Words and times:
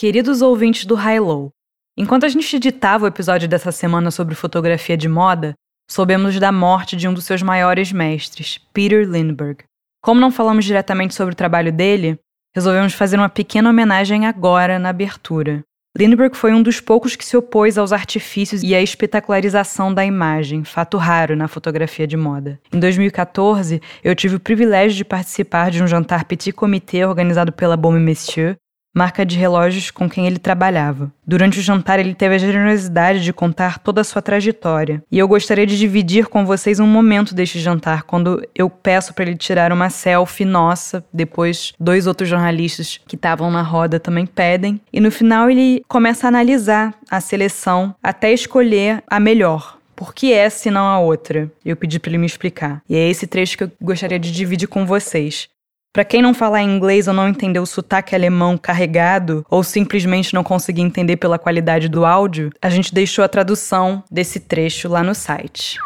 Queridos 0.00 0.40
ouvintes 0.40 0.86
do 0.86 0.94
High 0.94 1.20
Low, 1.20 1.52
enquanto 1.94 2.24
a 2.24 2.28
gente 2.30 2.56
editava 2.56 3.04
o 3.04 3.06
episódio 3.06 3.46
dessa 3.46 3.70
semana 3.70 4.10
sobre 4.10 4.34
fotografia 4.34 4.96
de 4.96 5.06
moda, 5.06 5.52
soubemos 5.90 6.40
da 6.40 6.50
morte 6.50 6.96
de 6.96 7.06
um 7.06 7.12
dos 7.12 7.26
seus 7.26 7.42
maiores 7.42 7.92
mestres, 7.92 8.58
Peter 8.72 9.06
Lindbergh. 9.06 9.62
Como 10.02 10.18
não 10.18 10.30
falamos 10.30 10.64
diretamente 10.64 11.14
sobre 11.14 11.34
o 11.34 11.36
trabalho 11.36 11.70
dele, 11.70 12.18
resolvemos 12.54 12.94
fazer 12.94 13.18
uma 13.18 13.28
pequena 13.28 13.68
homenagem 13.68 14.26
agora 14.26 14.78
na 14.78 14.88
abertura. 14.88 15.62
Lindbergh 15.94 16.34
foi 16.34 16.54
um 16.54 16.62
dos 16.62 16.80
poucos 16.80 17.14
que 17.14 17.24
se 17.26 17.36
opôs 17.36 17.76
aos 17.76 17.92
artifícios 17.92 18.62
e 18.62 18.74
à 18.74 18.80
espetacularização 18.80 19.92
da 19.92 20.02
imagem, 20.02 20.64
fato 20.64 20.96
raro 20.96 21.36
na 21.36 21.46
fotografia 21.46 22.06
de 22.06 22.16
moda. 22.16 22.58
Em 22.72 22.80
2014, 22.80 23.82
eu 24.02 24.14
tive 24.14 24.36
o 24.36 24.40
privilégio 24.40 24.96
de 24.96 25.04
participar 25.04 25.70
de 25.70 25.82
um 25.82 25.86
jantar 25.86 26.24
petit 26.24 26.52
comité 26.52 27.06
organizado 27.06 27.52
pela 27.52 27.76
Baume 27.76 28.00
Messieurs, 28.00 28.56
marca 28.94 29.24
de 29.24 29.36
relógios 29.36 29.90
com 29.90 30.08
quem 30.08 30.26
ele 30.26 30.38
trabalhava. 30.38 31.12
Durante 31.26 31.58
o 31.58 31.62
jantar, 31.62 31.98
ele 31.98 32.14
teve 32.14 32.34
a 32.34 32.38
generosidade 32.38 33.22
de 33.22 33.32
contar 33.32 33.78
toda 33.78 34.00
a 34.00 34.04
sua 34.04 34.20
trajetória, 34.20 35.02
e 35.10 35.18
eu 35.18 35.28
gostaria 35.28 35.66
de 35.66 35.78
dividir 35.78 36.26
com 36.26 36.44
vocês 36.44 36.80
um 36.80 36.86
momento 36.86 37.34
deste 37.34 37.60
jantar, 37.60 38.02
quando 38.02 38.42
eu 38.54 38.68
peço 38.68 39.14
para 39.14 39.24
ele 39.24 39.36
tirar 39.36 39.72
uma 39.72 39.90
selfie 39.90 40.44
nossa, 40.44 41.04
depois 41.12 41.72
dois 41.78 42.06
outros 42.06 42.28
jornalistas 42.28 43.00
que 43.06 43.16
estavam 43.16 43.50
na 43.50 43.62
roda 43.62 44.00
também 44.00 44.26
pedem, 44.26 44.80
e 44.92 45.00
no 45.00 45.10
final 45.10 45.50
ele 45.50 45.82
começa 45.86 46.26
a 46.26 46.28
analisar 46.28 46.94
a 47.10 47.20
seleção 47.20 47.94
até 48.02 48.32
escolher 48.32 49.02
a 49.06 49.20
melhor. 49.20 49.78
Por 49.94 50.14
que 50.14 50.32
essa 50.32 50.68
e 50.68 50.70
não 50.70 50.86
a 50.86 50.98
outra? 50.98 51.52
Eu 51.62 51.76
pedi 51.76 51.98
para 51.98 52.10
ele 52.10 52.16
me 52.16 52.24
explicar. 52.24 52.80
E 52.88 52.96
é 52.96 53.10
esse 53.10 53.26
trecho 53.26 53.58
que 53.58 53.64
eu 53.64 53.72
gostaria 53.82 54.18
de 54.18 54.32
dividir 54.32 54.66
com 54.66 54.86
vocês. 54.86 55.46
Para 55.92 56.04
quem 56.04 56.22
não 56.22 56.32
fala 56.32 56.62
inglês 56.62 57.08
ou 57.08 57.14
não 57.14 57.28
entendeu 57.28 57.64
o 57.64 57.66
sotaque 57.66 58.14
alemão 58.14 58.56
carregado, 58.56 59.44
ou 59.50 59.64
simplesmente 59.64 60.32
não 60.32 60.44
conseguir 60.44 60.82
entender 60.82 61.16
pela 61.16 61.36
qualidade 61.36 61.88
do 61.88 62.04
áudio, 62.04 62.52
a 62.62 62.70
gente 62.70 62.94
deixou 62.94 63.24
a 63.24 63.28
tradução 63.28 64.04
desse 64.08 64.38
trecho 64.38 64.88
lá 64.88 65.02
no 65.02 65.16
site. 65.16 65.78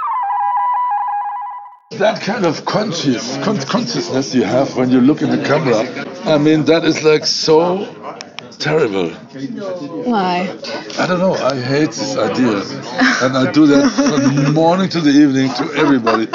That 1.96 2.20
kind 2.20 2.44
of 2.44 2.62
conscious, 2.64 3.38
consciousness 3.66 4.34
you 4.34 4.44
have 4.44 4.78
when 4.78 4.92
you 4.92 5.00
look 5.00 5.24
in 5.24 5.30
the 5.30 5.38
camera, 5.38 5.86
I 6.26 6.38
mean, 6.38 6.64
that 6.64 6.86
is 6.86 7.02
like 7.02 7.26
so 7.26 7.86
terrible. 8.58 9.10
Why? 10.04 10.50
I 10.98 11.06
don't 11.06 11.20
know. 11.20 11.34
I 11.34 11.58
hate 11.58 11.92
this 11.92 12.14
idea. 12.18 12.60
and 13.22 13.38
I 13.38 13.50
do 13.52 13.66
that 13.68 13.90
from 13.90 14.36
the 14.36 14.52
morning 14.52 14.90
to 14.90 15.00
the 15.00 15.10
evening 15.10 15.48
to 15.54 15.64
everybody. 15.80 16.28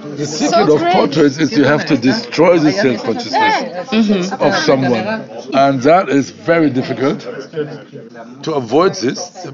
The 0.00 0.26
secret 0.26 0.66
So 0.66 0.74
of 0.76 0.92
portraits 0.92 1.38
is 1.38 1.52
you 1.56 1.64
have 1.64 1.84
to 1.86 1.96
destroy 1.96 2.58
the 2.58 2.72
self 2.72 3.04
consciousness 3.04 3.90
mm-hmm. 3.90 4.42
of 4.42 4.54
someone. 4.54 5.04
And 5.54 5.80
that 5.82 6.08
is 6.08 6.30
very 6.30 6.70
difficult. 6.70 7.20
To 8.44 8.54
avoid 8.54 8.94
this, 8.94 9.46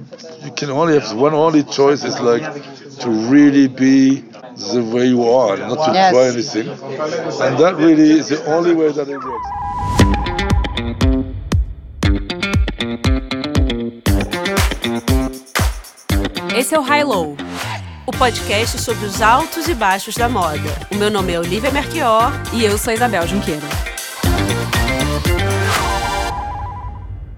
you 0.45 0.53
can 0.53 0.71
only 0.71 0.99
have 0.99 1.13
one 1.17 1.35
only 1.35 1.65
choice 1.65 2.05
is 2.05 2.21
like 2.21 2.45
to 3.01 3.11
really 3.11 3.67
be 3.67 4.21
the 4.73 4.89
way 4.95 5.07
you 5.07 5.25
are, 5.29 5.57
not 5.57 5.85
to 5.87 5.93
Yes. 5.93 6.13
try 6.13 6.27
anything. 6.29 6.69
And 7.45 7.59
that 7.59 7.75
really 7.77 8.11
is 8.21 8.29
the 8.29 8.45
only 8.47 8.75
way 8.75 8.93
that 8.93 9.09
it 9.09 9.19
works. 9.19 9.49
Esse 16.57 16.75
é 16.75 16.79
o 16.79 16.83
High 16.83 17.05
Low, 17.05 17.37
o 18.07 18.13
podcast 18.13 18.81
sobre 18.81 19.05
os 19.05 19.21
altos 19.21 19.67
e 19.69 19.75
baixos 19.75 20.15
da 20.15 20.29
moda. 20.29 20.61
O 20.93 20.95
meu 20.95 21.11
nome 21.11 21.33
é 21.33 21.41
Olivia 21.41 21.73
Merchior 21.73 22.31
E 22.53 22.65
eu 22.65 22.79
sou 22.79 22.93
a 22.93 22.95
Isabel 22.95 23.27
Junqueira. 23.27 23.67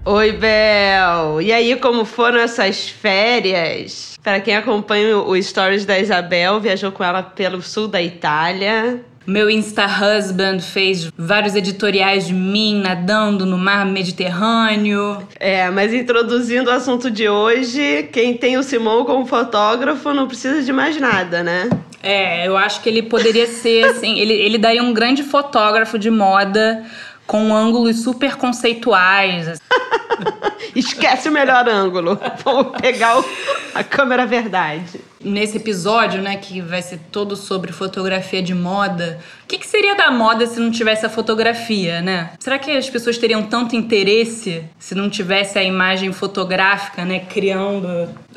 Oi, 0.05 0.31
Bel! 0.33 1.41
E 1.41 1.51
aí, 1.51 1.75
como 1.75 2.05
foram 2.05 2.39
essas 2.39 2.87
férias? 2.87 4.17
Para 4.23 4.39
quem 4.39 4.55
acompanha 4.55 5.17
o 5.17 5.41
Stories 5.41 5.85
da 5.85 5.99
Isabel, 5.99 6.59
viajou 6.59 6.91
com 6.91 7.03
ela 7.03 7.23
pelo 7.23 7.61
sul 7.61 7.87
da 7.87 8.01
Itália. 8.01 9.03
Meu 9.29 9.47
Insta 9.47 9.85
Husband 9.85 10.59
fez 10.59 11.11
vários 11.15 11.53
editoriais 11.55 12.25
de 12.25 12.33
mim 12.33 12.81
nadando 12.81 13.45
no 13.45 13.59
mar 13.59 13.85
Mediterrâneo. 13.85 15.21
É, 15.39 15.69
mas 15.69 15.93
introduzindo 15.93 16.69
o 16.71 16.73
assunto 16.73 17.11
de 17.11 17.29
hoje, 17.29 18.09
quem 18.11 18.33
tem 18.35 18.57
o 18.57 18.63
Simão 18.63 19.05
como 19.05 19.27
fotógrafo 19.27 20.11
não 20.15 20.27
precisa 20.27 20.63
de 20.63 20.73
mais 20.73 20.99
nada, 20.99 21.43
né? 21.43 21.69
É, 22.01 22.47
eu 22.47 22.57
acho 22.57 22.81
que 22.81 22.89
ele 22.89 23.03
poderia 23.03 23.45
ser, 23.45 23.85
assim, 23.85 24.17
ele, 24.17 24.33
ele 24.33 24.57
daria 24.57 24.81
um 24.81 24.93
grande 24.93 25.21
fotógrafo 25.21 25.99
de 25.99 26.09
moda 26.09 26.83
com 27.27 27.53
ângulos 27.55 28.01
super 28.01 28.35
conceituais. 28.35 29.47
assim. 29.47 29.61
Esquece 30.75 31.29
o 31.29 31.31
melhor 31.31 31.69
ângulo. 31.69 32.19
Vamos 32.43 32.79
pegar 32.81 33.19
o- 33.19 33.25
a 33.75 33.83
câmera 33.83 34.25
verdade. 34.25 34.99
Nesse 35.23 35.57
episódio, 35.57 36.21
né, 36.21 36.37
que 36.37 36.61
vai 36.61 36.81
ser 36.81 36.99
todo 37.11 37.35
sobre 37.35 37.71
fotografia 37.73 38.41
de 38.41 38.53
moda, 38.53 39.19
o 39.43 39.47
que, 39.47 39.57
que 39.57 39.67
seria 39.67 39.95
da 39.95 40.09
moda 40.11 40.45
se 40.47 40.59
não 40.59 40.71
tivesse 40.71 41.05
a 41.05 41.09
fotografia, 41.09 42.01
né? 42.01 42.29
Será 42.39 42.57
que 42.57 42.71
as 42.71 42.89
pessoas 42.89 43.17
teriam 43.17 43.43
tanto 43.43 43.75
interesse 43.75 44.63
se 44.77 44.95
não 44.95 45.09
tivesse 45.09 45.57
a 45.59 45.63
imagem 45.63 46.13
fotográfica, 46.13 47.03
né, 47.03 47.19
criando 47.19 47.87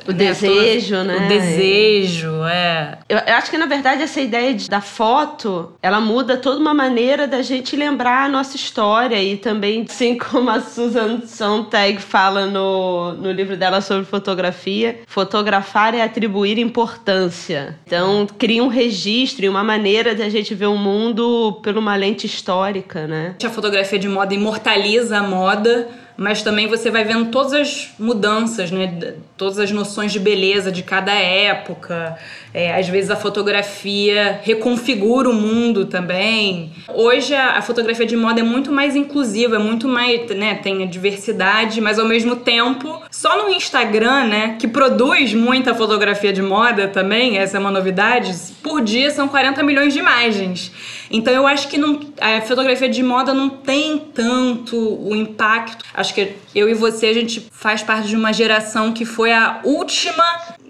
O 0.07 0.11
né, 0.11 0.15
desejo, 0.15 0.97
todo- 0.97 1.05
né? 1.07 1.17
O 1.25 1.29
desejo, 1.29 2.45
é. 2.47 2.99
Eu, 3.09 3.19
eu 3.19 3.35
acho 3.35 3.51
que, 3.51 3.59
na 3.59 3.67
verdade, 3.67 4.03
essa 4.03 4.21
ideia 4.21 4.53
de- 4.55 4.69
da 4.69 4.81
foto, 4.81 5.73
ela 5.83 6.01
muda 6.01 6.37
toda 6.37 6.59
uma 6.59 6.75
maneira 6.75 7.29
da 7.29 7.43
gente 7.43 7.77
lembrar 7.77 8.25
a 8.25 8.29
nossa 8.29 8.57
história 8.57 9.23
e 9.23 9.37
também, 9.37 9.87
assim 9.89 10.17
como 10.19 10.51
a 10.51 10.61
Susan 10.61 11.21
Sontag 11.27 11.99
fala 12.01 12.47
no, 12.47 13.13
no 13.13 13.31
livro 13.31 13.57
dela 13.57 13.81
sobre 13.81 14.05
fotografia, 14.05 15.01
fotografar 15.07 15.95
é 15.95 16.03
atribuir 16.03 16.59
importância. 16.73 17.79
Então, 17.87 18.27
cria 18.39 18.65
um 18.65 18.69
registro 18.69 19.45
e 19.45 19.49
uma 19.49 19.63
maneira 19.63 20.15
de 20.15 20.23
a 20.23 20.31
gente 20.31 20.55
ver 20.55 20.67
o 20.67 20.77
mundo 20.77 21.61
por 21.63 21.77
uma 21.77 21.95
lente 21.95 22.27
histórica, 22.27 23.07
né? 23.07 23.37
A 23.45 23.51
fotografia 23.51 23.99
de 23.99 24.09
moda 24.09 24.33
imortaliza 24.33 25.19
a 25.19 25.23
moda, 25.23 25.89
mas 26.17 26.43
também 26.43 26.67
você 26.67 26.91
vai 26.91 27.05
vendo 27.05 27.31
todas 27.31 27.53
as 27.53 27.91
mudanças, 27.99 28.71
né? 28.71 29.15
Todas 29.37 29.59
as 29.59 29.71
noções 29.71 30.13
de 30.13 30.21
beleza 30.21 30.71
de 30.71 30.83
cada 30.83 31.13
época. 31.13 32.17
É, 32.55 32.79
às 32.79 32.89
vezes 32.89 33.11
a 33.11 33.17
fotografia 33.17 34.41
reconfigura 34.43 35.29
o 35.29 35.33
mundo 35.33 35.87
também. 35.87 36.73
Hoje 36.89 37.35
a, 37.35 37.59
a 37.59 37.63
fotografia 37.63 38.05
de 38.05 38.17
moda 38.17 38.41
é 38.41 38.43
muito 38.43 38.71
mais 38.71 38.95
inclusiva, 38.95 39.57
é 39.57 39.59
muito 39.59 39.89
mais, 39.89 40.29
né? 40.31 40.55
Tem 40.57 40.83
a 40.83 40.87
diversidade, 40.87 41.81
mas 41.81 41.99
ao 41.99 42.07
mesmo 42.07 42.37
tempo, 42.37 43.01
só 43.11 43.43
no 43.43 43.51
Instagram, 43.51 44.27
né? 44.27 44.57
Que 44.59 44.69
produz 44.69 45.33
muita 45.33 45.75
fotografia 45.75 46.33
de 46.33 46.43
moda 46.43 46.89
também, 46.89 47.39
essa 47.39 47.57
é 47.57 47.61
uma 47.61 47.71
novidade. 47.71 48.35
Por 48.63 48.83
dia 48.83 49.11
são 49.11 49.29
40 49.29 49.63
milhões 49.63 49.93
de 49.93 49.99
imagens. 49.99 50.73
Então 51.11 51.33
eu 51.33 51.47
acho 51.47 51.69
que 51.69 51.77
não, 51.77 52.01
a 52.21 52.41
fotografia 52.41 52.89
de 52.89 53.03
moda 53.03 53.35
não 53.35 53.51
tem 53.51 53.99
tanto 53.99 54.77
o 54.77 55.15
impacto. 55.15 55.85
Acho 56.03 56.13
que 56.15 56.35
eu 56.55 56.69
e 56.69 56.75
você 56.75 57.07
a 57.07 57.15
gente 57.15 57.49
faz 57.51 57.83
parte 57.83 58.09
de 58.09 58.17
uma 58.17 58.33
geração 58.33 58.93
que 58.93 59.05
foi 59.07 59.33
a 59.33 59.61
última 59.65 60.25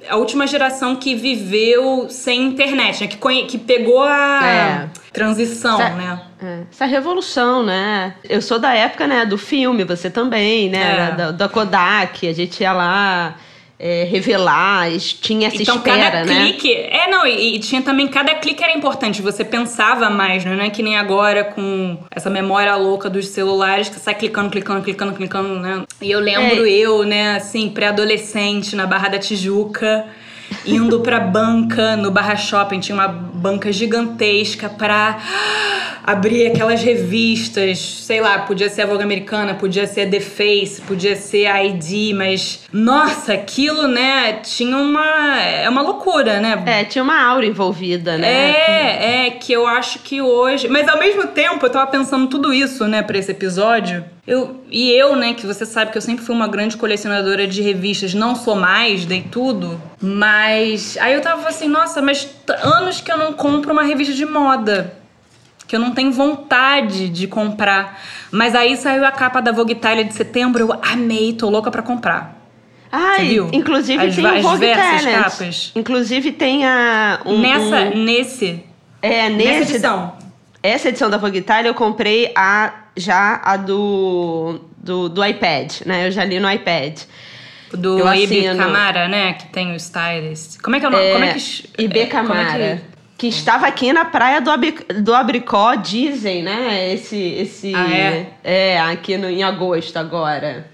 a 0.08 0.16
última 0.16 0.46
geração 0.48 0.96
que 0.96 1.14
viveu 1.14 2.08
sem 2.10 2.42
internet, 2.48 3.00
né? 3.02 3.06
Que, 3.06 3.42
que 3.46 3.56
pegou 3.58 4.02
a 4.02 4.40
É. 4.44 4.88
transição, 5.12 5.80
Essa- 5.80 5.94
né? 5.94 6.20
É, 6.42 6.60
Essa 6.72 6.86
revolução, 6.86 7.62
né? 7.62 8.14
Eu 8.28 8.42
sou 8.42 8.58
da 8.58 8.74
época, 8.74 9.06
né, 9.06 9.24
do 9.24 9.38
filme, 9.38 9.84
você 9.84 10.10
também, 10.10 10.68
né? 10.68 11.10
É. 11.10 11.12
Da, 11.14 11.30
da 11.30 11.48
Kodak, 11.48 12.26
a 12.28 12.32
gente 12.32 12.60
ia 12.62 12.72
lá 12.72 13.36
é, 13.84 14.04
revelar, 14.04 14.88
tinha 15.20 15.48
essa 15.48 15.60
Então, 15.60 15.76
espera, 15.78 15.98
cada 16.12 16.24
né? 16.24 16.44
clique. 16.44 16.72
É, 16.72 17.10
não, 17.10 17.26
e, 17.26 17.56
e 17.56 17.58
tinha 17.58 17.82
também. 17.82 18.06
Cada 18.06 18.32
clique 18.36 18.62
era 18.62 18.72
importante. 18.72 19.20
Você 19.20 19.44
pensava 19.44 20.08
mais, 20.08 20.44
né? 20.44 20.54
Não 20.54 20.62
é 20.64 20.70
que 20.70 20.84
nem 20.84 20.96
agora 20.96 21.42
com 21.42 21.98
essa 22.08 22.30
memória 22.30 22.76
louca 22.76 23.10
dos 23.10 23.26
celulares 23.26 23.88
que 23.88 23.98
sai 23.98 24.14
clicando, 24.14 24.50
clicando, 24.50 24.82
clicando, 24.82 25.12
clicando, 25.14 25.58
né? 25.58 25.82
E 26.00 26.08
eu 26.12 26.20
lembro 26.20 26.64
É. 26.64 26.70
eu, 26.70 27.02
né, 27.02 27.34
assim, 27.34 27.68
pré-adolescente, 27.70 28.76
na 28.76 28.86
Barra 28.86 29.08
da 29.08 29.18
Tijuca. 29.18 30.06
Indo 30.66 31.00
pra 31.00 31.18
banca, 31.18 31.96
no 31.96 32.10
Barra 32.10 32.36
Shopping, 32.36 32.78
tinha 32.78 32.94
uma 32.94 33.08
banca 33.08 33.72
gigantesca 33.72 34.68
pra 34.68 35.18
abrir 36.04 36.48
aquelas 36.48 36.82
revistas, 36.82 37.78
sei 37.78 38.20
lá, 38.20 38.40
podia 38.40 38.68
ser 38.68 38.82
a 38.82 38.86
Vogue 38.86 39.02
Americana, 39.02 39.54
podia 39.54 39.86
ser 39.86 40.02
a 40.02 40.10
The 40.10 40.20
Face, 40.20 40.80
podia 40.82 41.14
ser 41.14 41.46
a 41.46 41.64
ID, 41.64 42.14
mas 42.14 42.64
nossa, 42.72 43.34
aquilo, 43.34 43.86
né, 43.86 44.34
tinha 44.42 44.76
uma 44.76 45.40
é 45.40 45.68
uma 45.68 45.82
loucura, 45.82 46.40
né? 46.40 46.62
É, 46.66 46.84
tinha 46.84 47.02
uma 47.02 47.22
aura 47.22 47.46
envolvida, 47.46 48.18
né? 48.18 48.28
É, 48.28 49.26
é 49.26 49.30
que 49.30 49.52
eu 49.52 49.66
acho 49.66 50.00
que 50.00 50.20
hoje, 50.20 50.68
mas 50.68 50.88
ao 50.88 50.98
mesmo 50.98 51.26
tempo 51.28 51.64
eu 51.64 51.70
tava 51.70 51.90
pensando 51.90 52.26
tudo 52.26 52.52
isso, 52.52 52.86
né, 52.86 53.02
pra 53.02 53.18
esse 53.18 53.30
episódio. 53.30 54.04
Eu, 54.26 54.62
e 54.70 54.90
eu, 54.92 55.16
né, 55.16 55.34
que 55.34 55.44
você 55.46 55.66
sabe 55.66 55.90
que 55.90 55.98
eu 55.98 56.02
sempre 56.02 56.24
fui 56.24 56.34
uma 56.34 56.46
grande 56.46 56.76
colecionadora 56.76 57.46
de 57.46 57.60
revistas, 57.60 58.14
não 58.14 58.36
sou 58.36 58.54
mais, 58.54 59.04
dei 59.04 59.24
tudo, 59.28 59.80
mas 60.00 60.96
aí 61.00 61.14
eu 61.14 61.20
tava 61.20 61.48
assim, 61.48 61.68
nossa, 61.68 62.00
mas 62.00 62.28
anos 62.62 63.00
que 63.00 63.10
eu 63.10 63.18
não 63.18 63.32
compro 63.32 63.72
uma 63.72 63.82
revista 63.82 64.14
de 64.14 64.24
moda. 64.24 65.01
Que 65.72 65.76
eu 65.76 65.80
não 65.80 65.92
tenho 65.92 66.12
vontade 66.12 67.08
de 67.08 67.26
comprar. 67.26 67.98
Mas 68.30 68.54
aí 68.54 68.76
saiu 68.76 69.06
a 69.06 69.10
capa 69.10 69.40
da 69.40 69.52
Vogue 69.52 69.72
Italia 69.72 70.04
de 70.04 70.12
setembro, 70.12 70.60
eu 70.60 70.78
amei, 70.82 71.32
tô 71.32 71.48
louca 71.48 71.70
para 71.70 71.80
comprar. 71.80 72.36
Ai, 72.92 73.24
viu? 73.24 73.48
inclusive 73.54 74.04
as, 74.04 74.14
tem 74.14 74.26
as 74.26 74.42
Vogue 74.42 74.58
diversas 74.58 75.02
Talent. 75.02 75.22
capas. 75.24 75.72
Inclusive 75.74 76.32
tem 76.32 76.66
a 76.66 77.22
um, 77.24 77.40
Nessa, 77.40 77.96
um, 77.96 78.04
nesse, 78.04 78.62
é 79.00 79.30
nesse 79.30 79.48
nessa 79.48 79.70
edição. 79.72 80.12
Essa 80.62 80.88
edição 80.90 81.08
da 81.08 81.16
Vogue 81.16 81.38
Italia 81.38 81.70
eu 81.70 81.74
comprei 81.74 82.30
a 82.36 82.74
já 82.94 83.40
a 83.42 83.56
do 83.56 84.60
do, 84.76 85.08
do 85.08 85.24
iPad, 85.24 85.72
né? 85.86 86.06
Eu 86.06 86.10
já 86.10 86.22
li 86.22 86.38
no 86.38 86.52
iPad. 86.52 87.00
Do 87.72 87.98
Eu 87.98 88.12
Ibe 88.12 88.46
assino. 88.46 88.62
Camara, 88.62 89.08
né? 89.08 89.32
Que 89.32 89.46
tem 89.46 89.72
o 89.72 89.76
stylist. 89.76 90.60
Como 90.60 90.76
é 90.76 90.80
que 90.80 90.84
é 90.84 90.88
o 90.90 90.92
nome? 90.92 91.12
como 91.12 91.24
é 91.24 91.32
que... 91.32 91.64
Ibe 91.78 91.98
é, 91.98 92.02
é 92.02 92.06
Camara. 92.06 92.91
Que- 93.22 93.28
estava 93.28 93.66
aqui 93.66 93.92
na 93.92 94.04
praia 94.04 94.40
do, 94.40 94.50
Abi- 94.50 94.84
do 95.00 95.14
Abricó, 95.14 95.74
dizem, 95.76 96.42
né? 96.42 96.92
Esse. 96.92 97.16
esse 97.16 97.72
Ah, 97.74 97.90
é? 97.94 98.26
É, 98.42 98.80
aqui 98.80 99.16
no, 99.16 99.28
em 99.28 99.42
agosto 99.42 99.96
agora. 99.96 100.68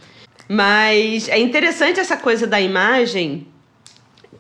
Mas 0.49 1.29
é 1.29 1.39
interessante 1.39 2.01
essa 2.01 2.17
coisa 2.17 2.47
da 2.47 2.59
imagem, 2.61 3.47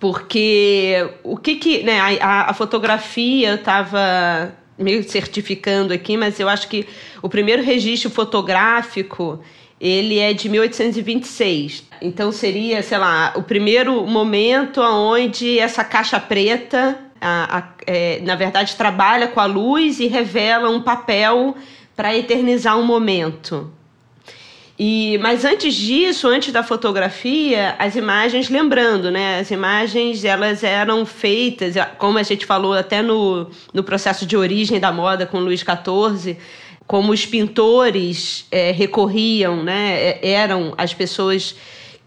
porque 0.00 1.06
o 1.22 1.36
que 1.36 1.56
que. 1.56 1.82
Né, 1.82 2.00
a, 2.00 2.26
a- 2.26 2.50
a 2.50 2.54
fotografia 2.54 3.50
eu 3.50 3.54
estava 3.56 4.54
meio 4.78 5.02
certificando 5.08 5.92
aqui, 5.92 6.16
mas 6.16 6.38
eu 6.40 6.48
acho 6.48 6.68
que 6.68 6.86
o 7.20 7.28
primeiro 7.28 7.62
registro 7.62 8.08
fotográfico 8.10 9.40
ele 9.80 10.18
é 10.18 10.32
de 10.32 10.48
1826. 10.48 11.84
Então 12.00 12.32
seria, 12.32 12.82
sei 12.82 12.98
lá, 12.98 13.32
o 13.36 13.42
primeiro 13.42 14.06
momento 14.06 14.80
onde 14.80 15.58
essa 15.58 15.84
caixa 15.84 16.18
preta, 16.18 16.98
a- 17.20 17.58
a- 17.58 17.68
é, 17.86 18.20
na 18.22 18.34
verdade, 18.34 18.76
trabalha 18.76 19.28
com 19.28 19.40
a 19.40 19.46
luz 19.46 20.00
e 20.00 20.06
revela 20.06 20.68
um 20.70 20.80
papel 20.80 21.56
para 21.96 22.16
eternizar 22.16 22.78
um 22.78 22.84
momento. 22.84 23.72
E, 24.78 25.18
mas 25.18 25.44
antes 25.44 25.74
disso, 25.74 26.28
antes 26.28 26.52
da 26.52 26.62
fotografia, 26.62 27.74
as 27.80 27.96
imagens, 27.96 28.48
lembrando, 28.48 29.10
né? 29.10 29.40
As 29.40 29.50
imagens 29.50 30.24
elas 30.24 30.62
eram 30.62 31.04
feitas, 31.04 31.74
como 31.98 32.16
a 32.16 32.22
gente 32.22 32.46
falou 32.46 32.74
até 32.74 33.02
no, 33.02 33.50
no 33.74 33.82
processo 33.82 34.24
de 34.24 34.36
origem 34.36 34.78
da 34.78 34.92
moda 34.92 35.26
com 35.26 35.40
Luís 35.40 35.60
XIV, 35.64 36.36
como 36.86 37.10
os 37.12 37.26
pintores 37.26 38.46
eh, 38.52 38.70
recorriam, 38.70 39.64
né? 39.64 39.96
eh, 40.00 40.30
Eram 40.30 40.72
as 40.78 40.94
pessoas 40.94 41.56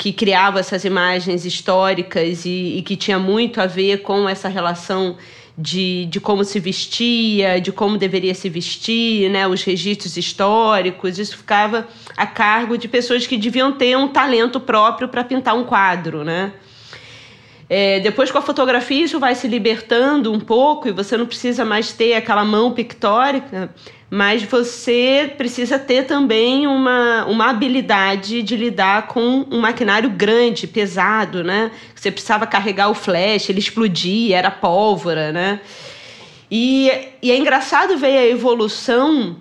que 0.01 0.11
criavam 0.11 0.59
essas 0.59 0.83
imagens 0.83 1.45
históricas 1.45 2.43
e, 2.43 2.77
e 2.77 2.81
que 2.81 2.95
tinha 2.95 3.19
muito 3.19 3.61
a 3.61 3.67
ver 3.67 4.01
com 4.01 4.27
essa 4.27 4.49
relação 4.49 5.15
de, 5.55 6.07
de 6.07 6.19
como 6.19 6.43
se 6.43 6.59
vestia, 6.59 7.61
de 7.61 7.71
como 7.71 7.99
deveria 7.99 8.33
se 8.33 8.49
vestir, 8.49 9.29
né? 9.29 9.47
os 9.47 9.61
registros 9.61 10.17
históricos, 10.17 11.19
isso 11.19 11.37
ficava 11.37 11.87
a 12.17 12.25
cargo 12.25 12.79
de 12.79 12.87
pessoas 12.87 13.27
que 13.27 13.37
deviam 13.37 13.73
ter 13.73 13.95
um 13.95 14.07
talento 14.07 14.59
próprio 14.59 15.07
para 15.07 15.23
pintar 15.23 15.55
um 15.55 15.63
quadro. 15.63 16.23
Né? 16.23 16.51
É, 17.69 17.99
depois 17.99 18.31
com 18.31 18.39
a 18.39 18.41
fotografia 18.41 19.05
isso 19.05 19.19
vai 19.19 19.35
se 19.35 19.47
libertando 19.47 20.33
um 20.33 20.39
pouco 20.39 20.87
e 20.87 20.91
você 20.91 21.15
não 21.15 21.27
precisa 21.27 21.63
mais 21.63 21.93
ter 21.93 22.15
aquela 22.15 22.43
mão 22.43 22.71
pictórica, 22.71 23.69
mas 24.13 24.43
você 24.43 25.33
precisa 25.37 25.79
ter 25.79 26.03
também 26.03 26.67
uma, 26.67 27.23
uma 27.27 27.49
habilidade 27.49 28.43
de 28.43 28.57
lidar 28.57 29.07
com 29.07 29.47
um 29.49 29.61
maquinário 29.61 30.09
grande, 30.09 30.67
pesado, 30.67 31.45
né? 31.45 31.71
Você 31.95 32.11
precisava 32.11 32.45
carregar 32.45 32.89
o 32.89 32.93
flash, 32.93 33.49
ele 33.49 33.59
explodia, 33.59 34.37
era 34.37 34.51
pólvora, 34.51 35.31
né? 35.31 35.61
E, 36.51 36.91
e 37.21 37.31
é 37.31 37.37
engraçado 37.37 37.97
ver 37.97 38.17
a 38.17 38.27
evolução 38.27 39.37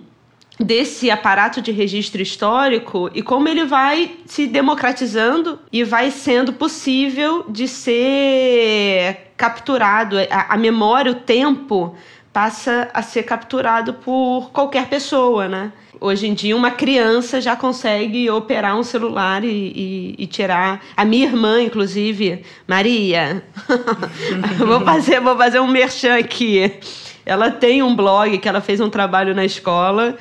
desse 0.57 1.11
aparato 1.11 1.61
de 1.61 1.73
registro 1.73 2.21
histórico 2.21 3.09
e 3.13 3.21
como 3.21 3.49
ele 3.49 3.65
vai 3.65 4.19
se 4.25 4.47
democratizando 4.47 5.59
e 5.69 5.83
vai 5.83 6.11
sendo 6.11 6.53
possível 6.53 7.43
de 7.49 7.67
ser 7.67 9.31
capturado. 9.35 10.15
A, 10.29 10.53
a 10.53 10.57
memória, 10.57 11.11
o 11.11 11.15
tempo 11.15 11.93
passa 12.33 12.89
a 12.93 13.01
ser 13.01 13.23
capturado 13.23 13.93
por 13.95 14.51
qualquer 14.51 14.87
pessoa, 14.87 15.47
né? 15.47 15.71
Hoje 15.99 16.27
em 16.27 16.33
dia, 16.33 16.55
uma 16.55 16.71
criança 16.71 17.39
já 17.39 17.55
consegue 17.55 18.29
operar 18.29 18.75
um 18.75 18.83
celular 18.83 19.43
e, 19.43 19.47
e, 19.47 20.15
e 20.17 20.27
tirar. 20.27 20.81
A 20.97 21.05
minha 21.05 21.27
irmã, 21.27 21.61
inclusive, 21.61 22.43
Maria, 22.67 23.43
vou 24.57 24.81
fazer, 24.81 25.19
vou 25.19 25.37
fazer 25.37 25.59
um 25.59 25.67
merchan 25.67 26.17
aqui. 26.17 26.79
Ela 27.23 27.51
tem 27.51 27.83
um 27.83 27.95
blog 27.95 28.37
que 28.39 28.49
ela 28.49 28.61
fez 28.61 28.79
um 28.79 28.89
trabalho 28.89 29.35
na 29.35 29.45
escola 29.45 30.17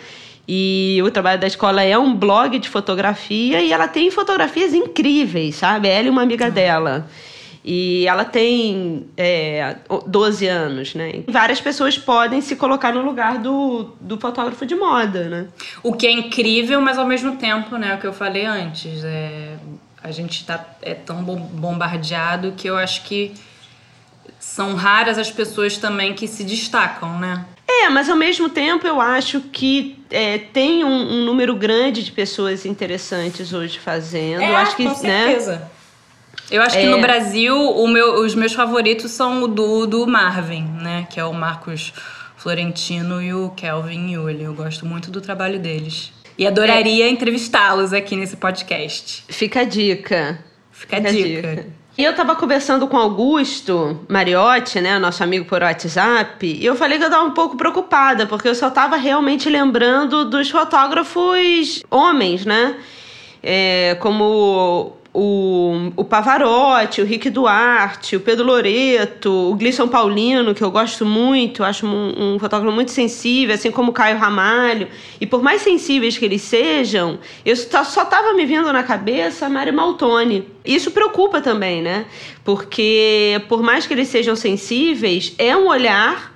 e 0.46 1.00
o 1.02 1.10
trabalho 1.10 1.40
da 1.40 1.46
escola 1.46 1.82
é 1.82 1.96
um 1.96 2.14
blog 2.14 2.58
de 2.58 2.68
fotografia 2.68 3.62
e 3.62 3.72
ela 3.72 3.88
tem 3.88 4.10
fotografias 4.10 4.74
incríveis, 4.74 5.54
sabe? 5.54 5.88
Ela 5.88 6.08
e 6.08 6.10
uma 6.10 6.22
amiga 6.22 6.50
dela. 6.50 7.08
E 7.62 8.06
ela 8.06 8.24
tem 8.24 9.06
é, 9.16 9.76
12 10.06 10.46
anos, 10.46 10.94
né? 10.94 11.22
Várias 11.28 11.60
pessoas 11.60 11.98
podem 11.98 12.40
se 12.40 12.56
colocar 12.56 12.92
no 12.92 13.02
lugar 13.02 13.38
do, 13.38 13.92
do 14.00 14.18
fotógrafo 14.18 14.64
de 14.64 14.74
moda, 14.74 15.24
né? 15.28 15.46
O 15.82 15.92
que 15.92 16.06
é 16.06 16.10
incrível, 16.10 16.80
mas 16.80 16.96
ao 16.98 17.06
mesmo 17.06 17.36
tempo, 17.36 17.76
né, 17.76 17.94
o 17.94 17.98
que 17.98 18.06
eu 18.06 18.14
falei 18.14 18.46
antes, 18.46 19.04
é, 19.04 19.56
a 20.02 20.10
gente 20.10 20.46
tá, 20.46 20.64
é 20.80 20.94
tão 20.94 21.22
bom- 21.22 21.36
bombardeado 21.38 22.52
que 22.56 22.66
eu 22.66 22.78
acho 22.78 23.02
que 23.04 23.32
são 24.38 24.74
raras 24.74 25.18
as 25.18 25.30
pessoas 25.30 25.76
também 25.76 26.14
que 26.14 26.26
se 26.26 26.44
destacam, 26.44 27.18
né? 27.18 27.44
É, 27.68 27.88
mas 27.88 28.08
ao 28.08 28.16
mesmo 28.16 28.48
tempo 28.48 28.86
eu 28.86 29.00
acho 29.00 29.40
que 29.42 30.02
é, 30.10 30.38
tem 30.38 30.82
um, 30.84 30.88
um 31.20 31.24
número 31.24 31.54
grande 31.54 32.02
de 32.02 32.10
pessoas 32.10 32.64
interessantes 32.66 33.52
hoje 33.52 33.78
fazendo. 33.78 34.42
eu 34.42 34.56
acho 34.56 34.76
que, 34.76 34.82
É, 34.86 34.90
com 34.94 35.02
né? 35.06 35.62
Eu 36.50 36.62
acho 36.62 36.76
que 36.76 36.84
É. 36.84 36.88
no 36.88 37.00
Brasil 37.00 37.54
o 37.56 37.86
meu- 37.86 38.20
os 38.24 38.34
meus 38.34 38.52
favoritos 38.52 39.10
são 39.12 39.42
o 39.44 39.48
do, 39.48 39.86
do 39.86 40.06
Marvin, 40.06 40.64
né? 40.82 41.06
Que 41.10 41.20
é 41.20 41.24
o 41.24 41.32
Marcos 41.32 41.92
Florentino 42.36 43.22
e 43.22 43.32
o 43.32 43.50
Kelvin 43.50 44.12
Yuli. 44.12 44.42
Eu 44.44 44.54
gosto 44.54 44.84
muito 44.86 45.10
do 45.10 45.20
trabalho 45.20 45.58
deles. 45.58 46.12
E 46.38 46.46
adoraria 46.46 47.08
entrevistá-los 47.08 47.92
aqui 47.92 48.16
nesse 48.16 48.36
podcast. 48.36 49.24
Fica 49.28 49.60
a 49.60 49.64
dica. 49.64 50.42
Fica 50.72 50.96
a 50.96 51.00
dica. 51.00 51.66
E 51.98 52.02
eu 52.04 52.14
tava 52.14 52.34
conversando 52.34 52.86
com 52.88 52.96
Augusto 52.96 54.00
Mariotti, 54.08 54.80
né, 54.80 54.98
nosso 54.98 55.22
amigo 55.22 55.44
por 55.44 55.60
WhatsApp, 55.62 56.46
e 56.46 56.64
eu 56.64 56.74
falei 56.74 56.96
que 56.98 57.04
eu 57.04 57.10
tava 57.10 57.24
um 57.24 57.32
pouco 57.32 57.58
preocupada, 57.58 58.26
porque 58.26 58.48
eu 58.48 58.54
só 58.54 58.70
tava 58.70 58.96
realmente 58.96 59.50
lembrando 59.50 60.24
dos 60.24 60.48
fotógrafos 60.48 61.82
homens, 61.90 62.46
né? 62.46 62.76
É, 63.42 63.96
como 64.00 64.96
o, 65.12 65.90
o 65.96 66.04
Pavarotti, 66.04 67.00
o 67.00 67.04
Rick 67.04 67.30
Duarte, 67.30 68.14
o 68.14 68.20
Pedro 68.20 68.46
Loreto, 68.46 69.30
o 69.30 69.54
Glisson 69.56 69.88
Paulino, 69.88 70.54
que 70.54 70.62
eu 70.62 70.70
gosto 70.70 71.04
muito, 71.04 71.64
acho 71.64 71.84
um, 71.84 72.34
um 72.34 72.38
fotógrafo 72.38 72.72
muito 72.72 72.92
sensível, 72.92 73.54
assim 73.54 73.72
como 73.72 73.90
o 73.90 73.94
Caio 73.94 74.18
Ramalho. 74.18 74.86
E 75.20 75.26
por 75.26 75.42
mais 75.42 75.62
sensíveis 75.62 76.16
que 76.16 76.24
eles 76.24 76.42
sejam, 76.42 77.18
eu 77.44 77.56
só, 77.56 77.82
só 77.82 78.04
tava 78.04 78.34
me 78.34 78.46
vindo 78.46 78.72
na 78.72 78.84
cabeça 78.84 79.46
a 79.46 79.48
Mari 79.48 79.72
Maltoni. 79.72 80.46
Isso 80.64 80.92
preocupa 80.92 81.40
também, 81.40 81.82
né? 81.82 82.06
Porque 82.44 83.42
por 83.48 83.62
mais 83.62 83.86
que 83.86 83.94
eles 83.94 84.08
sejam 84.08 84.36
sensíveis, 84.36 85.34
é 85.38 85.56
um 85.56 85.66
olhar 85.66 86.30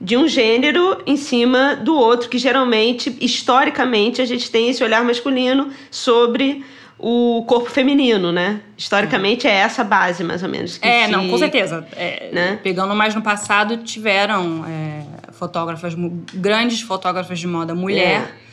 de 0.00 0.16
um 0.16 0.28
gênero 0.28 0.98
em 1.06 1.16
cima 1.16 1.76
do 1.76 1.94
outro, 1.94 2.28
que 2.28 2.38
geralmente, 2.38 3.16
historicamente, 3.20 4.20
a 4.20 4.26
gente 4.26 4.50
tem 4.50 4.68
esse 4.68 4.82
olhar 4.82 5.02
masculino 5.04 5.70
sobre 5.90 6.64
o 6.98 7.44
corpo 7.46 7.68
feminino, 7.70 8.32
né? 8.32 8.60
Historicamente 8.76 9.46
é 9.46 9.50
essa 9.52 9.82
a 9.82 9.84
base, 9.84 10.24
mais 10.24 10.42
ou 10.42 10.48
menos. 10.48 10.78
que 10.78 10.86
É, 10.88 11.04
se- 11.06 11.10
não, 11.12 11.28
com 11.28 11.36
certeza. 11.38 11.86
É, 11.94 12.30
né? 12.32 12.58
Pegando 12.62 12.94
mais 12.94 13.14
no 13.14 13.20
passado, 13.22 13.78
tiveram 13.78 14.64
é, 14.66 15.02
fotógrafas, 15.32 15.94
grandes 16.34 16.80
fotógrafas 16.80 17.38
de 17.38 17.46
moda 17.46 17.74
mulher. 17.74 18.20
É. 18.42 18.46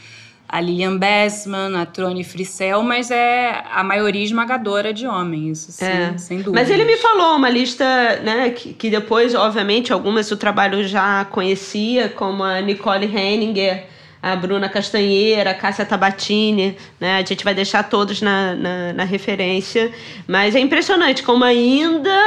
A 0.46 0.60
Lilian 0.62 0.98
Bessman, 0.98 1.76
a 1.82 1.86
Trone 1.86 2.24
Frissel, 2.24 2.84
mas 2.84 3.10
é 3.10 3.64
a 3.74 3.84
maioria 3.84 4.24
esmagadora 4.24 4.94
de 4.94 5.08
homens, 5.08 5.62
isso 5.68 5.72
sim, 5.72 5.86
É. 5.86 6.16
sem 6.18 6.38
dúvida. 6.40 6.60
Mas 6.60 6.70
ele 6.70 6.86
me 6.86 6.96
falou 6.98 7.38
uma 7.38 7.50
lista, 7.50 8.20
né, 8.24 8.52
que, 8.52 8.72
que 8.74 8.90
depois, 8.92 9.34
obviamente, 9.34 9.92
algumas 9.92 10.30
o 10.30 10.38
trabalho 10.38 10.88
já 10.88 11.26
conhecia, 11.26 12.08
como 12.10 12.44
a 12.44 12.62
Nicole 12.62 13.06
Henninger, 13.08 13.86
a 14.24 14.36
Bruna 14.38 14.70
Castanheira, 14.70 15.52
a 15.52 15.54
Cássia 15.54 15.86
Tabatini, 15.86 16.78
né? 16.98 17.18
A 17.18 17.26
gente 17.26 17.44
vai 17.44 17.54
deixar 17.54 17.84
todos 17.84 18.22
na, 18.22 18.56
na, 18.56 18.94
na 18.94 19.04
referência. 19.04 19.92
Mas 20.26 20.56
é 20.56 20.60
impressionante 20.62 21.22
como 21.24 21.44
ainda 21.44 22.18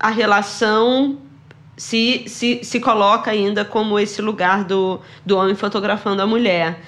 a 0.00 0.08
relação 0.08 1.18
se, 1.76 2.24
se, 2.28 2.60
se 2.62 2.80
coloca 2.80 3.30
ainda 3.30 3.62
como 3.64 3.98
esse 3.98 4.22
lugar 4.22 4.64
do, 4.64 4.98
do 5.26 5.36
homem 5.36 5.54
fotografando 5.54 6.22
a 6.22 6.26
mulher. 6.26 6.78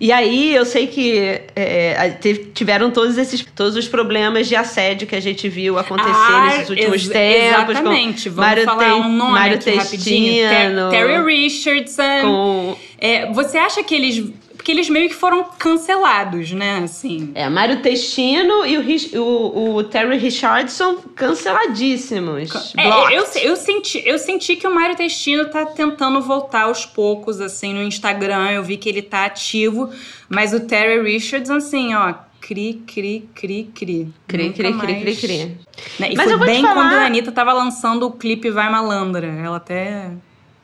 E 0.00 0.10
aí 0.10 0.52
eu 0.54 0.64
sei 0.64 0.86
que 0.88 1.40
é, 1.54 2.16
tiveram 2.54 2.90
todos 2.90 3.16
esses 3.18 3.44
todos 3.54 3.76
os 3.76 3.86
problemas 3.86 4.48
de 4.48 4.56
assédio 4.56 5.06
que 5.06 5.14
a 5.14 5.20
gente 5.20 5.48
viu 5.48 5.78
acontecer 5.78 6.10
Ah, 6.12 6.46
nesses 6.46 6.70
últimos 6.70 7.02
ex- 7.04 7.08
tempos. 7.08 7.76
Exatamente. 7.76 8.28
Vamos 8.30 8.48
Mário 8.48 8.64
falar 8.64 8.84
Te- 8.84 8.90
um 9.00 9.12
nome 9.12 9.32
Mário 9.32 9.56
aqui 9.58 9.70
rapidinho. 9.74 10.48
Ter- 10.48 10.90
Terry 10.90 11.22
Richardson. 11.24 12.22
com 12.22 12.76
É, 13.02 13.32
você 13.32 13.58
acha 13.58 13.82
que 13.82 13.96
eles 13.96 14.32
porque 14.54 14.70
eles 14.70 14.88
meio 14.88 15.08
que 15.08 15.14
foram 15.16 15.42
cancelados, 15.58 16.52
né? 16.52 16.82
Assim. 16.84 17.32
É, 17.34 17.48
Mário 17.48 17.82
Testino 17.82 18.64
e 18.64 18.78
o, 19.18 19.20
o, 19.20 19.74
o 19.74 19.82
Terry 19.82 20.16
Richardson 20.16 20.98
canceladíssimos. 21.16 22.72
É, 22.76 23.16
eu, 23.16 23.24
eu, 23.42 23.56
senti, 23.56 24.00
eu 24.06 24.16
senti 24.20 24.54
que 24.54 24.64
o 24.64 24.72
Mário 24.72 24.94
Testino 24.94 25.46
tá 25.46 25.66
tentando 25.66 26.20
voltar 26.20 26.66
aos 26.66 26.86
poucos, 26.86 27.40
assim, 27.40 27.74
no 27.74 27.82
Instagram. 27.82 28.52
Eu 28.52 28.62
vi 28.62 28.76
que 28.76 28.88
ele 28.88 29.02
tá 29.02 29.24
ativo, 29.24 29.90
mas 30.28 30.54
o 30.54 30.60
Terry 30.60 31.02
Richardson, 31.02 31.54
assim, 31.54 31.92
ó, 31.96 32.14
cri, 32.40 32.84
cri, 32.86 33.28
cri, 33.34 33.68
cri. 33.74 34.14
Cri, 34.28 34.52
cri, 34.52 34.78
cri, 34.78 35.00
cri, 35.00 35.16
cri. 35.16 35.56
Né? 35.98 36.12
E 36.12 36.14
Mas 36.14 36.30
foi 36.30 36.46
bem 36.46 36.62
falar... 36.62 36.74
quando 36.74 36.92
a 36.92 37.06
Anitta 37.06 37.32
tava 37.32 37.52
lançando 37.52 38.06
o 38.06 38.12
clipe 38.12 38.48
Vai 38.48 38.70
Malandra. 38.70 39.26
Ela 39.26 39.56
até 39.56 40.12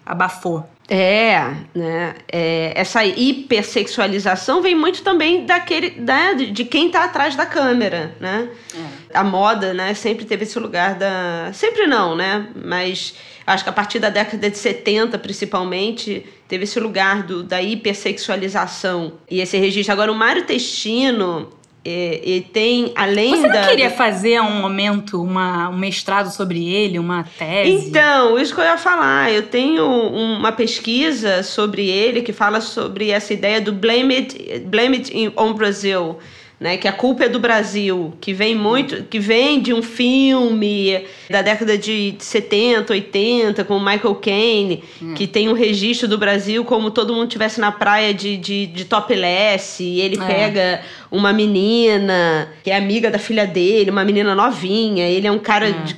abafou. 0.06 0.64
É, 0.90 1.54
né? 1.74 2.14
É, 2.32 2.72
essa 2.74 3.04
hipersexualização 3.04 4.62
vem 4.62 4.74
muito 4.74 5.02
também 5.02 5.44
daquele, 5.44 6.00
né, 6.00 6.32
de 6.34 6.64
quem 6.64 6.86
está 6.86 7.04
atrás 7.04 7.36
da 7.36 7.44
câmera, 7.44 8.16
né? 8.18 8.48
É. 8.74 9.18
A 9.18 9.22
moda, 9.22 9.74
né, 9.74 9.92
sempre 9.92 10.24
teve 10.24 10.44
esse 10.44 10.58
lugar 10.58 10.94
da, 10.94 11.50
sempre 11.52 11.86
não, 11.86 12.16
né? 12.16 12.48
Mas 12.64 13.14
acho 13.46 13.64
que 13.64 13.68
a 13.68 13.72
partir 13.72 13.98
da 13.98 14.08
década 14.08 14.48
de 14.48 14.56
70, 14.56 15.18
principalmente, 15.18 16.24
teve 16.48 16.64
esse 16.64 16.80
lugar 16.80 17.22
do, 17.22 17.42
da 17.42 17.60
hipersexualização 17.60 19.12
e 19.30 19.40
esse 19.40 19.58
registro. 19.58 19.92
Agora 19.92 20.10
o 20.10 20.14
Mário 20.14 20.46
Testino, 20.46 21.50
e, 21.84 22.36
e, 22.36 22.40
tem, 22.40 22.92
além 22.94 23.30
Você 23.30 23.46
não 23.46 23.52
da... 23.52 23.66
queria 23.68 23.90
fazer 23.90 24.40
um 24.40 24.60
momento, 24.60 25.22
uma, 25.22 25.68
um 25.68 25.78
mestrado 25.78 26.30
sobre 26.30 26.68
ele, 26.68 26.98
uma 26.98 27.24
tese? 27.38 27.70
Então, 27.70 28.38
isso 28.38 28.54
que 28.54 28.60
eu 28.60 28.64
ia 28.64 28.76
falar. 28.76 29.32
Eu 29.32 29.44
tenho 29.44 29.86
uma 29.86 30.52
pesquisa 30.52 31.42
sobre 31.42 31.88
ele 31.88 32.22
que 32.22 32.32
fala 32.32 32.60
sobre 32.60 33.10
essa 33.10 33.32
ideia 33.32 33.60
do 33.60 33.72
blame 33.72 34.14
it, 34.16 34.58
blame 34.66 34.96
it 34.96 35.32
on 35.36 35.54
Brazil 35.54 36.18
né, 36.60 36.76
que 36.76 36.88
a 36.88 36.92
culpa 36.92 37.24
é 37.24 37.28
do 37.28 37.38
Brasil, 37.38 38.14
que 38.20 38.32
vem 38.32 38.54
muito, 38.54 39.04
que 39.04 39.20
vem 39.20 39.60
de 39.60 39.72
um 39.72 39.80
filme 39.80 41.04
da 41.30 41.40
década 41.40 41.78
de 41.78 42.16
70, 42.18 42.92
80, 42.92 43.64
com 43.64 43.78
Michael 43.78 44.14
Caine, 44.16 44.82
hum. 45.00 45.14
que 45.14 45.28
tem 45.28 45.48
um 45.48 45.52
registro 45.52 46.08
do 46.08 46.18
Brasil 46.18 46.64
como 46.64 46.90
todo 46.90 47.14
mundo 47.14 47.28
tivesse 47.28 47.60
na 47.60 47.70
praia 47.70 48.12
de, 48.12 48.36
de, 48.36 48.66
de 48.66 48.84
topless, 48.84 49.82
e 49.84 50.00
ele 50.00 50.20
é. 50.20 50.26
pega 50.26 50.80
uma 51.12 51.32
menina 51.32 52.48
que 52.64 52.70
é 52.70 52.76
amiga 52.76 53.08
da 53.08 53.18
filha 53.18 53.46
dele, 53.46 53.90
uma 53.90 54.04
menina 54.04 54.34
novinha, 54.34 55.06
ele 55.06 55.28
é 55.28 55.30
um 55.30 55.38
cara 55.38 55.68
é. 55.68 55.72
de, 55.72 55.96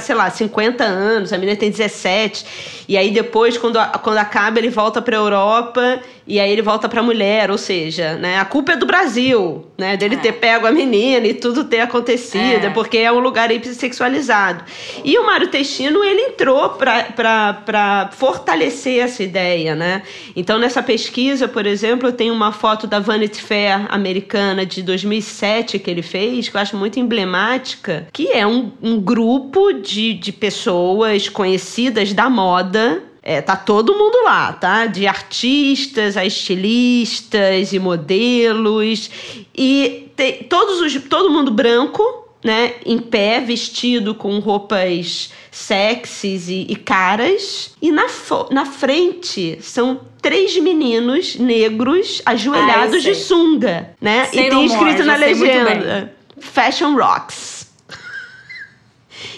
sei 0.00 0.14
lá, 0.14 0.28
50 0.28 0.84
anos, 0.84 1.32
a 1.32 1.38
menina 1.38 1.56
tem 1.56 1.70
17. 1.70 2.84
E 2.88 2.96
aí 2.96 3.10
depois, 3.10 3.56
quando, 3.56 3.78
quando 4.02 4.18
acaba, 4.18 4.58
ele 4.58 4.70
volta 4.70 5.00
para 5.00 5.16
Europa 5.16 6.00
e 6.28 6.38
aí 6.38 6.52
ele 6.52 6.60
volta 6.60 6.88
para 6.90 7.00
a 7.00 7.02
mulher, 7.02 7.50
ou 7.50 7.56
seja, 7.56 8.16
né, 8.16 8.38
a 8.38 8.44
culpa 8.44 8.72
é 8.72 8.76
do 8.76 8.84
Brasil, 8.84 9.64
né, 9.78 9.96
dele 9.96 10.16
é. 10.16 10.18
ter 10.18 10.32
pego 10.32 10.66
a 10.66 10.70
menina 10.70 11.26
e 11.26 11.32
tudo 11.32 11.64
ter 11.64 11.80
acontecido, 11.80 12.66
é. 12.66 12.70
porque 12.70 12.98
é 12.98 13.10
um 13.10 13.18
lugar 13.18 13.48
sexualizado. 13.64 14.62
E 15.02 15.18
o 15.18 15.24
Mário 15.24 15.48
Testino, 15.48 16.04
ele 16.04 16.20
entrou 16.20 16.68
para 16.70 18.10
fortalecer 18.12 19.02
essa 19.02 19.22
ideia, 19.22 19.74
né? 19.74 20.02
Então, 20.36 20.58
nessa 20.58 20.82
pesquisa, 20.82 21.48
por 21.48 21.64
exemplo, 21.64 22.08
eu 22.08 22.12
tenho 22.12 22.34
uma 22.34 22.52
foto 22.52 22.86
da 22.86 23.00
Vanity 23.00 23.40
Fair 23.40 23.86
americana 23.88 24.66
de 24.66 24.82
2007 24.82 25.78
que 25.78 25.90
ele 25.90 26.02
fez, 26.02 26.48
que 26.48 26.56
eu 26.56 26.60
acho 26.60 26.76
muito 26.76 27.00
emblemática, 27.00 28.06
que 28.12 28.28
é 28.28 28.46
um, 28.46 28.70
um 28.82 29.00
grupo 29.00 29.72
de, 29.72 30.12
de 30.12 30.30
pessoas 30.30 31.28
conhecidas 31.28 32.12
da 32.12 32.28
moda 32.28 33.02
é, 33.28 33.42
tá 33.42 33.54
todo 33.54 33.92
mundo 33.92 34.24
lá, 34.24 34.54
tá? 34.54 34.86
De 34.86 35.06
artistas 35.06 36.16
a 36.16 36.24
estilistas 36.24 37.74
e 37.74 37.78
modelos. 37.78 39.10
E 39.54 40.10
tem, 40.16 40.44
todos 40.44 40.80
os, 40.80 40.94
todo 41.10 41.28
mundo 41.28 41.50
branco, 41.50 42.02
né? 42.42 42.76
Em 42.86 42.98
pé, 42.98 43.38
vestido 43.38 44.14
com 44.14 44.38
roupas 44.38 45.30
sexys 45.50 46.48
e, 46.48 46.68
e 46.70 46.74
caras. 46.74 47.76
E 47.82 47.92
na, 47.92 48.06
na 48.50 48.64
frente 48.64 49.58
são 49.60 50.00
três 50.22 50.56
meninos 50.56 51.36
negros 51.36 52.22
ajoelhados 52.24 53.04
ah, 53.06 53.10
de 53.10 53.14
sunga, 53.14 53.90
né? 54.00 54.24
Sei 54.24 54.46
e 54.46 54.48
tem 54.48 54.64
escrito 54.64 55.04
na 55.04 55.16
legenda: 55.16 56.14
Fashion 56.40 56.94
Rocks. 56.96 57.58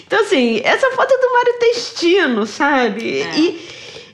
Então, 0.05 0.25
assim, 0.25 0.59
essa 0.65 0.91
foto 0.91 1.09
é 1.09 1.17
do 1.17 1.31
Mário 1.31 1.53
Testino, 1.57 2.45
sabe? 2.45 3.21
É. 3.21 3.39
E, 3.39 3.61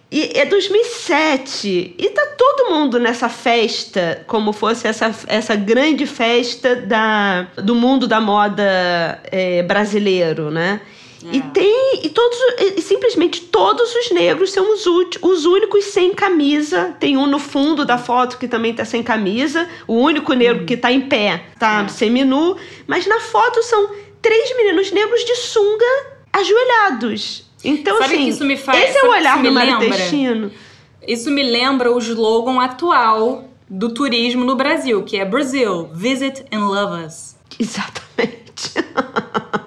e 0.09 0.31
é 0.35 0.45
2007 0.45 1.95
e 1.97 2.09
tá 2.09 2.25
todo 2.37 2.69
mundo 2.71 2.97
nessa 2.97 3.27
festa, 3.27 4.23
como 4.25 4.53
fosse 4.53 4.87
essa, 4.87 5.13
essa 5.27 5.55
grande 5.55 6.05
festa 6.05 6.75
da, 6.77 7.43
do 7.57 7.75
mundo 7.75 8.07
da 8.07 8.21
moda 8.21 9.21
é, 9.25 9.61
brasileiro, 9.63 10.49
né? 10.49 10.79
É. 11.25 11.35
E 11.35 11.41
tem. 11.41 11.99
E 12.03 12.09
todos. 12.09 12.37
E 12.59 12.81
simplesmente 12.81 13.41
todos 13.41 13.93
os 13.95 14.11
negros 14.11 14.51
são 14.51 14.71
os, 14.73 14.85
os 15.21 15.45
únicos 15.45 15.85
sem 15.85 16.13
camisa. 16.13 16.95
Tem 16.99 17.17
um 17.17 17.25
no 17.25 17.39
fundo 17.39 17.83
da 17.83 17.97
foto 17.97 18.37
que 18.37 18.47
também 18.47 18.73
tá 18.73 18.85
sem 18.85 19.03
camisa. 19.03 19.67
O 19.87 19.95
único 19.95 20.31
negro 20.33 20.63
hum. 20.63 20.65
que 20.65 20.77
tá 20.77 20.91
em 20.91 21.01
pé, 21.01 21.43
tá 21.59 21.83
é. 21.83 21.87
seminu. 21.89 22.55
Mas 22.85 23.05
na 23.07 23.19
foto 23.19 23.61
são 23.63 23.89
três 24.21 24.55
meninos 24.55 24.91
negros 24.91 25.25
de 25.25 25.35
sunga 25.35 26.05
ajoelhados. 26.31 27.46
Então, 27.63 27.97
Sabe 27.97 28.15
assim, 28.15 28.27
isso 28.27 28.45
me 28.45 28.57
faz, 28.57 28.89
esse 28.89 28.97
é 28.97 29.03
o 29.03 29.11
olhar 29.11 29.41
do 29.41 29.51
Mário 29.51 29.79
Testino. 29.79 30.51
Isso 31.07 31.31
me 31.31 31.43
lembra 31.43 31.91
o 31.91 31.97
slogan 31.99 32.61
atual 32.61 33.49
do 33.69 33.93
turismo 33.93 34.43
no 34.43 34.55
Brasil, 34.55 35.03
que 35.03 35.17
é 35.17 35.25
Brasil, 35.25 35.89
visit 35.93 36.45
and 36.51 36.67
love 36.67 37.05
us. 37.05 37.35
Exatamente. 37.59 38.73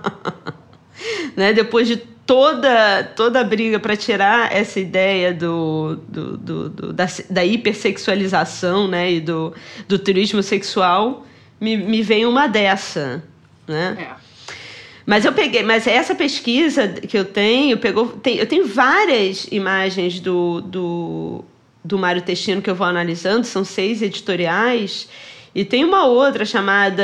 né? 1.37 1.53
Depois 1.53 1.89
de 1.89 1.97
toda, 1.97 3.03
toda 3.17 3.41
a 3.41 3.45
briga 3.45 3.81
para 3.81 3.97
tirar 3.97 4.55
essa 4.55 4.79
ideia 4.79 5.35
do, 5.35 5.97
do, 6.09 6.37
do, 6.37 6.69
do, 6.69 6.93
da, 6.93 7.07
da 7.29 7.45
hipersexualização 7.45 8.87
né? 8.87 9.13
e 9.13 9.21
do, 9.21 9.53
do 9.89 9.99
turismo 9.99 10.43
sexual, 10.43 11.27
me, 11.61 11.77
me 11.77 12.03
vem 12.03 12.27
uma 12.27 12.47
dessa. 12.47 13.25
Né? 13.67 13.97
É. 13.99 14.30
Mas 15.07 15.25
eu 15.25 15.33
peguei, 15.33 15.63
mas 15.63 15.87
essa 15.87 16.15
pesquisa 16.15 16.89
que 16.89 17.17
eu 17.17 17.25
tenho, 17.25 17.79
pegou, 17.79 18.09
tem, 18.09 18.37
eu 18.37 18.47
tenho 18.47 18.67
várias 18.67 19.47
imagens 19.51 20.21
do, 20.21 20.61
do, 20.61 21.45
do 21.85 21.99
Mário 21.99 22.23
Testino 22.23 22.63
que 22.63 22.71
eu 22.71 22.75
vou 22.75 22.87
analisando, 22.87 23.47
são 23.47 23.65
seis 23.65 24.03
editoriais, 24.03 25.09
e 25.55 25.65
tem 25.65 25.85
uma 25.85 26.07
outra 26.07 26.45
chamada 26.45 27.03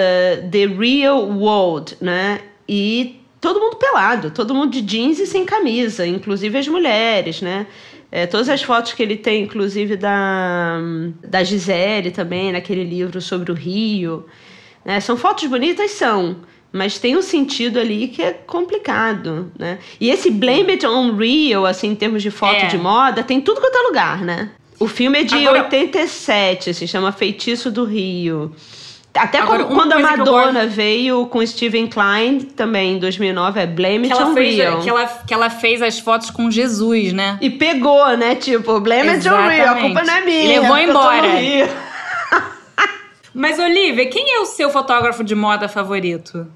The 0.51 0.67
Real 0.67 1.29
World, 1.29 1.97
né? 2.01 2.41
E 2.69 3.21
todo 3.41 3.61
mundo 3.61 3.77
pelado, 3.77 4.31
todo 4.31 4.55
mundo 4.55 4.73
de 4.73 4.83
jeans 4.83 5.19
e 5.19 5.27
sem 5.27 5.45
camisa, 5.45 6.07
inclusive 6.07 6.57
as 6.59 6.69
mulheres, 6.69 7.41
né? 7.41 7.67
É, 8.11 8.25
todas 8.25 8.49
as 8.49 8.63
fotos 8.63 8.93
que 8.93 9.03
ele 9.03 9.17
tem, 9.17 9.43
inclusive 9.43 9.97
da, 9.97 10.79
da 11.25 11.43
Gisele 11.43 12.13
também, 12.13 12.53
naquele 12.53 12.85
livro 12.85 13.21
sobre 13.21 13.51
o 13.51 13.55
Rio. 13.55 14.27
Né? 14.85 15.01
São 15.01 15.17
fotos 15.17 15.49
bonitas? 15.49 15.91
São 15.91 16.37
mas 16.73 16.99
tem 16.99 17.17
um 17.17 17.23
sentido 17.23 17.79
ali 17.79 18.09
que 18.09 18.23
é 18.23 18.33
complicado, 18.33 19.51
né? 19.59 19.79
E 20.01 20.11
esse 20.11 20.31
Blame 20.31 20.73
It 20.73 20.87
on 20.87 21.17
Real, 21.17 21.65
assim, 21.65 21.89
em 21.89 21.95
termos 21.95 22.23
de 22.23 22.31
foto 22.31 22.57
é. 22.57 22.67
de 22.67 22.79
moda, 22.79 23.23
tem 23.23 23.41
tudo 23.41 23.61
quanto 23.61 23.77
é 23.77 23.83
lugar, 23.83 24.21
né? 24.23 24.51
O 24.79 24.87
filme 24.87 25.21
é 25.21 25.25
de 25.25 25.35
Agora... 25.35 25.65
87, 25.65 26.75
se 26.75 26.87
chama 26.87 27.13
Feitiço 27.13 27.71
do 27.71 27.85
Rio. 27.85 28.55
Até 29.15 29.39
Agora, 29.39 29.65
quando 29.65 29.93
a 29.93 29.99
Madonna 29.99 30.65
gosto... 30.65 30.75
veio 30.75 31.27
com 31.27 31.45
Steven 31.45 31.87
Klein, 31.87 32.41
também 32.41 32.97
em 32.97 32.99
2009, 32.99 33.61
é 33.61 33.67
Blame 33.67 34.11
It 34.11 34.23
on 34.23 34.35
fez, 34.35 34.57
Real. 34.57 34.81
Que 34.83 34.91
ela, 34.91 35.07
que 35.07 35.33
ela 35.35 35.49
fez 35.49 35.81
as 35.81 35.99
fotos 35.99 36.31
com 36.31 36.51
Jesus, 36.51 37.15
né? 37.15 37.39
E 37.41 37.49
pegou, 37.49 38.15
né? 38.17 38.35
Tipo, 38.35 38.79
Blame 38.81 39.09
Exatamente. 39.09 39.61
It 39.61 39.63
on 39.63 39.65
Real, 39.65 39.75
a 39.75 39.81
culpa 39.81 40.03
não 40.03 40.15
é 40.15 40.21
minha. 40.21 40.45
E 40.45 40.59
levou 40.59 40.79
embora. 40.79 41.29
Mas, 43.39 43.59
Olivia, 43.59 44.07
quem 44.07 44.35
é 44.35 44.41
o 44.41 44.47
seu 44.47 44.71
fotógrafo 44.71 45.23
de 45.23 45.35
moda 45.35 45.69
favorito? 45.69 46.47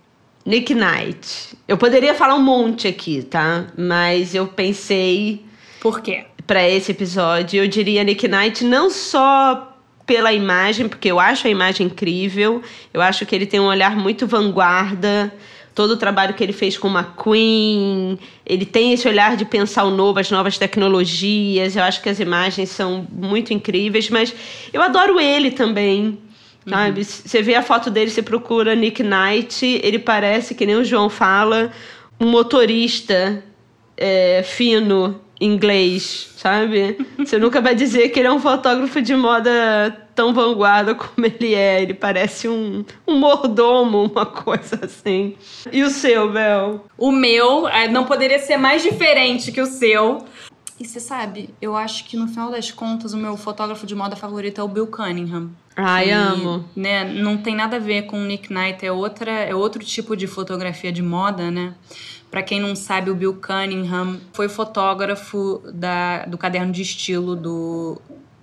Nick 0.47 0.75
Knight. 0.75 1.55
Eu 1.69 1.77
poderia 1.77 2.15
falar 2.15 2.35
um 2.35 2.43
monte 2.43 2.89
aqui, 2.89 3.23
tá? 3.23 3.67
Mas 3.77 4.35
eu 4.35 4.47
pensei. 4.47 5.45
Por 5.79 6.01
quê? 6.01 6.25
Para 6.47 6.67
esse 6.67 6.93
episódio, 6.93 7.63
eu 7.63 7.69
diria 7.69 8.03
Nick 8.03 8.27
Knight 8.27 8.65
não 8.65 8.89
só 8.89 9.77
pela 10.07 10.33
imagem, 10.33 10.89
porque 10.89 11.11
eu 11.11 11.21
acho 11.21 11.47
a 11.47 11.51
imagem 11.51 11.87
incrível, 11.87 12.63
eu 12.95 13.03
acho 13.03 13.27
que 13.27 13.35
ele 13.35 13.45
tem 13.45 13.61
um 13.61 13.67
olhar 13.67 13.95
muito 13.95 14.27
vanguarda. 14.27 15.35
Todo 15.75 15.91
o 15.91 15.97
trabalho 15.99 16.33
que 16.33 16.43
ele 16.43 16.55
fez 16.55 16.79
com 16.79 16.89
McQueen, 16.89 18.19
ele 18.47 18.65
tem 18.65 18.95
esse 18.95 19.07
olhar 19.07 19.37
de 19.37 19.45
pensar 19.45 19.85
o 19.85 19.91
novo, 19.91 20.19
as 20.19 20.31
novas 20.31 20.57
tecnologias. 20.57 21.77
Eu 21.77 21.83
acho 21.83 22.01
que 22.01 22.09
as 22.09 22.19
imagens 22.19 22.71
são 22.71 23.07
muito 23.13 23.53
incríveis, 23.53 24.09
mas 24.09 24.35
eu 24.73 24.81
adoro 24.81 25.21
ele 25.21 25.51
também. 25.51 26.19
Sabe? 26.69 27.01
Uhum. 27.01 27.07
Você 27.07 27.43
vê 27.43 27.55
a 27.55 27.63
foto 27.63 27.91
dele, 27.91 28.11
você 28.11 28.23
procura 28.23 28.75
Nick 28.75 29.03
Knight, 29.03 29.81
ele 29.83 29.99
parece, 29.99 30.55
que 30.55 30.67
nem 30.67 30.77
o 30.77 30.85
João 30.85 31.09
fala, 31.09 31.73
um 32.21 32.27
motorista 32.27 33.43
é, 33.97 34.43
fino 34.43 35.21
inglês, 35.41 36.33
sabe? 36.37 36.99
Você 37.19 37.39
nunca 37.39 37.63
vai 37.63 37.75
dizer 37.75 38.11
que 38.11 38.21
ele 38.21 38.29
é 38.29 38.33
um 38.33 38.39
fotógrafo 38.39 39.01
de 39.01 39.17
moda 39.17 39.51
tão 40.15 40.35
vanguarda 40.35 40.95
como 40.95 41.27
ele 41.27 41.55
é. 41.55 41.83
Ele 41.83 41.95
parece 41.95 42.47
um, 42.47 42.85
um 43.09 43.17
mordomo, 43.17 44.05
uma 44.05 44.27
coisa 44.27 44.79
assim. 44.83 45.35
E 45.73 45.83
o 45.83 45.89
seu, 45.89 46.31
Bel? 46.31 46.85
O 46.99 47.11
meu 47.11 47.67
é, 47.67 47.89
não 47.89 48.05
poderia 48.05 48.39
ser 48.39 48.59
mais 48.59 48.83
diferente 48.83 49.51
que 49.51 49.63
o 49.63 49.67
seu. 49.67 50.19
E 50.81 50.87
você 50.87 50.99
sabe, 50.99 51.51
eu 51.61 51.77
acho 51.77 52.07
que 52.07 52.17
no 52.17 52.27
final 52.27 52.51
das 52.51 52.71
contas 52.71 53.13
o 53.13 53.17
meu 53.19 53.37
fotógrafo 53.37 53.87
de 53.87 53.95
moda 53.95 54.17
favorito 54.17 54.63
é 54.63 54.65
o 54.65 54.69
Bill 54.69 54.87
Cunningham. 54.87 55.51
Ai, 55.77 56.07
que, 56.07 56.11
amo. 56.11 56.65
Né, 56.75 57.05
não 57.05 57.37
tem 57.37 57.55
nada 57.55 57.77
a 57.77 57.79
ver 57.79 58.07
com 58.07 58.19
o 58.19 58.25
Nick 58.25 58.51
Knight, 58.51 58.87
é, 58.87 58.91
outra, 58.91 59.31
é 59.31 59.55
outro 59.55 59.85
tipo 59.85 60.17
de 60.17 60.27
fotografia 60.27 60.91
de 60.91 61.03
moda, 61.03 61.51
né? 61.51 61.75
Para 62.31 62.43
quem 62.43 62.59
não 62.59 62.75
sabe, 62.75 63.11
o 63.11 63.15
Bill 63.15 63.35
Cunningham 63.35 64.19
foi 64.33 64.49
fotógrafo 64.49 65.63
da, 65.71 66.25
do 66.25 66.39
caderno 66.39 66.73
de 66.73 66.81
estilo 66.81 67.37
do, 67.37 68.01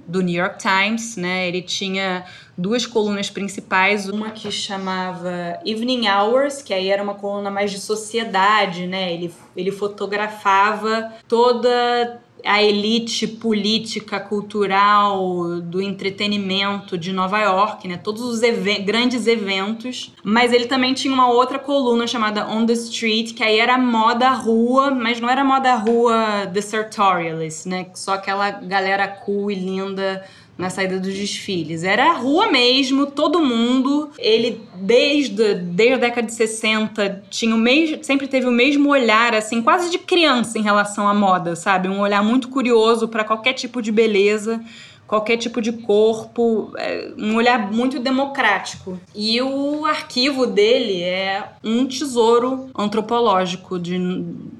do 0.07 0.21
New 0.21 0.35
York 0.35 0.59
Times, 0.59 1.17
né? 1.17 1.47
Ele 1.47 1.63
tinha 1.63 2.23
duas 2.55 2.85
colunas 2.85 3.31
principais, 3.31 4.07
uma 4.07 4.29
que 4.29 4.51
chamava 4.51 5.59
Evening 5.65 6.07
Hours, 6.07 6.61
que 6.61 6.71
aí 6.71 6.89
era 6.89 7.01
uma 7.01 7.15
coluna 7.15 7.49
mais 7.49 7.71
de 7.71 7.79
sociedade, 7.79 8.85
né? 8.85 9.11
Ele, 9.11 9.33
ele 9.55 9.71
fotografava 9.71 11.13
toda 11.27 12.21
a 12.45 12.61
elite 12.61 13.27
política, 13.27 14.19
cultural, 14.19 15.59
do 15.61 15.81
entretenimento 15.81 16.97
de 16.97 17.11
Nova 17.11 17.39
York, 17.39 17.87
né? 17.87 17.97
Todos 17.97 18.21
os 18.21 18.41
grandes 18.85 19.27
eventos. 19.27 20.13
Mas 20.23 20.53
ele 20.53 20.65
também 20.65 20.93
tinha 20.93 21.13
uma 21.13 21.29
outra 21.29 21.59
coluna 21.59 22.07
chamada 22.07 22.47
On 22.47 22.65
the 22.65 22.73
Street, 22.73 23.33
que 23.33 23.43
aí 23.43 23.59
era 23.59 23.77
moda 23.77 24.29
rua, 24.29 24.91
mas 24.91 25.19
não 25.19 25.29
era 25.29 25.43
moda 25.43 25.75
rua 25.75 26.49
The 26.53 26.61
Sartorialist, 26.61 27.65
né? 27.67 27.87
Só 27.93 28.13
aquela 28.13 28.51
galera 28.51 29.07
cool 29.07 29.51
e 29.51 29.55
linda 29.55 30.23
na 30.57 30.69
saída 30.69 30.99
dos 30.99 31.13
desfiles. 31.13 31.83
Era 31.83 32.11
a 32.11 32.13
rua 32.13 32.51
mesmo, 32.51 33.05
todo 33.05 33.39
mundo. 33.39 34.09
Ele, 34.17 34.61
desde, 34.75 35.55
desde 35.55 35.93
a 35.93 35.97
década 35.97 36.27
de 36.27 36.33
60, 36.33 37.23
tinha 37.29 37.53
o 37.53 37.57
mesmo, 37.57 38.03
sempre 38.03 38.27
teve 38.27 38.47
o 38.47 38.51
mesmo 38.51 38.89
olhar, 38.89 39.35
assim, 39.35 39.61
quase 39.61 39.91
de 39.91 39.99
criança 39.99 40.57
em 40.57 40.63
relação 40.63 41.07
à 41.07 41.13
moda, 41.13 41.55
sabe? 41.55 41.87
Um 41.87 41.99
olhar 41.99 42.23
muito 42.23 42.49
curioso 42.49 43.07
para 43.07 43.23
qualquer 43.23 43.53
tipo 43.53 43.81
de 43.81 43.91
beleza 43.91 44.59
qualquer 45.07 45.37
tipo 45.37 45.61
de 45.61 45.71
corpo, 45.71 46.73
é 46.77 47.11
um 47.17 47.35
olhar 47.35 47.71
muito 47.71 47.99
democrático. 47.99 48.99
E 49.15 49.41
o 49.41 49.85
arquivo 49.85 50.45
dele 50.45 51.01
é 51.01 51.49
um 51.63 51.85
tesouro 51.85 52.69
antropológico 52.77 53.79
de 53.79 53.97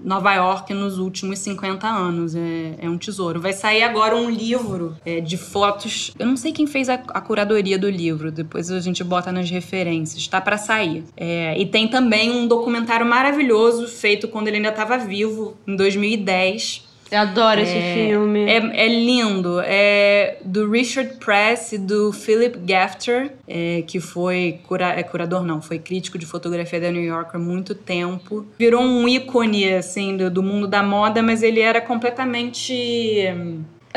Nova 0.04 0.34
York 0.34 0.74
nos 0.74 0.98
últimos 0.98 1.40
50 1.40 1.88
anos. 1.88 2.36
É, 2.36 2.76
é 2.80 2.90
um 2.90 2.98
tesouro. 2.98 3.42
Vai 3.42 3.54
sair 3.54 3.84
agora 3.84 4.16
um 4.16 4.30
livro 4.30 4.96
é, 5.06 5.20
de 5.20 5.38
fotos. 5.38 6.12
Eu 6.18 6.26
não 6.26 6.38
sei 6.38 6.52
quem 6.52 6.66
fez 6.66 6.88
a, 6.88 6.94
a, 6.94 7.22
curadoria 7.22 7.78
do 7.78 7.90
livro, 7.90 8.32
depois 8.32 8.72
a 8.72 8.80
gente 8.80 9.04
bota 9.04 9.32
nas 9.32 9.50
referências. 9.50 10.22
Está 10.22 10.40
para 10.40 10.58
sair. 10.58 11.04
É, 11.18 11.60
e 11.60 11.66
tem 11.66 11.88
também 11.88 12.32
um 12.32 12.48
documentário 12.48 13.06
maravilhoso 13.06 13.88
feito 13.88 14.28
quando 14.28 14.48
ele 14.48 14.58
ainda 14.58 14.70
estava 14.70 14.98
vivo, 14.98 15.58
em 15.68 15.76
2010 15.76 16.87
eu 17.12 17.20
adoro 17.20 17.60
é, 17.60 17.64
esse 17.64 18.08
filme. 18.10 18.46
É, 18.50 18.86
é, 18.86 18.88
lindo. 18.88 19.60
É 19.64 20.38
do 20.44 20.70
Richard 20.70 21.16
Press 21.16 21.72
e 21.74 21.78
do 21.78 22.12
Philip 22.12 22.58
Gafter, 22.60 23.32
é, 23.48 23.84
que 23.86 24.00
foi 24.00 24.60
cura, 24.68 24.90
é, 24.90 25.04
curador, 25.04 25.44
não, 25.44 25.62
foi 25.62 25.80
crítico 25.80 26.18
de 26.18 26.26
fotografia 26.26 26.80
da 26.80 26.92
New 26.92 27.04
York 27.04 27.36
há 27.36 27.40
muito 27.40 27.74
tempo. 27.74 28.46
Virou 28.58 28.82
um 28.82 29.08
ícone, 29.08 29.74
assim, 29.74 30.18
do, 30.18 30.30
do 30.30 30.44
mundo 30.44 30.68
da 30.68 30.84
moda, 30.84 31.22
mas 31.22 31.44
ele 31.44 31.60
era 31.60 31.80
completamente 31.80 32.74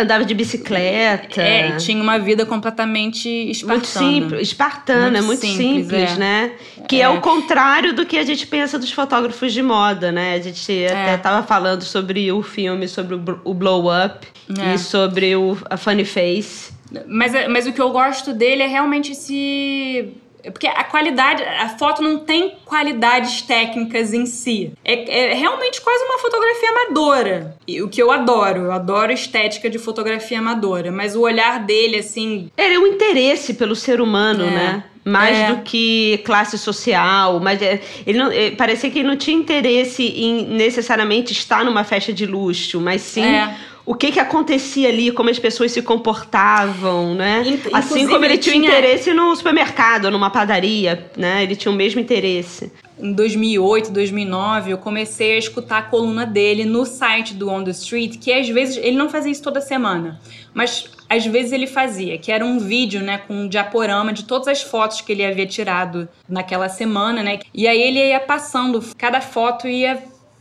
Andava 0.00 0.24
de 0.24 0.34
bicicleta. 0.34 1.40
É, 1.40 1.70
e 1.70 1.76
tinha 1.76 2.02
uma 2.02 2.18
vida 2.18 2.46
completamente 2.46 3.28
espartana. 3.28 3.74
Muito 3.74 3.86
simples, 3.86 4.48
espartana, 4.48 5.22
muito, 5.22 5.26
muito 5.26 5.40
simples, 5.40 5.86
simples 5.86 6.10
é. 6.12 6.16
né? 6.16 6.52
Que 6.88 6.96
é. 6.96 7.04
é. 7.04 7.08
o 7.08 7.20
contrário 7.20 7.92
do 7.92 8.06
que 8.06 8.18
a 8.18 8.24
gente 8.24 8.46
pensa 8.46 8.78
dos 8.78 8.92
fotógrafos 8.92 9.52
de 9.52 9.62
moda, 9.62 10.10
né? 10.10 10.34
A 10.34 10.40
gente 10.40 10.72
é. 10.72 10.92
até 10.92 11.16
tava 11.16 11.46
falando 11.46 11.82
sobre 11.82 12.30
o 12.32 12.42
filme, 12.42 12.88
sobre 12.88 13.14
o 13.14 13.54
Blow 13.54 13.86
Up 13.86 14.26
é. 14.58 14.74
e 14.74 14.78
sobre 14.78 15.36
o, 15.36 15.56
a 15.68 15.76
Funny 15.76 16.04
Face. 16.04 16.72
Mas, 17.06 17.32
mas 17.48 17.66
o 17.66 17.72
que 17.72 17.80
eu 17.80 17.90
gosto 17.90 18.32
dele 18.32 18.62
é 18.62 18.66
realmente 18.66 19.12
esse 19.12 20.12
porque 20.44 20.66
a 20.66 20.84
qualidade, 20.84 21.42
a 21.42 21.68
foto 21.70 22.02
não 22.02 22.18
tem 22.18 22.56
qualidades 22.64 23.42
técnicas 23.42 24.12
em 24.12 24.26
si. 24.26 24.72
É, 24.84 25.30
é, 25.30 25.34
realmente 25.34 25.80
quase 25.80 26.04
uma 26.04 26.18
fotografia 26.18 26.70
amadora. 26.70 27.56
E 27.66 27.82
o 27.82 27.88
que 27.88 28.02
eu 28.02 28.10
adoro, 28.10 28.60
eu 28.60 28.72
adoro 28.72 29.12
estética 29.12 29.68
de 29.68 29.78
fotografia 29.78 30.38
amadora. 30.38 30.90
Mas 30.90 31.16
o 31.16 31.20
olhar 31.20 31.60
dele, 31.60 31.98
assim. 31.98 32.50
Ele 32.56 32.74
é 32.74 32.78
um 32.78 32.86
interesse 32.86 33.54
pelo 33.54 33.74
ser 33.76 34.00
humano, 34.00 34.44
é. 34.44 34.50
né? 34.50 34.84
mais 35.02 35.36
é. 35.36 35.46
do 35.52 35.62
que 35.62 36.18
classe 36.26 36.58
social, 36.58 37.40
mas 37.40 37.60
é, 37.62 37.80
ele 38.06 38.18
não, 38.18 38.30
é, 38.30 38.50
parecia 38.50 38.90
que 38.90 38.98
ele 38.98 39.08
não 39.08 39.16
tinha 39.16 39.36
interesse 39.36 40.02
em 40.02 40.44
necessariamente 40.44 41.32
estar 41.32 41.64
numa 41.64 41.84
festa 41.84 42.12
de 42.12 42.26
luxo, 42.26 42.78
mas 42.80 43.00
sim 43.00 43.24
é 43.24 43.56
o 43.90 43.94
que 43.96 44.12
que 44.12 44.20
acontecia 44.20 44.88
ali, 44.88 45.10
como 45.10 45.30
as 45.30 45.38
pessoas 45.40 45.72
se 45.72 45.82
comportavam, 45.82 47.12
né? 47.12 47.40
Inclusive, 47.40 47.70
assim 47.72 48.06
como 48.06 48.24
ele 48.24 48.38
tinha, 48.38 48.54
tinha 48.54 48.68
interesse 48.68 49.12
no 49.12 49.34
supermercado, 49.34 50.12
numa 50.12 50.30
padaria, 50.30 51.10
né? 51.16 51.42
Ele 51.42 51.56
tinha 51.56 51.72
o 51.72 51.74
mesmo 51.74 52.00
interesse. 52.00 52.70
Em 52.96 53.12
2008, 53.12 53.90
2009, 53.90 54.70
eu 54.70 54.78
comecei 54.78 55.32
a 55.32 55.38
escutar 55.38 55.78
a 55.78 55.82
coluna 55.82 56.24
dele 56.24 56.64
no 56.64 56.86
site 56.86 57.34
do 57.34 57.50
On 57.50 57.64
the 57.64 57.72
Street, 57.72 58.16
que 58.20 58.32
às 58.32 58.48
vezes 58.48 58.76
ele 58.76 58.96
não 58.96 59.10
fazia 59.10 59.32
isso 59.32 59.42
toda 59.42 59.60
semana, 59.60 60.20
mas 60.54 60.88
às 61.08 61.26
vezes 61.26 61.50
ele 61.50 61.66
fazia, 61.66 62.16
que 62.16 62.30
era 62.30 62.44
um 62.44 62.60
vídeo, 62.60 63.00
né, 63.00 63.18
com 63.26 63.34
um 63.34 63.48
diaporama 63.48 64.12
de 64.12 64.22
todas 64.22 64.46
as 64.46 64.62
fotos 64.62 65.00
que 65.00 65.10
ele 65.10 65.26
havia 65.26 65.46
tirado 65.46 66.08
naquela 66.28 66.68
semana, 66.68 67.24
né? 67.24 67.40
E 67.52 67.66
aí 67.66 67.82
ele 67.82 67.98
ia 67.98 68.20
passando, 68.20 68.80
cada 68.96 69.20
foto 69.20 69.66
ia 69.66 70.00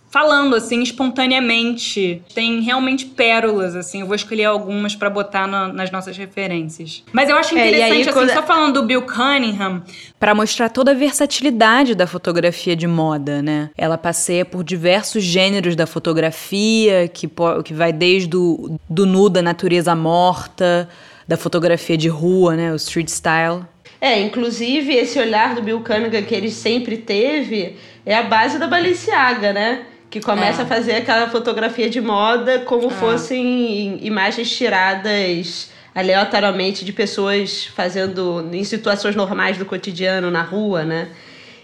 falando 0.10 0.56
assim 0.56 0.82
espontaneamente. 0.82 2.22
Tem 2.34 2.62
realmente 2.62 3.06
pérolas 3.06 3.76
assim. 3.76 4.02
Eu 4.02 4.08
vou 4.08 4.15
escolher 4.15 4.45
algumas 4.45 4.95
para 4.95 5.10
botar 5.10 5.48
no, 5.48 5.74
nas 5.74 5.91
nossas 5.91 6.17
referências. 6.17 7.04
Mas 7.12 7.30
eu 7.30 7.38
acho 7.38 7.54
interessante 7.54 7.82
é, 7.82 7.93
aí, 7.93 8.02
assim, 8.02 8.12
quando... 8.12 8.32
só 8.32 8.43
falando 8.43 8.82
do 8.82 8.84
Bill 8.86 9.04
Cunningham, 9.04 9.84
para 10.19 10.36
mostrar 10.36 10.69
toda 10.69 10.91
a 10.91 10.93
versatilidade 10.93 11.95
da 11.95 12.08
fotografia 12.08 12.76
de 12.76 12.88
moda, 12.88 13.41
né? 13.41 13.69
Ela 13.78 13.98
passeia 13.98 14.43
por 14.43 14.63
diversos 14.63 15.24
gêneros 15.24 15.76
da 15.76 15.86
fotografia, 15.88 17.08
que 17.08 17.30
que 17.63 17.74
vai 17.74 17.93
desde 17.93 18.36
o 18.36 18.78
do 18.89 19.06
nu 19.06 19.30
da 19.30 19.41
natureza 19.41 19.95
morta, 19.95 20.89
da 21.28 21.38
fotografia 21.38 21.95
de 21.95 22.08
rua, 22.08 22.56
né, 22.56 22.72
o 22.72 22.76
street 22.76 23.08
style. 23.08 23.63
É, 24.02 24.19
inclusive 24.19 24.93
esse 24.93 25.19
olhar 25.19 25.54
do 25.54 25.62
Bill 25.62 25.82
Cunningham 25.82 26.24
que 26.24 26.34
ele 26.34 26.50
sempre 26.50 26.98
teve 26.98 27.76
é 28.06 28.15
a 28.15 28.24
base 28.24 28.58
da 28.58 28.65
Balenciaga, 28.65 29.52
né? 29.52 29.86
Que 30.10 30.19
começa 30.19 30.62
é. 30.62 30.65
a 30.65 30.67
fazer 30.67 30.95
aquela 30.95 31.30
fotografia 31.30 31.89
de 31.89 32.02
moda 32.02 32.60
como 32.60 32.88
é. 32.88 32.89
fossem 32.91 34.00
imagens 34.02 34.50
tiradas 34.50 35.69
aleatoriamente 35.93 36.86
de 36.86 36.93
pessoas 36.93 37.65
fazendo 37.65 38.48
em 38.54 38.63
situações 38.63 39.15
normais 39.15 39.58
do 39.58 39.65
cotidiano 39.65 40.32
na 40.32 40.41
rua, 40.41 40.84
né? 40.84 41.10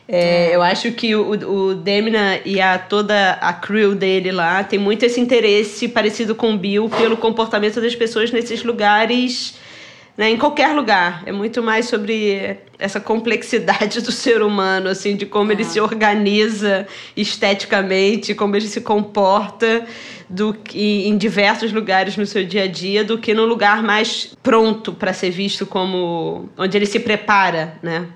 É, 0.08 0.52
é. 0.52 0.56
eu 0.56 0.62
acho 0.62 0.92
que 0.92 1.16
o, 1.16 1.32
o 1.32 1.76
Demna 1.76 2.40
e 2.46 2.62
a 2.62 2.78
toda 2.78 3.32
a 3.34 3.54
crew 3.54 3.96
dele 3.96 4.32
lá 4.32 4.64
tem 4.64 4.78
muito 4.78 5.04
esse 5.04 5.20
interesse 5.20 5.88
parecido 5.88 6.36
com 6.36 6.54
o 6.54 6.58
Bill 6.58 6.90
pelo 6.90 7.18
comportamento 7.18 7.82
das 7.82 7.96
pessoas 7.96 8.32
nesses 8.32 8.64
lugares 8.64 9.56
né, 10.18 10.30
em 10.30 10.38
qualquer 10.38 10.74
lugar. 10.76 11.24
É 11.26 11.32
muito 11.32 11.62
mais 11.62 11.88
sobre 11.88 12.58
essa 12.80 13.00
complexidade 13.00 14.02
do 14.04 14.12
ser 14.12 14.42
humano, 14.42 14.90
assim, 14.90 15.16
de 15.16 15.26
como 15.26 15.52
ele 15.52 15.64
se 15.64 15.80
organiza 15.80 16.88
esteticamente, 17.16 18.34
como 18.34 18.56
ele 18.56 18.68
se 18.68 18.82
comporta 18.82 19.86
do 20.30 20.54
que 20.54 21.08
em 21.08 21.18
diversos 21.18 21.72
lugares 21.72 22.18
no 22.18 22.26
seu 22.26 22.44
dia 22.44 22.64
a 22.64 22.68
dia, 22.68 23.04
do 23.04 23.18
que 23.18 23.34
no 23.34 23.46
lugar 23.46 23.84
mais 23.84 24.36
pronto 24.42 24.92
para 24.92 25.14
ser 25.14 25.30
visto 25.30 25.66
como 25.66 26.50
onde 26.58 26.78
ele 26.78 26.86
se 26.86 27.00
prepara, 27.00 27.78
né? 27.84 28.08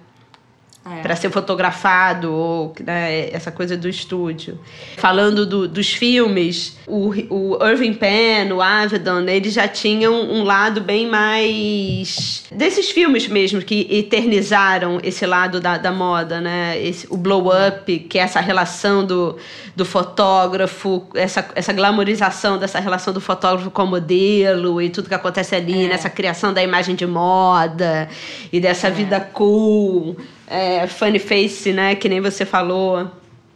É. 0.86 1.02
para 1.02 1.16
ser 1.16 1.30
fotografado, 1.30 2.32
ou 2.32 2.74
né, 2.84 3.30
essa 3.32 3.52
coisa 3.52 3.76
do 3.76 3.88
estúdio. 3.88 4.58
Falando 4.98 5.46
do, 5.46 5.68
dos 5.68 5.94
filmes, 5.94 6.78
o, 6.88 7.10
o 7.30 7.68
Irving 7.68 7.94
Penn, 7.94 8.54
o 8.54 8.62
Avedon, 8.62 9.22
eles 9.28 9.54
já 9.54 9.68
tinham 9.68 10.14
um 10.14 10.44
lado 10.44 10.82
bem 10.82 11.08
mais. 11.08 12.46
desses 12.52 12.90
filmes 12.92 13.28
mesmo, 13.28 13.62
que 13.62 13.88
eternizaram 13.90 15.00
esse 15.04 15.26
lado 15.26 15.60
da, 15.60 15.78
da 15.78 15.92
moda, 15.92 16.40
né? 16.40 16.82
Esse, 16.82 17.08
o 17.10 17.18
blow 17.18 17.50
up, 17.50 18.00
que 18.00 18.18
é 18.18 18.22
essa 18.22 18.40
relação 18.40 19.06
do, 19.06 19.38
do 19.76 19.86
fotógrafo, 19.86 21.06
essa, 21.14 21.46
essa 21.56 21.74
glamorização 21.74 22.58
dessa 22.58 22.80
relação 22.80 23.14
do 23.14 23.22
fotógrafo 23.22 23.70
com 23.70 23.84
o 23.84 23.88
modelo 23.88 24.82
e 24.82 24.90
tudo 24.90 25.10
que 25.10 25.16
acontece 25.16 25.56
ali, 25.56 25.86
é. 25.86 25.90
nessa 25.90 26.10
criação 26.10 26.54
da 26.54 26.64
imagem 26.64 26.96
de 26.96 27.06
moda 27.06 28.10
e 28.52 28.60
dessa 28.60 28.88
é. 28.88 28.92
vida 28.92 29.20
cool 29.20 30.16
é, 30.50 30.88
Funny 30.88 31.20
Face, 31.20 31.72
né? 31.72 31.96
Que 31.96 32.10
nem 32.10 32.20
você 32.20 32.46
falou. 32.46 33.10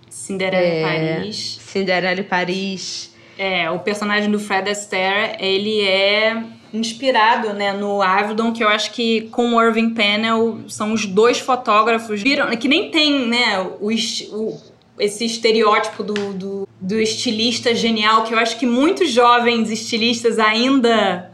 Cinderela 0.10 0.63
é, 0.63 0.82
Paris. 0.84 1.60
Cinderela 1.62 2.19
e 2.19 2.23
Paris. 2.23 3.13
É, 3.38 3.69
o 3.71 3.79
personagem 3.79 4.29
do 4.29 4.39
Fred 4.39 4.69
Astaire, 4.69 5.36
ele 5.39 5.82
é 5.82 6.43
inspirado 6.71 7.53
né, 7.53 7.73
no 7.73 8.01
Avedon, 8.01 8.51
que 8.51 8.63
eu 8.63 8.67
acho 8.67 8.91
que 8.91 9.21
com 9.32 9.56
o 9.56 9.62
Irving 9.62 9.91
Pennell 9.91 10.62
são 10.67 10.93
os 10.93 11.06
dois 11.06 11.39
fotógrafos 11.39 12.21
que 12.60 12.67
nem 12.67 12.89
tem 12.89 13.27
né, 13.27 13.60
o, 13.79 13.89
o 13.89 14.62
esse 14.99 15.25
estereótipo 15.25 16.03
do, 16.03 16.34
do, 16.34 16.67
do, 16.79 16.99
estilista 16.99 17.73
genial, 17.73 18.23
que 18.23 18.34
eu 18.34 18.38
acho 18.38 18.58
que 18.60 18.65
muitos 18.65 19.10
jovens 19.10 19.71
estilistas 19.71 20.38
ainda 20.38 21.32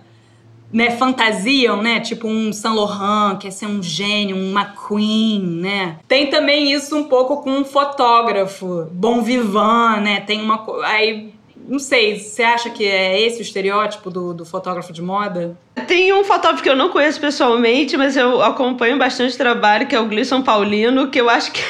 né, 0.71 0.91
fantasiam, 0.91 1.81
né? 1.81 1.99
Tipo 1.99 2.27
um 2.27 2.53
Saint 2.53 2.75
Laurent, 2.75 3.39
quer 3.39 3.51
ser 3.51 3.65
um 3.65 3.81
gênio, 3.81 4.35
um 4.35 4.51
McQueen, 4.51 5.41
né? 5.41 5.97
Tem 6.07 6.27
também 6.27 6.71
isso 6.71 6.95
um 6.95 7.05
pouco 7.05 7.41
com 7.41 7.51
um 7.51 7.65
fotógrafo, 7.65 8.87
bom 8.91 9.21
vivant, 9.21 10.01
né? 10.01 10.21
Tem 10.21 10.41
uma... 10.41 10.65
Aí 10.85 11.33
não 11.67 11.77
sei, 11.77 12.19
você 12.19 12.41
acha 12.41 12.69
que 12.71 12.83
é 12.83 13.21
esse 13.21 13.39
o 13.39 13.41
estereótipo 13.43 14.09
do, 14.09 14.33
do 14.33 14.43
fotógrafo 14.43 14.91
de 14.91 15.03
moda? 15.03 15.55
Tem 15.87 16.11
um 16.11 16.23
fotógrafo 16.23 16.63
que 16.63 16.69
eu 16.69 16.75
não 16.75 16.89
conheço 16.89 17.21
pessoalmente, 17.21 17.95
mas 17.95 18.17
eu 18.17 18.41
acompanho 18.41 18.97
bastante 18.97 19.37
trabalho, 19.37 19.87
que 19.87 19.95
é 19.95 19.99
o 19.99 20.07
Gleison 20.07 20.41
Paulino, 20.41 21.09
que 21.09 21.21
eu 21.21 21.29
acho 21.29 21.51
que 21.51 21.61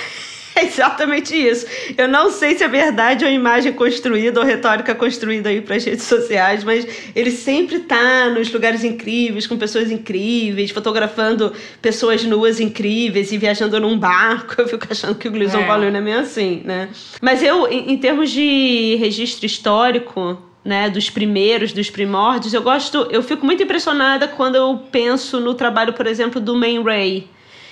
é 0.60 0.66
exatamente 0.68 1.36
isso. 1.36 1.66
Eu 1.98 2.08
não 2.08 2.30
sei 2.30 2.58
se 2.58 2.64
é 2.64 2.68
verdade 2.68 3.26
ou 3.26 3.32
imagem 3.32 3.74
construída 3.74 4.40
ou 4.40 4.46
retórica 4.46 4.94
construída 4.94 5.50
aí 5.50 5.62
para 5.62 5.76
as 5.76 5.86
redes 5.86 6.06
sociais, 6.06 6.64
mas 6.64 6.86
ele 7.16 7.32
sempre 7.32 7.80
tá 7.80 8.30
nos 8.30 8.52
lugares 8.52 8.84
incríveis, 8.84 9.48
com 9.48 9.58
pessoas 9.58 9.92
incríveis, 9.92 10.72
fotografando 10.72 11.54
pessoas 11.82 12.24
nuas 12.24 12.60
incríveis 12.60 13.32
e 13.32 13.38
viajando 13.38 13.80
num 13.80 13.98
barco. 13.98 14.56
Eu 14.60 14.68
fico 14.68 14.88
achando 14.90 15.16
que 15.16 15.28
o 15.28 15.32
Gleison 15.32 15.62
é. 15.62 15.66
Paulino 15.66 15.98
é 15.98 16.02
meio 16.02 16.20
assim, 16.20 16.62
né? 16.66 16.90
Mas 17.22 17.42
eu, 17.42 17.68
em, 17.68 17.94
em 17.94 17.98
termos 17.98 18.30
de 18.30 18.96
registro 19.00 19.46
histórico, 19.46 20.38
né, 20.64 20.90
dos 20.90 21.10
primeiros, 21.10 21.72
dos 21.72 21.90
primórdios, 21.90 22.54
eu 22.54 22.62
gosto, 22.62 23.08
eu 23.10 23.24
fico 23.24 23.46
muito 23.46 23.64
impressionada 23.64 24.28
quando 24.28 24.56
eu 24.56 24.82
penso 24.92 25.40
no 25.40 25.54
trabalho, 25.54 25.94
por 25.94 26.06
exemplo, 26.06 26.42
do 26.42 26.56
Man 26.56 26.84
Ray 26.84 27.28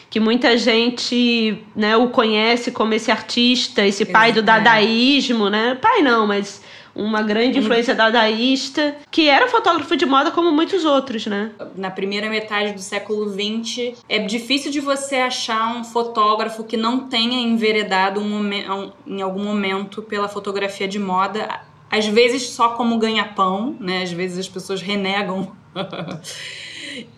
que 0.10 0.20
muita 0.20 0.58
gente 0.58 1.64
né, 1.76 1.98
o 1.98 2.10
conhece 2.10 2.72
como 2.72 2.94
esse 2.94 3.12
artista, 3.12 3.86
esse 3.86 4.06
pai 4.06 4.32
do 4.32 4.42
dadaísmo, 4.42 5.50
né? 5.50 5.78
Pai 5.82 6.02
não, 6.02 6.26
mas 6.26 6.62
uma 6.98 7.22
grande 7.22 7.60
influência 7.60 7.94
dadaísta, 7.94 8.96
que 9.12 9.30
era 9.30 9.48
fotógrafo 9.48 9.96
de 9.96 10.06
moda 10.06 10.32
como 10.32 10.52
muitos 10.52 10.84
outros, 10.84 11.28
né? 11.28 11.52
Na 11.76 11.92
primeira 11.92 12.28
metade 12.28 12.74
do 12.74 12.82
século 12.82 13.30
XX, 13.30 14.00
é 14.10 14.18
difícil 14.18 14.72
de 14.72 14.80
você 14.80 15.18
achar 15.18 15.78
um 15.78 15.84
fotógrafo 15.84 16.64
que 16.64 16.76
não 16.76 17.08
tenha 17.08 17.40
enveredado 17.40 18.20
um 18.20 18.28
momento, 18.28 18.94
em 19.06 19.22
algum 19.22 19.44
momento 19.44 20.02
pela 20.02 20.28
fotografia 20.28 20.88
de 20.88 20.98
moda, 20.98 21.62
às 21.90 22.08
vezes 22.08 22.50
só 22.50 22.70
como 22.70 22.98
ganha-pão, 22.98 23.76
né? 23.80 24.02
Às 24.02 24.12
vezes 24.12 24.40
as 24.40 24.50
pessoas 24.50 24.82
renegam 24.82 25.52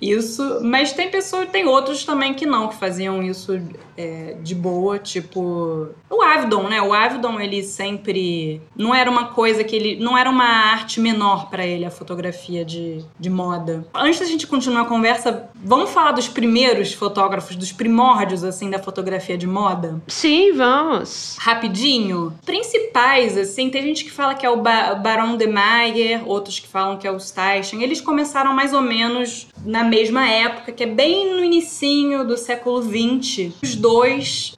isso, 0.01 0.59
mas 0.63 0.93
tem 0.93 1.09
pessoas, 1.09 1.49
tem 1.49 1.65
outros 1.65 2.03
também 2.03 2.33
que 2.33 2.45
não, 2.45 2.67
que 2.67 2.75
faziam 2.75 3.21
isso 3.21 3.59
é, 3.99 4.37
de 4.41 4.55
boa, 4.55 4.97
tipo 4.97 5.89
o 6.09 6.21
Avedon, 6.21 6.69
né? 6.69 6.81
O 6.81 6.93
Avedon 6.93 7.37
ele 7.37 7.61
sempre 7.61 8.61
não 8.73 8.95
era 8.95 9.11
uma 9.11 9.25
coisa 9.25 9.61
que 9.61 9.75
ele 9.75 9.97
não 10.01 10.17
era 10.17 10.29
uma 10.29 10.45
arte 10.45 11.01
menor 11.01 11.49
para 11.49 11.65
ele 11.65 11.83
a 11.83 11.91
fotografia 11.91 12.63
de, 12.63 13.03
de 13.19 13.29
moda. 13.29 13.85
Antes 13.93 14.21
da 14.21 14.25
gente 14.25 14.47
continuar 14.47 14.83
a 14.83 14.85
conversa, 14.85 15.49
vamos 15.53 15.89
falar 15.89 16.13
dos 16.13 16.29
primeiros 16.29 16.93
fotógrafos, 16.93 17.57
dos 17.57 17.73
primórdios 17.73 18.41
assim 18.41 18.69
da 18.69 18.79
fotografia 18.79 19.37
de 19.37 19.45
moda? 19.45 20.01
Sim, 20.07 20.53
vamos. 20.53 21.35
Rapidinho. 21.37 22.33
Principais 22.45 23.37
assim, 23.37 23.69
tem 23.69 23.83
gente 23.83 24.05
que 24.05 24.11
fala 24.11 24.33
que 24.33 24.45
é 24.45 24.49
o 24.49 24.61
ba 24.61 24.95
Baron 24.95 25.35
de 25.35 25.45
Meyer, 25.45 26.21
outros 26.25 26.57
que 26.57 26.67
falam 26.69 26.97
que 26.97 27.05
é 27.05 27.11
o 27.11 27.19
Steichen. 27.19 27.83
Eles 27.83 27.99
começaram 27.99 28.53
mais 28.53 28.71
ou 28.71 28.81
menos 28.81 29.47
na 29.65 29.83
mesma 29.83 30.25
época, 30.25 30.71
que 30.71 30.83
é 30.83 30.87
bem 30.87 31.35
no 31.35 31.43
inicinho 31.43 32.25
do 32.25 32.37
século 32.37 32.81
20. 32.81 33.55
Os 33.61 33.75
dois 33.75 33.88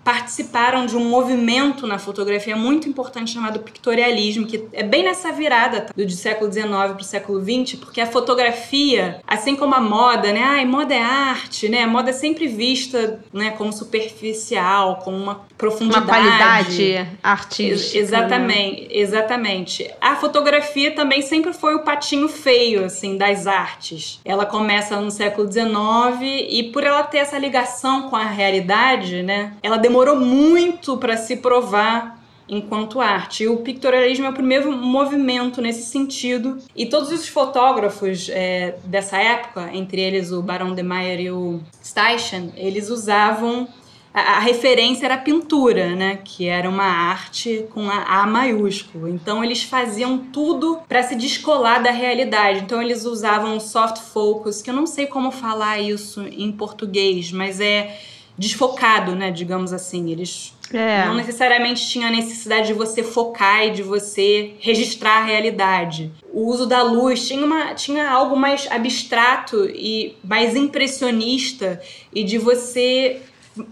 participaram 0.03 0.85
de 0.85 0.95
um 0.95 1.05
movimento 1.05 1.85
na 1.87 1.97
fotografia 1.97 2.55
muito 2.55 2.87
importante 2.87 3.33
chamado 3.33 3.59
pictorialismo, 3.59 4.45
que 4.45 4.67
é 4.73 4.83
bem 4.83 5.03
nessa 5.03 5.31
virada 5.31 5.81
tá? 5.81 5.93
do 5.95 6.09
século 6.09 6.49
19 6.49 6.93
para 6.93 7.01
o 7.01 7.05
século 7.05 7.41
20, 7.41 7.77
porque 7.77 8.01
a 8.01 8.07
fotografia, 8.07 9.21
assim 9.27 9.55
como 9.55 9.75
a 9.75 9.79
moda, 9.79 10.31
né? 10.31 10.41
Ai, 10.43 10.65
moda 10.65 10.93
é 10.93 11.01
arte, 11.01 11.69
né? 11.69 11.83
A 11.83 11.87
moda 11.87 12.09
é 12.09 12.13
sempre 12.13 12.47
vista, 12.47 13.19
né, 13.33 13.51
como 13.51 13.71
superficial, 13.71 14.97
com 14.97 15.15
uma 15.15 15.41
profundidade, 15.57 16.05
uma 16.05 16.13
qualidade 16.13 17.07
artística. 17.21 17.97
Exatamente, 17.97 18.81
né? 18.81 18.87
exatamente. 18.91 19.91
A 19.99 20.15
fotografia 20.15 20.91
também 20.91 21.21
sempre 21.21 21.53
foi 21.53 21.75
o 21.75 21.83
patinho 21.83 22.27
feio 22.27 22.85
assim 22.85 23.17
das 23.17 23.47
artes. 23.47 24.19
Ela 24.25 24.45
começa 24.45 24.99
no 24.99 25.11
século 25.11 25.51
XIX 25.51 26.47
e 26.49 26.63
por 26.71 26.83
ela 26.83 27.03
ter 27.03 27.19
essa 27.19 27.37
ligação 27.37 28.09
com 28.09 28.15
a 28.15 28.25
realidade, 28.25 29.20
né, 29.21 29.53
ela 29.62 29.77
demorou 29.77 30.15
muito 30.15 30.97
para 30.97 31.17
se 31.17 31.38
provar 31.38 32.21
enquanto 32.47 32.99
arte. 32.99 33.43
E 33.43 33.47
o 33.47 33.57
pictorialismo 33.57 34.25
é 34.25 34.29
o 34.29 34.34
primeiro 34.34 34.71
movimento 34.71 35.62
nesse 35.62 35.84
sentido. 35.84 36.57
E 36.75 36.86
todos 36.86 37.10
os 37.10 37.27
fotógrafos 37.27 38.29
é, 38.29 38.75
dessa 38.84 39.17
época, 39.17 39.69
entre 39.73 40.01
eles 40.01 40.31
o 40.31 40.41
Baron 40.41 40.75
de 40.75 40.84
Meyer 40.84 41.19
e 41.21 41.31
o 41.31 41.62
Steichen, 41.81 42.51
eles 42.57 42.89
usavam 42.89 43.67
a, 44.13 44.38
a, 44.38 44.39
referência 44.39 45.05
era 45.05 45.15
a 45.15 45.19
pintura, 45.19 45.95
né? 45.95 46.19
Que 46.23 46.45
era 46.47 46.69
uma 46.69 46.84
arte 46.84 47.65
com 47.73 47.89
a 47.89 48.03
A 48.03 48.27
maiúsculo. 48.27 49.07
Então 49.07 49.41
eles 49.41 49.63
faziam 49.63 50.17
tudo 50.17 50.79
para 50.88 51.01
se 51.03 51.15
descolar 51.15 51.81
da 51.81 51.91
realidade. 51.91 52.60
Então 52.60 52.81
eles 52.81 53.05
usavam 53.05 53.57
soft 53.60 53.99
focus, 53.99 54.62
que 54.62 54.69
eu 54.69 54.73
não 54.73 54.86
sei 54.86 55.07
como 55.07 55.31
falar 55.31 55.79
isso 55.79 56.21
em 56.23 56.51
português, 56.51 57.31
mas 57.31 57.62
é 57.62 57.97
desfocado, 58.37 59.15
né? 59.15 59.31
Digamos 59.31 59.73
assim. 59.73 60.11
Eles 60.11 60.53
é. 60.73 61.05
Não 61.05 61.15
necessariamente 61.15 61.87
tinha 61.87 62.07
a 62.07 62.11
necessidade 62.11 62.67
de 62.67 62.73
você 62.73 63.03
focar 63.03 63.65
e 63.65 63.71
de 63.71 63.83
você 63.83 64.53
registrar 64.59 65.21
a 65.21 65.25
realidade. 65.25 66.11
O 66.33 66.47
uso 66.47 66.65
da 66.65 66.81
luz 66.81 67.27
tinha, 67.27 67.45
uma, 67.45 67.73
tinha 67.73 68.09
algo 68.09 68.35
mais 68.37 68.67
abstrato 68.71 69.65
e 69.65 70.15
mais 70.23 70.55
impressionista 70.55 71.81
e 72.13 72.23
de 72.23 72.37
você 72.37 73.21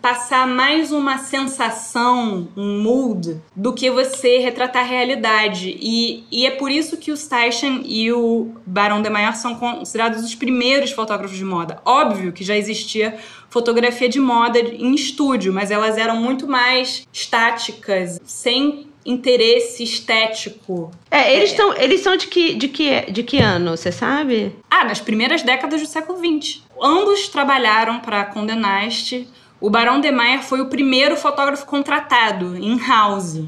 passar 0.01 0.47
mais 0.47 0.91
uma 0.91 1.17
sensação, 1.17 2.47
um 2.55 2.81
mood, 2.81 3.37
do 3.55 3.73
que 3.73 3.89
você 3.89 4.39
retratar 4.39 4.83
a 4.83 4.85
realidade. 4.85 5.77
E, 5.79 6.23
e 6.31 6.45
é 6.45 6.51
por 6.51 6.69
isso 6.69 6.97
que 6.97 7.11
o 7.11 7.17
Steichen 7.17 7.81
e 7.85 8.11
o 8.11 8.51
Barão 8.65 9.01
de 9.01 9.09
Maior 9.09 9.35
são 9.35 9.55
considerados 9.55 10.23
os 10.23 10.35
primeiros 10.35 10.91
fotógrafos 10.91 11.37
de 11.37 11.45
moda. 11.45 11.81
Óbvio 11.85 12.33
que 12.33 12.43
já 12.43 12.57
existia 12.57 13.17
fotografia 13.49 14.09
de 14.09 14.19
moda 14.19 14.59
em 14.59 14.93
estúdio, 14.93 15.53
mas 15.53 15.71
elas 15.71 15.97
eram 15.97 16.17
muito 16.17 16.47
mais 16.47 17.07
estáticas, 17.11 18.19
sem 18.23 18.89
interesse 19.05 19.81
estético. 19.83 20.91
É, 21.09 21.35
eles, 21.35 21.57
é. 21.57 21.83
eles 21.83 22.01
são 22.01 22.15
de 22.15 22.27
que, 22.27 22.53
de, 22.53 22.67
que, 22.67 23.11
de 23.11 23.23
que 23.23 23.37
ano, 23.39 23.75
você 23.75 23.91
sabe? 23.91 24.55
Ah, 24.69 24.83
nas 24.83 24.99
primeiras 24.99 25.41
décadas 25.41 25.81
do 25.81 25.87
século 25.87 26.19
XX. 26.19 26.61
Ambos 26.81 27.27
trabalharam 27.29 27.99
para 27.99 28.25
Condé 28.25 28.55
Nast 28.55 29.27
o 29.61 29.69
Barão 29.69 29.99
de 29.99 30.11
Meyer 30.11 30.41
foi 30.41 30.61
o 30.61 30.67
primeiro 30.67 31.15
fotógrafo 31.15 31.65
contratado 31.65 32.57
em 32.57 32.79
house 32.79 33.43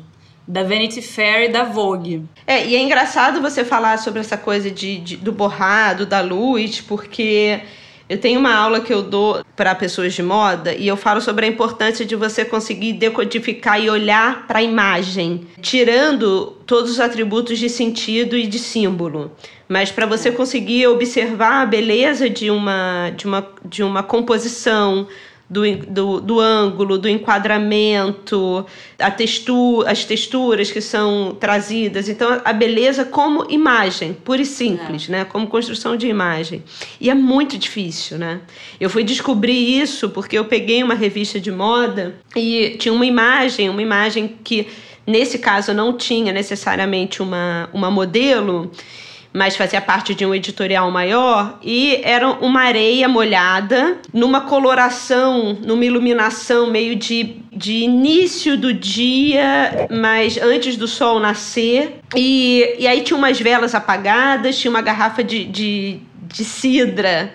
da 0.48 0.64
Vanity 0.64 1.02
Fair 1.02 1.44
e 1.46 1.50
da 1.50 1.64
Vogue. 1.64 2.26
É, 2.46 2.66
e 2.66 2.76
é 2.76 2.82
engraçado 2.82 3.42
você 3.42 3.64
falar 3.64 3.98
sobre 3.98 4.20
essa 4.20 4.38
coisa 4.38 4.70
de, 4.70 4.98
de 4.98 5.18
do 5.18 5.32
borrado, 5.32 6.06
da 6.06 6.20
luz, 6.20 6.82
porque 6.82 7.62
eu 8.10 8.18
tenho 8.18 8.42
uma 8.42 8.54
aula 8.54 8.82
que 8.82 8.94
eu 8.94 9.02
dou 9.02 9.42
para 9.56 9.74
pessoas 9.74 10.14
de 10.14 10.22
moda 10.22 10.74
e 10.74 10.86
eu 10.86 10.98
falo 10.98 11.22
sobre 11.22 11.46
a 11.46 11.48
importância 11.48 12.06
de 12.06 12.14
você 12.14 12.44
conseguir 12.44 12.92
decodificar 12.92 13.82
e 13.82 13.90
olhar 13.90 14.46
para 14.48 14.60
a 14.60 14.62
imagem, 14.62 15.48
tirando 15.62 16.58
todos 16.66 16.92
os 16.92 17.00
atributos 17.00 17.58
de 17.58 17.70
sentido 17.70 18.36
e 18.36 18.46
de 18.46 18.60
símbolo. 18.60 19.32
Mas 19.70 19.90
para 19.90 20.06
você 20.06 20.30
conseguir 20.30 20.88
observar 20.88 21.62
a 21.62 21.66
beleza 21.66 22.30
de 22.30 22.52
uma, 22.52 23.12
de 23.12 23.26
uma, 23.26 23.48
de 23.64 23.82
uma 23.82 24.04
composição, 24.04 25.08
do, 25.52 25.64
do, 25.86 26.22
do 26.22 26.40
ângulo, 26.40 26.98
do 26.98 27.10
enquadramento, 27.10 28.66
a 28.98 29.12
textura, 29.12 29.92
as 29.92 30.06
texturas 30.06 30.72
que 30.72 30.80
são 30.80 31.36
trazidas. 31.38 32.08
Então, 32.08 32.42
a 32.46 32.54
beleza 32.54 33.04
como 33.04 33.46
imagem, 33.52 34.14
pura 34.14 34.42
e 34.42 34.46
simples, 34.46 35.10
é. 35.10 35.12
né? 35.12 35.26
Como 35.26 35.48
construção 35.48 35.98
de 35.98 36.08
imagem. 36.08 36.64
E 37.02 37.10
é 37.10 37.14
muito 37.14 37.58
difícil, 37.58 38.18
né? 38.18 38.40
Eu 38.80 38.90
fui 38.90 39.04
descobrir 39.04 39.82
isso 39.82 40.10
porque 40.10 40.40
eu 40.40 40.46
peguei 40.46 40.82
uma 40.82 40.96
revista 40.96 41.38
de 41.38 41.52
moda 41.52 42.16
e 42.34 42.78
tinha 42.80 42.94
uma 42.94 43.06
imagem, 43.06 43.70
uma 43.70 43.82
imagem 43.82 44.38
que, 44.46 44.70
nesse 45.06 45.38
caso, 45.38 45.74
não 45.74 45.98
tinha 45.98 46.32
necessariamente 46.32 47.22
uma, 47.22 47.70
uma 47.74 47.92
modelo 47.92 48.72
mas 49.34 49.56
fazia 49.56 49.82
parte 49.82 50.14
de 50.14 50.26
um 50.26 50.36
editorial 50.36 50.90
maior, 50.92 51.58
e 51.62 52.02
era 52.04 52.30
uma 52.30 52.62
areia 52.62 53.08
molhada, 53.08 53.98
numa 54.14 54.42
coloração, 54.42 55.58
numa 55.62 55.86
iluminação 55.86 56.70
meio 56.70 56.96
de, 56.96 57.38
de 57.52 57.74
início 57.74 58.58
do 58.58 58.74
dia, 58.74 59.88
mas 59.90 60.38
antes 60.38 60.76
do 60.76 60.88
sol 60.88 61.20
nascer. 61.20 62.00
E, 62.16 62.76
e 62.80 62.88
aí 62.88 63.02
tinha 63.02 63.18
umas 63.18 63.40
velas 63.40 63.74
apagadas, 63.74 64.58
tinha 64.58 64.70
uma 64.70 64.82
garrafa 64.82 65.24
de, 65.24 65.46
de, 65.46 66.00
de 66.28 66.44
cidra 66.44 67.34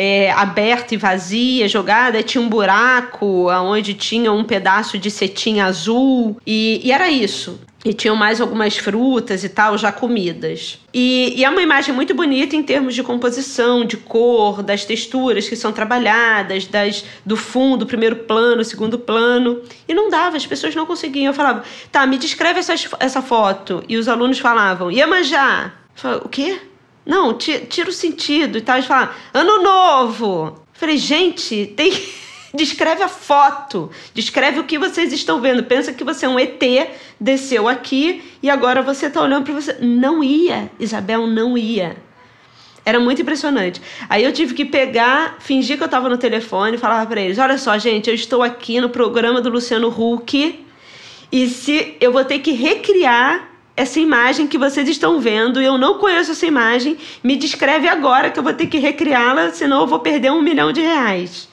é, 0.00 0.30
aberta 0.30 0.94
e 0.94 0.96
vazia, 0.96 1.66
jogada, 1.66 2.22
tinha 2.22 2.40
um 2.40 2.48
buraco 2.48 3.50
onde 3.50 3.94
tinha 3.94 4.30
um 4.30 4.44
pedaço 4.44 4.96
de 4.96 5.10
cetim 5.10 5.58
azul 5.58 6.40
e, 6.46 6.80
e 6.84 6.92
era 6.92 7.10
isso. 7.10 7.58
E 7.84 7.94
tinham 7.94 8.16
mais 8.16 8.40
algumas 8.40 8.76
frutas 8.76 9.44
e 9.44 9.48
tal, 9.48 9.78
já 9.78 9.92
comidas. 9.92 10.80
E, 10.92 11.32
e, 11.36 11.44
é 11.44 11.48
uma 11.48 11.62
imagem 11.62 11.94
muito 11.94 12.12
bonita 12.12 12.56
em 12.56 12.62
termos 12.62 12.92
de 12.92 13.04
composição, 13.04 13.84
de 13.84 13.96
cor, 13.96 14.64
das 14.64 14.84
texturas 14.84 15.48
que 15.48 15.54
são 15.54 15.72
trabalhadas, 15.72 16.66
das, 16.66 17.04
do 17.24 17.36
fundo, 17.36 17.86
primeiro 17.86 18.16
plano, 18.16 18.64
segundo 18.64 18.98
plano. 18.98 19.62
E 19.86 19.94
não 19.94 20.10
dava, 20.10 20.36
as 20.36 20.46
pessoas 20.46 20.74
não 20.74 20.86
conseguiam. 20.86 21.26
Eu 21.26 21.34
falava, 21.34 21.62
tá, 21.92 22.04
me 22.04 22.18
descreve 22.18 22.58
essa, 22.58 22.74
essa 22.98 23.22
foto. 23.22 23.84
E 23.88 23.96
os 23.96 24.08
alunos 24.08 24.40
falavam, 24.40 24.90
Iemanjá. 24.90 25.72
Eu 25.94 26.00
falava, 26.02 26.26
o 26.26 26.28
quê? 26.28 26.60
Não, 27.06 27.32
tira 27.32 27.88
o 27.88 27.92
sentido 27.92 28.58
e 28.58 28.60
tal. 28.60 28.76
Eles 28.76 28.86
falam, 28.86 29.08
ano 29.32 29.62
novo. 29.62 30.62
falei, 30.72 30.98
gente, 30.98 31.66
tem. 31.76 31.92
Descreve 32.54 33.02
a 33.02 33.08
foto, 33.08 33.90
descreve 34.14 34.58
o 34.58 34.64
que 34.64 34.78
vocês 34.78 35.12
estão 35.12 35.40
vendo. 35.40 35.64
Pensa 35.64 35.92
que 35.92 36.02
você 36.02 36.24
é 36.24 36.28
um 36.28 36.38
ET, 36.38 36.62
desceu 37.20 37.68
aqui 37.68 38.22
e 38.42 38.48
agora 38.48 38.80
você 38.80 39.06
está 39.06 39.22
olhando 39.22 39.44
para 39.44 39.54
você. 39.54 39.76
Não 39.80 40.24
ia, 40.24 40.70
Isabel 40.80 41.26
não 41.26 41.58
ia. 41.58 41.96
Era 42.86 42.98
muito 42.98 43.20
impressionante. 43.20 43.82
Aí 44.08 44.24
eu 44.24 44.32
tive 44.32 44.54
que 44.54 44.64
pegar, 44.64 45.36
fingir 45.40 45.76
que 45.76 45.82
eu 45.82 45.86
estava 45.86 46.08
no 46.08 46.16
telefone 46.16 46.76
e 46.76 46.78
falava 46.78 47.04
para 47.06 47.20
eles: 47.20 47.36
Olha 47.38 47.58
só, 47.58 47.76
gente, 47.76 48.08
eu 48.08 48.14
estou 48.14 48.42
aqui 48.42 48.80
no 48.80 48.88
programa 48.88 49.42
do 49.42 49.50
Luciano 49.50 49.88
Huck 49.88 50.64
e 51.30 51.48
se 51.48 51.96
eu 52.00 52.10
vou 52.10 52.24
ter 52.24 52.38
que 52.38 52.52
recriar 52.52 53.46
essa 53.76 54.00
imagem 54.00 54.46
que 54.46 54.56
vocês 54.56 54.88
estão 54.88 55.20
vendo, 55.20 55.60
eu 55.60 55.76
não 55.76 55.98
conheço 55.98 56.32
essa 56.32 56.46
imagem, 56.46 56.96
me 57.22 57.36
descreve 57.36 57.86
agora 57.86 58.30
que 58.30 58.38
eu 58.38 58.42
vou 58.42 58.52
ter 58.52 58.66
que 58.66 58.78
recriá-la, 58.78 59.52
senão 59.52 59.82
eu 59.82 59.86
vou 59.86 60.00
perder 60.00 60.32
um 60.32 60.42
milhão 60.42 60.72
de 60.72 60.80
reais. 60.80 61.47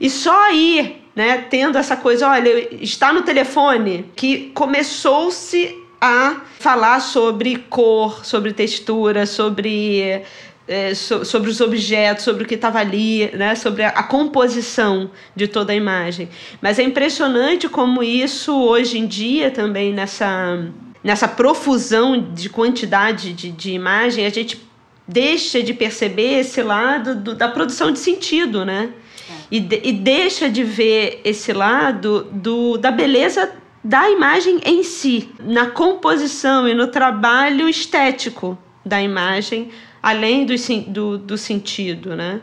E 0.00 0.08
só 0.08 0.44
aí, 0.44 1.02
né, 1.14 1.46
tendo 1.50 1.76
essa 1.76 1.96
coisa, 1.96 2.28
olha, 2.28 2.74
está 2.82 3.12
no 3.12 3.22
telefone, 3.22 4.06
que 4.14 4.50
começou-se 4.54 5.76
a 6.00 6.42
falar 6.58 7.00
sobre 7.00 7.56
cor, 7.56 8.24
sobre 8.24 8.52
textura, 8.52 9.26
sobre 9.26 10.22
é, 10.68 10.94
so, 10.94 11.24
sobre 11.24 11.50
os 11.50 11.60
objetos, 11.60 12.24
sobre 12.24 12.44
o 12.44 12.46
que 12.46 12.54
estava 12.54 12.78
ali, 12.78 13.30
né, 13.34 13.54
sobre 13.54 13.82
a, 13.82 13.88
a, 13.88 14.02
composição 14.02 15.10
de 15.34 15.48
toda 15.48 15.72
a 15.72 15.74
imagem. 15.74 16.28
Mas 16.60 16.78
é 16.78 16.82
impressionante 16.82 17.68
como 17.68 18.02
isso 18.02 18.54
hoje 18.54 18.98
em 18.98 19.06
dia 19.06 19.50
também 19.50 19.92
nessa 19.92 20.62
nessa 21.02 21.28
profusão 21.28 22.20
de 22.34 22.50
quantidade 22.50 23.32
de, 23.32 23.50
de 23.50 23.70
imagem, 23.70 24.26
a 24.26 24.30
gente 24.30 24.60
deixa 25.06 25.62
de 25.62 25.72
perceber 25.72 26.40
esse 26.40 26.60
lado 26.62 27.14
do, 27.14 27.34
da 27.34 27.48
produção 27.48 27.90
de 27.90 27.98
sentido, 27.98 28.64
né? 28.64 28.90
E, 29.50 29.60
de, 29.60 29.80
e 29.82 29.92
deixa 29.92 30.48
de 30.48 30.62
ver 30.62 31.20
esse 31.24 31.52
lado 31.52 32.26
do, 32.32 32.76
da 32.76 32.90
beleza 32.90 33.50
da 33.82 34.10
imagem 34.10 34.60
em 34.64 34.82
si, 34.82 35.30
na 35.40 35.66
composição 35.66 36.68
e 36.68 36.74
no 36.74 36.88
trabalho 36.88 37.68
estético 37.68 38.58
da 38.84 39.00
imagem, 39.02 39.70
além 40.02 40.44
do, 40.44 40.54
do, 40.86 41.18
do 41.18 41.38
sentido, 41.38 42.14
né? 42.14 42.40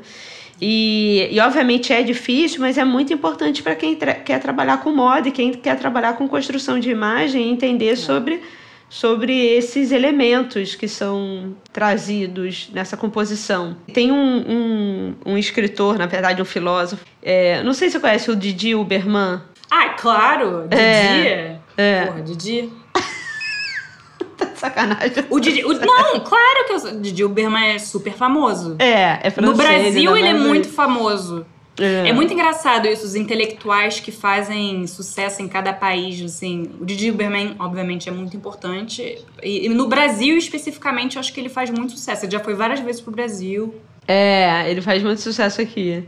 E, 0.61 1.27
e, 1.31 1.39
obviamente 1.41 1.91
é 1.91 2.01
difícil, 2.01 2.61
mas 2.61 2.77
é 2.77 2.85
muito 2.85 3.13
importante 3.13 3.61
para 3.61 3.75
quem 3.75 3.93
tra 3.95 4.13
quer 4.13 4.39
trabalhar 4.39 4.77
com 4.77 4.91
moda 4.91 5.27
e 5.27 5.31
quem 5.31 5.51
quer 5.51 5.77
trabalhar 5.77 6.13
com 6.13 6.27
construção 6.29 6.79
de 6.79 6.89
imagem 6.89 7.51
entender 7.51 7.89
é. 7.91 7.95
sobre, 7.95 8.41
sobre 8.89 9.33
esses 9.33 9.91
elementos 9.91 10.75
que 10.75 10.87
são 10.87 11.55
trazidos 11.73 12.69
nessa 12.73 12.95
composição. 12.95 13.75
Tem 13.93 14.11
um, 14.11 14.37
um, 14.37 15.15
um 15.25 15.37
escritor, 15.37 15.97
na 15.97 16.05
verdade, 16.05 16.41
um 16.41 16.45
filósofo, 16.45 17.05
é, 17.21 17.63
não 17.63 17.73
sei 17.73 17.89
se 17.89 17.93
você 17.93 17.99
conhece 17.99 18.31
o 18.31 18.35
Didi 18.35 18.75
Uberman. 18.75 19.41
Ah, 19.69 19.89
claro! 19.89 20.67
Didi! 20.69 20.77
É. 20.77 21.59
é. 21.77 22.05
Porra, 22.05 22.21
Didi 22.21 22.71
tá 24.37 24.45
de 24.45 24.59
sacanagem. 24.59 25.25
O 25.29 25.39
Didi, 25.39 25.65
o, 25.65 25.73
não, 25.73 26.19
claro 26.21 26.65
que 26.67 26.73
o 26.73 27.01
Didi 27.01 27.23
Uberman 27.23 27.75
é 27.75 27.79
super 27.79 28.13
famoso. 28.13 28.75
É, 28.79 29.27
é 29.27 29.31
francês. 29.31 29.57
No 29.57 29.63
Brasil 29.63 30.17
ele 30.17 30.27
é 30.27 30.33
muito 30.33 30.69
famoso. 30.69 31.45
É. 31.79 32.09
é. 32.09 32.13
muito 32.13 32.33
engraçado 32.33 32.87
isso, 32.87 33.05
os 33.05 33.15
intelectuais 33.15 33.99
que 33.99 34.11
fazem 34.11 34.87
sucesso 34.87 35.41
em 35.41 35.47
cada 35.47 35.73
país, 35.73 36.21
assim. 36.21 36.69
O 36.79 36.85
Didi 36.85 37.11
Uberman, 37.11 37.55
obviamente, 37.59 38.07
é 38.07 38.11
muito 38.11 38.35
importante. 38.35 39.17
E, 39.43 39.65
e, 39.65 39.69
no 39.69 39.87
Brasil, 39.87 40.37
especificamente, 40.37 41.15
eu 41.15 41.19
acho 41.19 41.33
que 41.33 41.39
ele 41.39 41.49
faz 41.49 41.69
muito 41.69 41.91
sucesso. 41.91 42.25
Ele 42.25 42.31
já 42.31 42.39
foi 42.39 42.53
várias 42.53 42.79
vezes 42.79 43.01
pro 43.01 43.11
Brasil. 43.11 43.75
É, 44.07 44.69
ele 44.69 44.81
faz 44.81 45.03
muito 45.03 45.19
sucesso 45.19 45.61
aqui. 45.61 46.03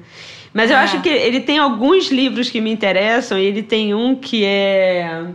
Mas 0.54 0.72
eu 0.72 0.78
é. 0.78 0.80
acho 0.80 1.02
que 1.02 1.10
ele 1.10 1.42
tem 1.42 1.58
alguns 1.58 2.10
livros 2.10 2.50
que 2.50 2.62
me 2.62 2.72
interessam, 2.72 3.38
e 3.38 3.44
ele 3.44 3.62
tem 3.62 3.94
um 3.94 4.16
que 4.16 4.46
é 4.46 5.26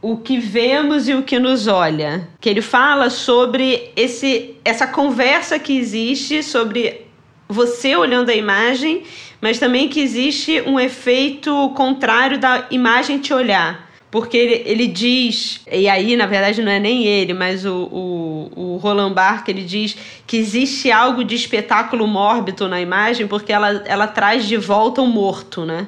o 0.00 0.16
que 0.16 0.38
vemos 0.38 1.08
e 1.08 1.14
o 1.14 1.22
que 1.22 1.38
nos 1.38 1.66
olha, 1.66 2.28
que 2.40 2.48
ele 2.48 2.62
fala 2.62 3.10
sobre 3.10 3.90
esse 3.96 4.54
essa 4.64 4.86
conversa 4.86 5.58
que 5.58 5.76
existe 5.76 6.42
sobre 6.42 7.07
você 7.48 7.96
olhando 7.96 8.30
a 8.30 8.34
imagem, 8.34 9.04
mas 9.40 9.58
também 9.58 9.88
que 9.88 10.00
existe 10.00 10.60
um 10.62 10.78
efeito 10.78 11.70
contrário 11.74 12.38
da 12.38 12.66
imagem 12.70 13.18
te 13.18 13.32
olhar. 13.32 13.88
Porque 14.10 14.36
ele, 14.36 14.62
ele 14.64 14.86
diz, 14.86 15.60
e 15.70 15.88
aí 15.88 16.16
na 16.16 16.26
verdade 16.26 16.62
não 16.62 16.72
é 16.72 16.80
nem 16.80 17.04
ele, 17.04 17.34
mas 17.34 17.66
o, 17.66 17.74
o, 17.92 18.50
o 18.56 18.76
Roland 18.78 19.12
Barthes, 19.12 19.54
ele 19.54 19.62
diz 19.62 19.96
que 20.26 20.38
existe 20.38 20.90
algo 20.90 21.22
de 21.22 21.34
espetáculo 21.34 22.06
mórbido 22.06 22.66
na 22.68 22.80
imagem 22.80 23.26
porque 23.26 23.52
ela, 23.52 23.82
ela 23.86 24.06
traz 24.06 24.46
de 24.46 24.56
volta 24.56 25.02
o 25.02 25.06
morto, 25.06 25.66
né? 25.66 25.86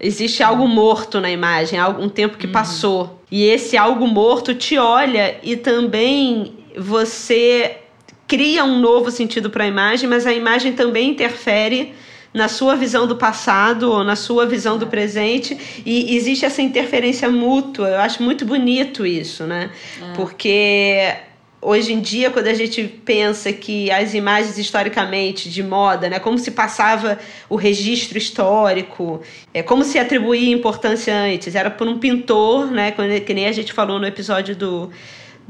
Existe 0.00 0.42
algo 0.42 0.66
morto 0.66 1.20
na 1.20 1.30
imagem, 1.30 1.78
um 2.00 2.08
tempo 2.08 2.38
que 2.38 2.46
uhum. 2.46 2.52
passou. 2.52 3.22
E 3.30 3.44
esse 3.44 3.76
algo 3.76 4.08
morto 4.08 4.54
te 4.54 4.78
olha 4.78 5.38
e 5.42 5.56
também 5.56 6.54
você 6.76 7.76
cria 8.30 8.64
um 8.64 8.78
novo 8.78 9.10
sentido 9.10 9.50
para 9.50 9.64
a 9.64 9.66
imagem, 9.66 10.08
mas 10.08 10.24
a 10.24 10.32
imagem 10.32 10.72
também 10.72 11.10
interfere 11.10 11.92
na 12.32 12.46
sua 12.46 12.76
visão 12.76 13.04
do 13.04 13.16
passado 13.16 13.90
ou 13.90 14.04
na 14.04 14.14
sua 14.14 14.46
visão 14.46 14.78
do 14.78 14.86
presente 14.86 15.82
e 15.84 16.14
existe 16.14 16.44
essa 16.44 16.62
interferência 16.62 17.28
mútua. 17.28 17.88
Eu 17.88 17.98
acho 17.98 18.22
muito 18.22 18.44
bonito 18.44 19.04
isso, 19.04 19.42
né? 19.48 19.72
É. 20.00 20.12
Porque 20.14 21.12
hoje 21.60 21.92
em 21.92 21.98
dia, 21.98 22.30
quando 22.30 22.46
a 22.46 22.54
gente 22.54 22.84
pensa 23.04 23.52
que 23.52 23.90
as 23.90 24.14
imagens 24.14 24.56
historicamente 24.56 25.50
de 25.50 25.60
moda, 25.64 26.08
né, 26.08 26.20
como 26.20 26.38
se 26.38 26.52
passava 26.52 27.18
o 27.48 27.56
registro 27.56 28.16
histórico, 28.16 29.20
é 29.52 29.60
como 29.60 29.82
se 29.82 29.98
atribuía 29.98 30.54
importância 30.54 31.12
antes, 31.12 31.56
era 31.56 31.68
por 31.68 31.88
um 31.88 31.98
pintor, 31.98 32.70
né, 32.70 32.92
que 32.92 33.34
nem 33.34 33.48
a 33.48 33.52
gente 33.52 33.72
falou 33.72 33.98
no 33.98 34.06
episódio 34.06 34.54
do 34.54 34.88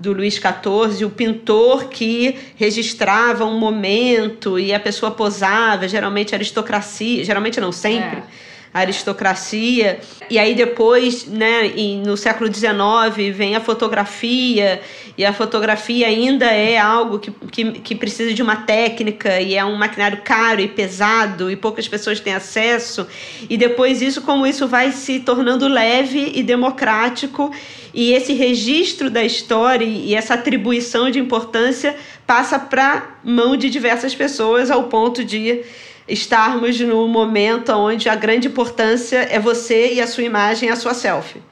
do 0.01 0.15
Luís 0.15 0.35
XIV, 0.35 1.05
o 1.05 1.11
pintor 1.11 1.91
que 1.91 2.35
registrava 2.57 3.45
um 3.45 3.59
momento 3.59 4.59
e 4.59 4.73
a 4.73 4.81
pessoa 4.81 5.11
posava, 5.11 5.87
geralmente 5.87 6.35
aristocracia, 6.35 7.23
geralmente 7.23 7.61
não 7.61 7.71
sempre. 7.71 8.19
É 8.19 8.50
aristocracia. 8.73 10.01
E 10.29 10.39
aí 10.39 10.55
depois, 10.55 11.27
né, 11.27 11.73
no 12.05 12.17
século 12.17 12.53
XIX, 12.53 13.37
vem 13.37 13.57
a 13.57 13.61
fotografia, 13.61 14.81
e 15.19 15.25
a 15.25 15.33
fotografia 15.33 16.07
ainda 16.07 16.47
é 16.47 16.79
algo 16.79 17.19
que, 17.19 17.31
que, 17.31 17.73
que 17.73 17.95
precisa 17.95 18.33
de 18.33 18.43
uma 18.43 18.57
técnica, 18.57 19.41
e 19.41 19.55
é 19.55 19.65
um 19.65 19.77
maquinário 19.77 20.23
caro 20.23 20.61
e 20.61 20.69
pesado, 20.69 21.51
e 21.51 21.57
poucas 21.57 21.89
pessoas 21.89 22.21
têm 22.21 22.35
acesso. 22.35 23.07
E 23.49 23.57
depois 23.57 24.01
isso, 24.01 24.23
como 24.23 24.47
isso 24.47 24.69
vai 24.69 24.93
se 24.93 25.21
tornando 25.21 25.67
leve 25.67 26.33
e 26.35 26.43
democrático, 26.43 27.53
e 27.93 28.13
esse 28.13 28.33
registro 28.35 29.11
da 29.11 29.25
história 29.25 29.85
e 29.85 30.15
essa 30.15 30.35
atribuição 30.35 31.11
de 31.11 31.19
importância 31.19 31.97
passa 32.31 32.61
para 32.61 33.17
mão 33.25 33.57
de 33.57 33.69
diversas 33.69 34.15
pessoas 34.15 34.71
ao 34.71 34.85
ponto 34.85 35.25
de 35.25 35.65
estarmos 36.07 36.79
no 36.79 37.09
momento 37.09 37.73
onde 37.73 38.09
a 38.09 38.15
grande 38.15 38.47
importância 38.47 39.17
é 39.29 39.41
você 39.41 39.95
e 39.95 40.01
a 40.01 40.07
sua 40.07 40.23
imagem, 40.23 40.71
a 40.71 40.77
sua 40.77 40.95
selfie. 40.95 41.43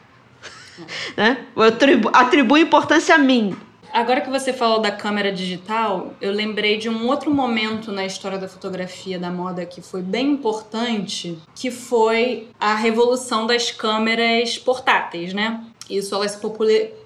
né? 1.18 1.46
Eu 1.56 1.62
atribuo, 1.64 2.12
atribuo 2.14 2.56
importância 2.56 3.12
a 3.16 3.18
mim. 3.18 3.56
Agora 3.92 4.20
que 4.20 4.30
você 4.30 4.52
falou 4.52 4.80
da 4.80 4.92
câmera 4.92 5.32
digital, 5.32 6.14
eu 6.20 6.30
lembrei 6.30 6.76
de 6.76 6.88
um 6.88 7.08
outro 7.08 7.34
momento 7.34 7.90
na 7.90 8.06
história 8.06 8.38
da 8.38 8.46
fotografia 8.46 9.18
da 9.18 9.32
moda 9.32 9.66
que 9.66 9.82
foi 9.82 10.00
bem 10.00 10.30
importante, 10.30 11.36
que 11.56 11.72
foi 11.72 12.50
a 12.60 12.76
revolução 12.76 13.48
das 13.48 13.72
câmeras 13.72 14.56
portáteis, 14.56 15.34
né? 15.34 15.60
Isso 15.90 16.14
elas 16.14 16.32
se 16.32 16.38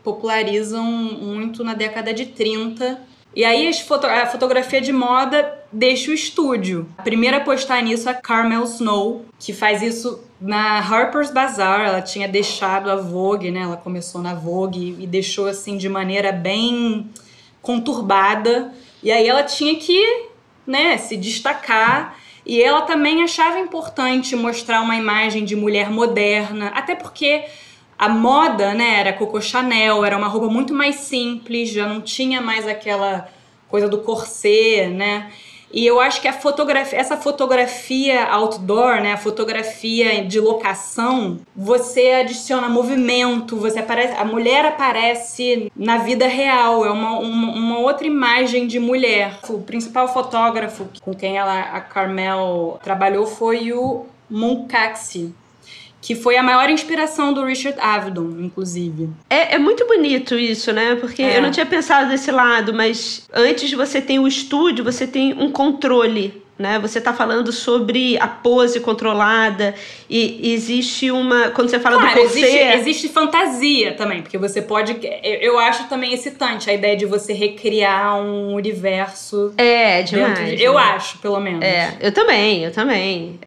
popularizam 0.04 0.84
muito 0.84 1.64
na 1.64 1.72
década 1.72 2.12
de 2.12 2.26
30 2.26 3.11
E 3.34 3.44
aí 3.44 3.68
a 3.68 4.26
fotografia 4.26 4.80
de 4.80 4.92
moda 4.92 5.58
deixa 5.72 6.10
o 6.10 6.14
estúdio. 6.14 6.86
A 6.98 7.02
primeira 7.02 7.38
a 7.38 7.40
postar 7.40 7.82
nisso 7.82 8.08
é 8.08 8.14
Carmel 8.14 8.62
Snow, 8.64 9.24
que 9.38 9.54
faz 9.54 9.80
isso 9.80 10.22
na 10.38 10.78
Harper's 10.78 11.30
Bazaar. 11.30 11.86
Ela 11.86 12.02
tinha 12.02 12.28
deixado 12.28 12.90
a 12.90 12.96
Vogue, 12.96 13.50
né? 13.50 13.60
Ela 13.60 13.76
começou 13.76 14.20
na 14.20 14.34
Vogue 14.34 14.96
e 14.98 15.06
deixou 15.06 15.46
assim 15.46 15.78
de 15.78 15.88
maneira 15.88 16.30
bem 16.30 17.10
conturbada. 17.62 18.72
E 19.02 19.10
aí 19.10 19.26
ela 19.26 19.42
tinha 19.42 19.76
que, 19.76 20.26
né, 20.66 20.98
se 20.98 21.16
destacar. 21.16 22.16
E 22.44 22.60
ela 22.60 22.82
também 22.82 23.22
achava 23.22 23.58
importante 23.58 24.36
mostrar 24.36 24.82
uma 24.82 24.96
imagem 24.96 25.44
de 25.44 25.56
mulher 25.56 25.90
moderna, 25.90 26.72
até 26.74 26.94
porque 26.94 27.44
a 28.02 28.08
moda, 28.08 28.74
né, 28.74 28.98
era 28.98 29.12
Coco 29.12 29.40
Chanel, 29.40 30.04
era 30.04 30.18
uma 30.18 30.26
roupa 30.26 30.48
muito 30.48 30.74
mais 30.74 30.96
simples, 30.96 31.70
já 31.70 31.86
não 31.86 32.00
tinha 32.00 32.40
mais 32.40 32.66
aquela 32.66 33.28
coisa 33.68 33.88
do 33.88 33.98
corset, 33.98 34.88
né? 34.88 35.30
E 35.72 35.86
eu 35.86 36.00
acho 36.00 36.20
que 36.20 36.26
a 36.26 36.32
fotografia, 36.32 36.98
essa 36.98 37.16
fotografia 37.16 38.24
outdoor, 38.24 39.00
né, 39.00 39.12
a 39.12 39.16
fotografia 39.16 40.24
de 40.24 40.40
locação, 40.40 41.38
você 41.54 42.10
adiciona 42.20 42.68
movimento, 42.68 43.56
você 43.56 43.78
aparece, 43.78 44.14
a 44.14 44.24
mulher 44.24 44.64
aparece 44.64 45.70
na 45.76 45.98
vida 45.98 46.26
real, 46.26 46.84
é 46.84 46.90
uma, 46.90 47.20
uma, 47.20 47.52
uma 47.52 47.78
outra 47.78 48.04
imagem 48.04 48.66
de 48.66 48.80
mulher. 48.80 49.38
O 49.48 49.60
principal 49.60 50.08
fotógrafo 50.08 50.88
com 51.00 51.14
quem 51.14 51.38
ela, 51.38 51.60
a 51.60 51.80
Carmel 51.80 52.80
trabalhou 52.82 53.28
foi 53.28 53.72
o 53.72 54.06
Munkaxi, 54.28 55.32
que 56.02 56.16
foi 56.16 56.36
a 56.36 56.42
maior 56.42 56.68
inspiração 56.68 57.32
do 57.32 57.44
Richard 57.44 57.78
Avedon, 57.80 58.40
inclusive. 58.40 59.08
É, 59.30 59.54
é 59.54 59.58
muito 59.58 59.86
bonito 59.86 60.34
isso, 60.34 60.72
né? 60.72 60.96
Porque 60.96 61.22
é. 61.22 61.38
eu 61.38 61.42
não 61.42 61.52
tinha 61.52 61.64
pensado 61.64 62.10
desse 62.10 62.32
lado, 62.32 62.74
mas 62.74 63.28
antes 63.32 63.72
você 63.72 64.02
tem 64.02 64.18
o 64.18 64.26
estúdio, 64.26 64.84
você 64.84 65.06
tem 65.06 65.32
um 65.32 65.52
controle. 65.52 66.42
Né? 66.58 66.78
Você 66.80 66.98
está 66.98 67.14
falando 67.14 67.50
sobre 67.50 68.16
a 68.18 68.28
pose 68.28 68.78
controlada 68.78 69.74
e 70.08 70.52
existe 70.52 71.10
uma 71.10 71.48
quando 71.48 71.70
você 71.70 71.80
fala 71.80 71.96
claro, 71.96 72.14
do 72.14 72.20
corset... 72.20 72.44
existe, 72.44 72.78
existe 72.78 73.08
fantasia 73.08 73.94
também 73.94 74.22
porque 74.22 74.38
você 74.38 74.60
pode 74.62 74.96
eu 75.22 75.58
acho 75.58 75.88
também 75.88 76.12
excitante 76.12 76.70
a 76.70 76.74
ideia 76.74 76.94
de 76.94 77.06
você 77.06 77.32
recriar 77.32 78.20
um 78.20 78.54
universo 78.54 79.52
é 79.56 80.02
demais 80.02 80.56
de, 80.56 80.62
eu 80.62 80.78
acho 80.78 81.18
pelo 81.18 81.40
menos 81.40 81.64
é 81.64 81.96
eu 82.00 82.12
também 82.12 82.62
eu 82.62 82.70
também 82.70 83.40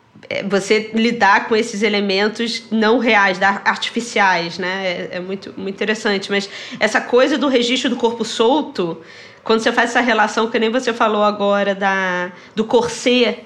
você 0.49 0.91
lidar 0.93 1.47
com 1.47 1.55
esses 1.55 1.81
elementos 1.81 2.63
não 2.71 2.99
reais, 2.99 3.41
artificiais, 3.41 4.57
né? 4.57 4.83
É, 4.85 5.09
é, 5.17 5.19
muito, 5.19 5.53
muito 5.57 5.75
interessante. 5.75 6.31
Mas 6.31 6.49
essa 6.79 7.01
coisa 7.01 7.37
do 7.37 7.47
registro 7.47 7.89
do 7.89 7.95
corpo 7.95 8.25
solto, 8.25 9.01
quando 9.43 9.59
você 9.59 9.71
faz 9.71 9.91
essa 9.91 10.01
relação, 10.01 10.49
que 10.49 10.59
nem 10.59 10.69
você 10.69 10.93
falou 10.93 11.23
agora, 11.23 11.75
da, 11.75 12.31
do 12.55 12.65
corset 12.65 13.45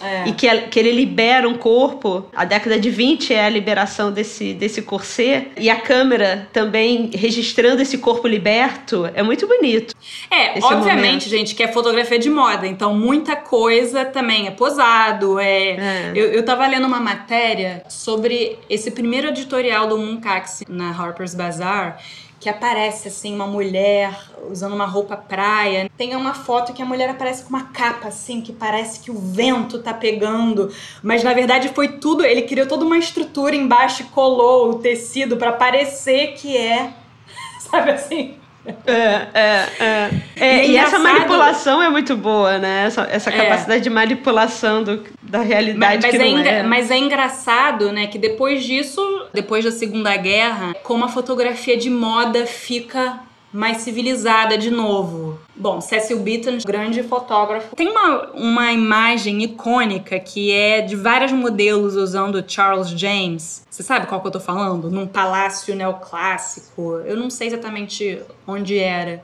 é. 0.00 0.28
E 0.28 0.32
que, 0.32 0.48
que 0.68 0.78
ele 0.78 0.92
libera 0.92 1.48
um 1.48 1.54
corpo. 1.54 2.26
A 2.34 2.44
década 2.44 2.78
de 2.78 2.90
20 2.90 3.34
é 3.34 3.44
a 3.44 3.48
liberação 3.48 4.10
desse, 4.10 4.54
desse 4.54 4.82
corset. 4.82 5.48
E 5.56 5.68
a 5.68 5.80
câmera 5.80 6.48
também 6.52 7.10
registrando 7.14 7.82
esse 7.82 7.98
corpo 7.98 8.26
liberto. 8.26 9.08
É 9.14 9.22
muito 9.22 9.46
bonito. 9.46 9.94
É, 10.30 10.58
obviamente, 10.62 10.96
momento. 10.96 11.28
gente, 11.28 11.54
que 11.54 11.62
é 11.62 11.68
fotografia 11.68 12.18
de 12.18 12.30
moda. 12.30 12.66
Então, 12.66 12.94
muita 12.94 13.36
coisa 13.36 14.04
também 14.04 14.46
é 14.46 14.50
posado. 14.50 15.38
É... 15.38 15.70
é. 15.70 16.12
Eu, 16.14 16.32
eu 16.32 16.44
tava 16.44 16.66
lendo 16.66 16.86
uma 16.86 17.00
matéria 17.00 17.82
sobre 17.88 18.58
esse 18.68 18.90
primeiro 18.90 19.28
editorial 19.28 19.86
do 19.86 19.98
Munkax 19.98 20.62
na 20.68 20.90
Harper's 20.90 21.34
Bazaar 21.34 21.98
que 22.40 22.48
aparece 22.48 23.08
assim 23.08 23.34
uma 23.34 23.46
mulher 23.46 24.18
usando 24.50 24.72
uma 24.72 24.86
roupa 24.86 25.14
praia. 25.14 25.90
Tem 25.96 26.16
uma 26.16 26.32
foto 26.32 26.72
que 26.72 26.80
a 26.80 26.86
mulher 26.86 27.10
aparece 27.10 27.42
com 27.42 27.50
uma 27.50 27.64
capa 27.64 28.08
assim 28.08 28.40
que 28.40 28.50
parece 28.50 29.00
que 29.00 29.10
o 29.10 29.18
vento 29.18 29.80
tá 29.80 29.92
pegando, 29.92 30.72
mas 31.02 31.22
na 31.22 31.34
verdade 31.34 31.68
foi 31.68 31.98
tudo, 31.98 32.24
ele 32.24 32.42
criou 32.42 32.66
toda 32.66 32.84
uma 32.84 32.96
estrutura 32.96 33.54
embaixo 33.54 34.02
e 34.02 34.06
colou 34.06 34.70
o 34.70 34.78
tecido 34.78 35.36
para 35.36 35.52
parecer 35.52 36.32
que 36.32 36.56
é, 36.56 36.94
sabe 37.60 37.90
assim, 37.90 38.39
é, 38.86 38.92
é, 38.92 39.68
é. 39.78 40.10
é 40.36 40.66
e, 40.66 40.72
e 40.72 40.76
essa 40.76 40.98
manipulação 40.98 41.82
é 41.82 41.88
muito 41.88 42.16
boa, 42.16 42.58
né? 42.58 42.84
Essa, 42.86 43.02
essa 43.10 43.30
é. 43.30 43.36
capacidade 43.36 43.82
de 43.82 43.90
manipulação 43.90 44.82
do, 44.82 45.02
da 45.22 45.40
realidade 45.40 45.78
mas, 45.78 46.02
mas 46.02 46.10
que 46.10 46.18
não 46.18 46.38
é, 46.38 46.58
é. 46.58 46.62
Mas 46.62 46.90
é 46.90 46.98
engraçado, 46.98 47.90
né, 47.92 48.06
que 48.06 48.18
depois 48.18 48.64
disso, 48.64 49.00
depois 49.32 49.64
da 49.64 49.70
Segunda 49.70 50.14
Guerra, 50.16 50.74
como 50.82 51.04
a 51.04 51.08
fotografia 51.08 51.76
de 51.76 51.88
moda 51.88 52.46
fica 52.46 53.20
mais 53.52 53.78
civilizada 53.78 54.56
de 54.56 54.70
novo. 54.70 55.38
Bom, 55.56 55.80
Cecil 55.80 56.20
Beaton, 56.20 56.58
grande 56.64 57.02
fotógrafo. 57.02 57.74
Tem 57.76 57.88
uma, 57.88 58.30
uma 58.32 58.72
imagem 58.72 59.42
icônica 59.42 60.18
que 60.18 60.52
é 60.52 60.80
de 60.80 60.96
vários 60.96 61.32
modelos 61.32 61.96
usando 61.96 62.44
Charles 62.46 62.88
James. 62.90 63.66
Você 63.68 63.82
sabe 63.82 64.06
qual 64.06 64.20
que 64.20 64.26
eu 64.26 64.32
tô 64.32 64.40
falando? 64.40 64.90
Num 64.90 65.06
palácio 65.06 65.74
neoclássico. 65.74 67.00
Eu 67.04 67.16
não 67.16 67.28
sei 67.28 67.48
exatamente 67.48 68.20
onde 68.46 68.78
era. 68.78 69.22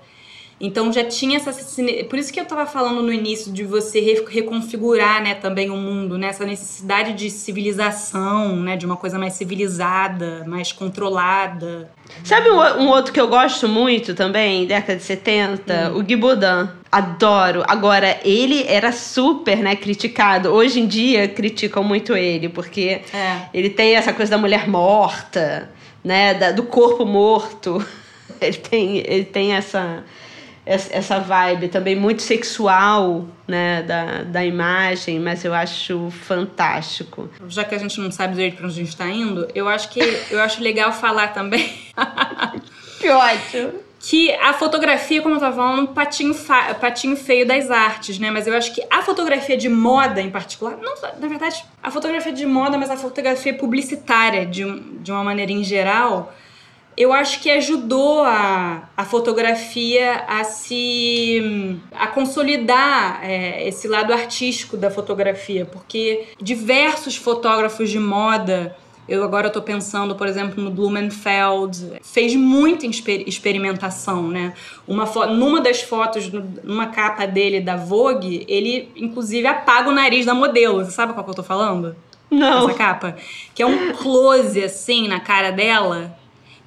Então 0.58 0.90
já 0.90 1.04
tinha 1.04 1.36
essa. 1.36 1.52
Por 2.08 2.18
isso 2.18 2.32
que 2.32 2.40
eu 2.40 2.44
estava 2.44 2.64
falando 2.64 3.02
no 3.02 3.12
início 3.12 3.52
de 3.52 3.62
você 3.62 4.00
reconfigurar 4.00 5.22
né, 5.22 5.34
também 5.34 5.68
o 5.68 5.76
mundo, 5.76 6.16
né? 6.16 6.28
essa 6.28 6.46
necessidade 6.46 7.12
de 7.12 7.28
civilização, 7.28 8.56
né? 8.56 8.74
De 8.74 8.86
uma 8.86 8.96
coisa 8.96 9.18
mais 9.18 9.34
civilizada, 9.34 10.44
mais 10.46 10.72
controlada. 10.72 11.90
Sabe 12.24 12.50
um, 12.50 12.88
outro 12.88 13.12
que 13.12 13.20
eu 13.20 13.28
gosto 13.28 13.68
muito 13.68 14.14
também, 14.14 14.66
década 14.66 14.96
de 14.96 15.02
70? 15.02 15.90
Hum. 15.90 15.98
O 15.98 16.02
Guy 16.02 16.16
Baudin. 16.16 16.70
Adoro. 16.90 17.62
Agora, 17.68 18.18
ele 18.24 18.64
era 18.66 18.92
super, 18.92 19.58
né, 19.58 19.76
criticado. 19.76 20.48
Hoje 20.48 20.80
em 20.80 20.86
dia 20.86 21.28
criticam 21.28 21.84
muito 21.84 22.16
ele, 22.16 22.48
porque 22.48 23.02
é. 23.12 23.40
ele 23.52 23.68
tem 23.68 23.94
essa 23.94 24.14
coisa 24.14 24.30
da 24.30 24.38
mulher 24.38 24.66
morta, 24.66 25.68
né? 26.02 26.32
Da, 26.32 26.52
do 26.52 26.62
corpo 26.62 27.04
morto. 27.04 27.84
Ele 28.38 28.56
tem, 28.58 28.98
ele 28.98 29.24
tem 29.24 29.54
essa 29.54 30.04
essa 30.66 31.20
vibe 31.20 31.68
também 31.68 31.94
muito 31.94 32.22
sexual 32.22 33.24
né, 33.46 33.82
da, 33.82 34.24
da 34.24 34.44
imagem, 34.44 35.20
mas 35.20 35.44
eu 35.44 35.54
acho 35.54 36.10
fantástico. 36.10 37.30
Já 37.48 37.64
que 37.64 37.76
a 37.76 37.78
gente 37.78 38.00
não 38.00 38.10
sabe 38.10 38.34
direito 38.34 38.56
para 38.56 38.66
onde 38.66 38.74
a 38.74 38.78
gente 38.78 38.88
está 38.88 39.08
indo, 39.08 39.46
eu 39.54 39.68
acho 39.68 39.88
que 39.90 40.00
eu 40.28 40.40
acho 40.40 40.60
legal 40.60 40.92
falar 40.92 41.28
também. 41.28 41.72
que 42.98 43.08
ótimo! 43.08 43.86
Que 44.00 44.32
a 44.34 44.52
fotografia, 44.52 45.22
como 45.22 45.34
eu 45.34 45.38
estava 45.38 45.56
falando, 45.56 45.82
um 45.82 45.86
patinho, 45.86 46.34
patinho 46.80 47.16
feio 47.16 47.46
das 47.46 47.70
artes, 47.70 48.18
né? 48.18 48.30
Mas 48.30 48.46
eu 48.46 48.56
acho 48.56 48.72
que 48.74 48.82
a 48.90 49.02
fotografia 49.02 49.56
de 49.56 49.68
moda 49.68 50.20
em 50.20 50.30
particular, 50.30 50.76
não, 50.76 50.94
na 51.18 51.28
verdade, 51.28 51.64
a 51.82 51.90
fotografia 51.90 52.32
de 52.32 52.46
moda, 52.46 52.76
mas 52.76 52.90
a 52.90 52.96
fotografia 52.96 53.54
publicitária 53.54 54.44
de, 54.44 54.80
de 55.00 55.10
uma 55.10 55.24
maneira 55.24 55.50
em 55.50 55.64
geral, 55.64 56.32
eu 56.96 57.12
acho 57.12 57.40
que 57.40 57.50
ajudou 57.50 58.22
a, 58.22 58.88
a 58.96 59.04
fotografia 59.04 60.24
a 60.26 60.44
se 60.44 61.80
a 61.92 62.06
consolidar 62.06 63.20
é, 63.22 63.68
esse 63.68 63.86
lado 63.86 64.12
artístico 64.12 64.76
da 64.76 64.90
fotografia, 64.90 65.66
porque 65.66 66.28
diversos 66.40 67.16
fotógrafos 67.16 67.90
de 67.90 67.98
moda 67.98 68.74
eu 69.08 69.22
agora 69.22 69.46
estou 69.46 69.62
pensando, 69.62 70.16
por 70.16 70.26
exemplo, 70.26 70.60
no 70.60 70.70
Blumenfeld, 70.70 72.00
fez 72.02 72.34
muita 72.34 72.86
experimentação, 72.86 74.26
né? 74.26 74.52
Uma 74.86 75.04
numa 75.26 75.60
das 75.60 75.80
fotos, 75.80 76.28
numa 76.64 76.88
capa 76.88 77.24
dele 77.24 77.60
da 77.60 77.76
Vogue, 77.76 78.44
ele 78.48 78.90
inclusive 78.96 79.46
apaga 79.46 79.90
o 79.90 79.92
nariz 79.92 80.26
da 80.26 80.34
modelo. 80.34 80.84
Você 80.84 80.90
sabe 80.90 81.12
qual 81.12 81.22
que 81.22 81.30
eu 81.30 81.32
estou 81.32 81.44
falando? 81.44 81.94
Não. 82.28 82.68
Essa 82.68 82.74
capa, 82.76 83.16
que 83.54 83.62
é 83.62 83.66
um 83.66 83.92
close 83.92 84.60
assim 84.62 85.06
na 85.06 85.20
cara 85.20 85.52
dela 85.52 86.16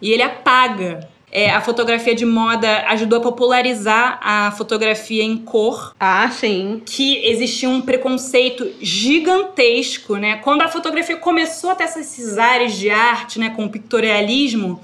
e 0.02 0.12
ele 0.12 0.24
apaga. 0.24 1.08
É, 1.32 1.52
a 1.52 1.62
fotografia 1.62 2.16
de 2.16 2.26
moda 2.26 2.86
ajudou 2.88 3.20
a 3.20 3.22
popularizar 3.22 4.20
a 4.22 4.52
fotografia 4.52 5.24
em 5.24 5.38
cor. 5.38 5.94
Ah, 6.00 6.28
sim. 6.32 6.82
Que 6.84 7.24
existia 7.24 7.70
um 7.70 7.82
preconceito 7.82 8.68
gigantesco, 8.82 10.16
né? 10.16 10.38
Quando 10.38 10.64
a 10.64 10.68
fotografia 10.68 11.18
começou 11.18 11.70
a 11.70 11.76
ter 11.76 11.84
esses 11.84 12.38
ares 12.40 12.74
de 12.74 12.90
arte, 12.90 13.38
né, 13.38 13.52
com 13.52 13.66
o 13.66 13.70
pictorialismo, 13.70 14.82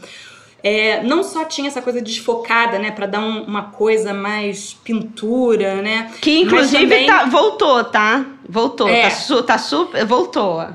é, 0.62 1.01
não 1.01 1.23
só 1.23 1.45
tinha 1.45 1.67
essa 1.67 1.82
coisa 1.82 1.99
desfocada, 1.99 2.78
né, 2.78 2.91
para 2.91 3.08
dar 3.08 3.21
um, 3.21 3.43
uma 3.43 3.63
coisa 3.63 4.13
mais 4.13 4.73
pintura, 4.84 5.82
né? 5.82 6.12
Que 6.21 6.41
inclusive 6.41 6.84
também... 6.84 7.08
tá, 7.08 7.25
voltou, 7.25 7.84
tá? 7.84 8.25
Voltou, 8.48 8.87
é. 8.87 9.04
tá, 9.04 9.10
su, 9.10 9.42
tá 9.42 9.58
super, 9.58 10.06
voltou. 10.06 10.67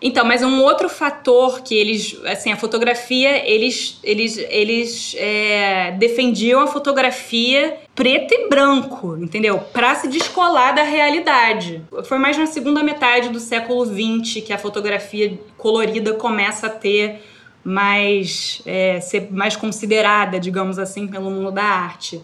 Então, 0.00 0.26
mas 0.26 0.42
um 0.42 0.60
outro 0.62 0.90
fator 0.90 1.62
que 1.62 1.74
eles, 1.74 2.20
assim, 2.26 2.52
a 2.52 2.56
fotografia, 2.56 3.48
eles, 3.48 3.98
eles, 4.04 4.36
eles 4.36 5.16
é, 5.18 5.92
defendiam 5.92 6.60
a 6.60 6.66
fotografia 6.66 7.78
preto 7.94 8.34
e 8.34 8.48
branco, 8.48 9.16
entendeu? 9.16 9.58
Para 9.72 9.94
se 9.94 10.06
descolar 10.08 10.74
da 10.74 10.82
realidade. 10.82 11.82
Foi 12.04 12.18
mais 12.18 12.36
na 12.36 12.44
segunda 12.44 12.82
metade 12.82 13.30
do 13.30 13.40
século 13.40 13.86
XX 13.86 14.44
que 14.44 14.52
a 14.52 14.58
fotografia 14.58 15.38
colorida 15.56 16.12
começa 16.12 16.66
a 16.66 16.70
ter 16.70 17.22
mais, 17.64 18.60
é, 18.66 19.00
ser 19.00 19.28
mais 19.32 19.56
considerada, 19.56 20.38
digamos 20.38 20.78
assim, 20.78 21.08
pelo 21.08 21.30
mundo 21.30 21.50
da 21.50 21.64
arte. 21.64 22.20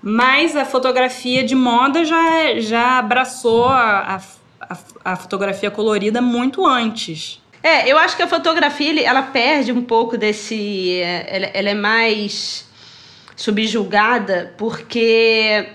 Mas 0.00 0.54
a 0.54 0.64
fotografia 0.64 1.42
de 1.42 1.56
moda 1.56 2.04
já, 2.04 2.60
já 2.60 2.98
abraçou 2.98 3.64
a, 3.64 4.14
a, 4.16 4.20
a 5.04 5.16
fotografia 5.16 5.70
colorida 5.70 6.20
muito 6.20 6.66
antes. 6.66 7.40
É, 7.62 7.90
eu 7.90 7.98
acho 7.98 8.16
que 8.16 8.22
a 8.22 8.28
fotografia 8.28 9.04
ela 9.04 9.22
perde 9.22 9.72
um 9.72 9.82
pouco 9.82 10.16
desse. 10.16 11.00
Ela, 11.00 11.46
ela 11.46 11.70
é 11.70 11.74
mais 11.74 12.66
subjugada 13.34 14.54
porque 14.56 15.68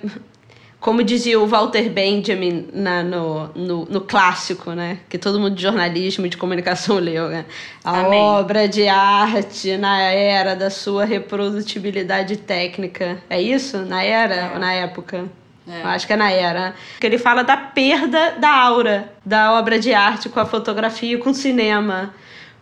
como 0.81 1.03
dizia 1.03 1.39
o 1.39 1.45
Walter 1.45 1.89
Benjamin 1.89 2.69
na, 2.73 3.03
no, 3.03 3.47
no, 3.49 3.85
no, 3.85 4.01
clássico, 4.01 4.71
né? 4.71 4.97
Que 5.07 5.17
todo 5.17 5.39
mundo 5.39 5.53
de 5.53 5.61
jornalismo 5.61 6.25
e 6.25 6.29
de 6.29 6.37
comunicação 6.37 6.97
leu, 6.99 7.29
né? 7.29 7.45
A 7.83 7.99
Amém. 7.99 8.19
obra 8.19 8.67
de 8.67 8.87
arte 8.87 9.77
na 9.77 10.01
era 10.01 10.55
da 10.55 10.71
sua 10.71 11.05
reprodutibilidade 11.05 12.35
técnica. 12.37 13.21
É 13.29 13.39
isso? 13.39 13.77
Na 13.79 14.03
era 14.03 14.35
é. 14.35 14.53
ou 14.53 14.59
na 14.59 14.73
época? 14.73 15.25
É. 15.67 15.81
Acho 15.83 16.07
que 16.07 16.13
é 16.13 16.15
na 16.15 16.31
era. 16.31 16.73
Que 16.99 17.05
ele 17.05 17.17
fala 17.17 17.43
da 17.43 17.55
perda 17.55 18.31
da 18.39 18.51
aura 18.51 19.13
da 19.25 19.53
obra 19.53 19.79
de 19.79 19.93
arte 19.93 20.27
com 20.29 20.39
a 20.39 20.45
fotografia 20.45 21.13
e 21.13 21.17
com 21.17 21.29
o 21.29 21.33
cinema 21.33 22.13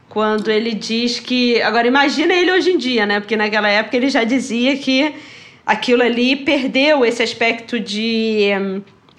quando 0.09 0.49
ele 0.49 0.73
diz 0.73 1.19
que. 1.19 1.61
Agora, 1.61 1.87
imagina 1.87 2.33
ele 2.33 2.51
hoje 2.51 2.71
em 2.71 2.77
dia, 2.77 3.05
né? 3.05 3.19
Porque 3.19 3.37
naquela 3.37 3.69
época 3.69 3.95
ele 3.95 4.09
já 4.09 4.23
dizia 4.23 4.75
que 4.77 5.15
aquilo 5.65 6.01
ali 6.01 6.35
perdeu 6.35 7.05
esse 7.05 7.21
aspecto 7.21 7.79
de 7.79 8.49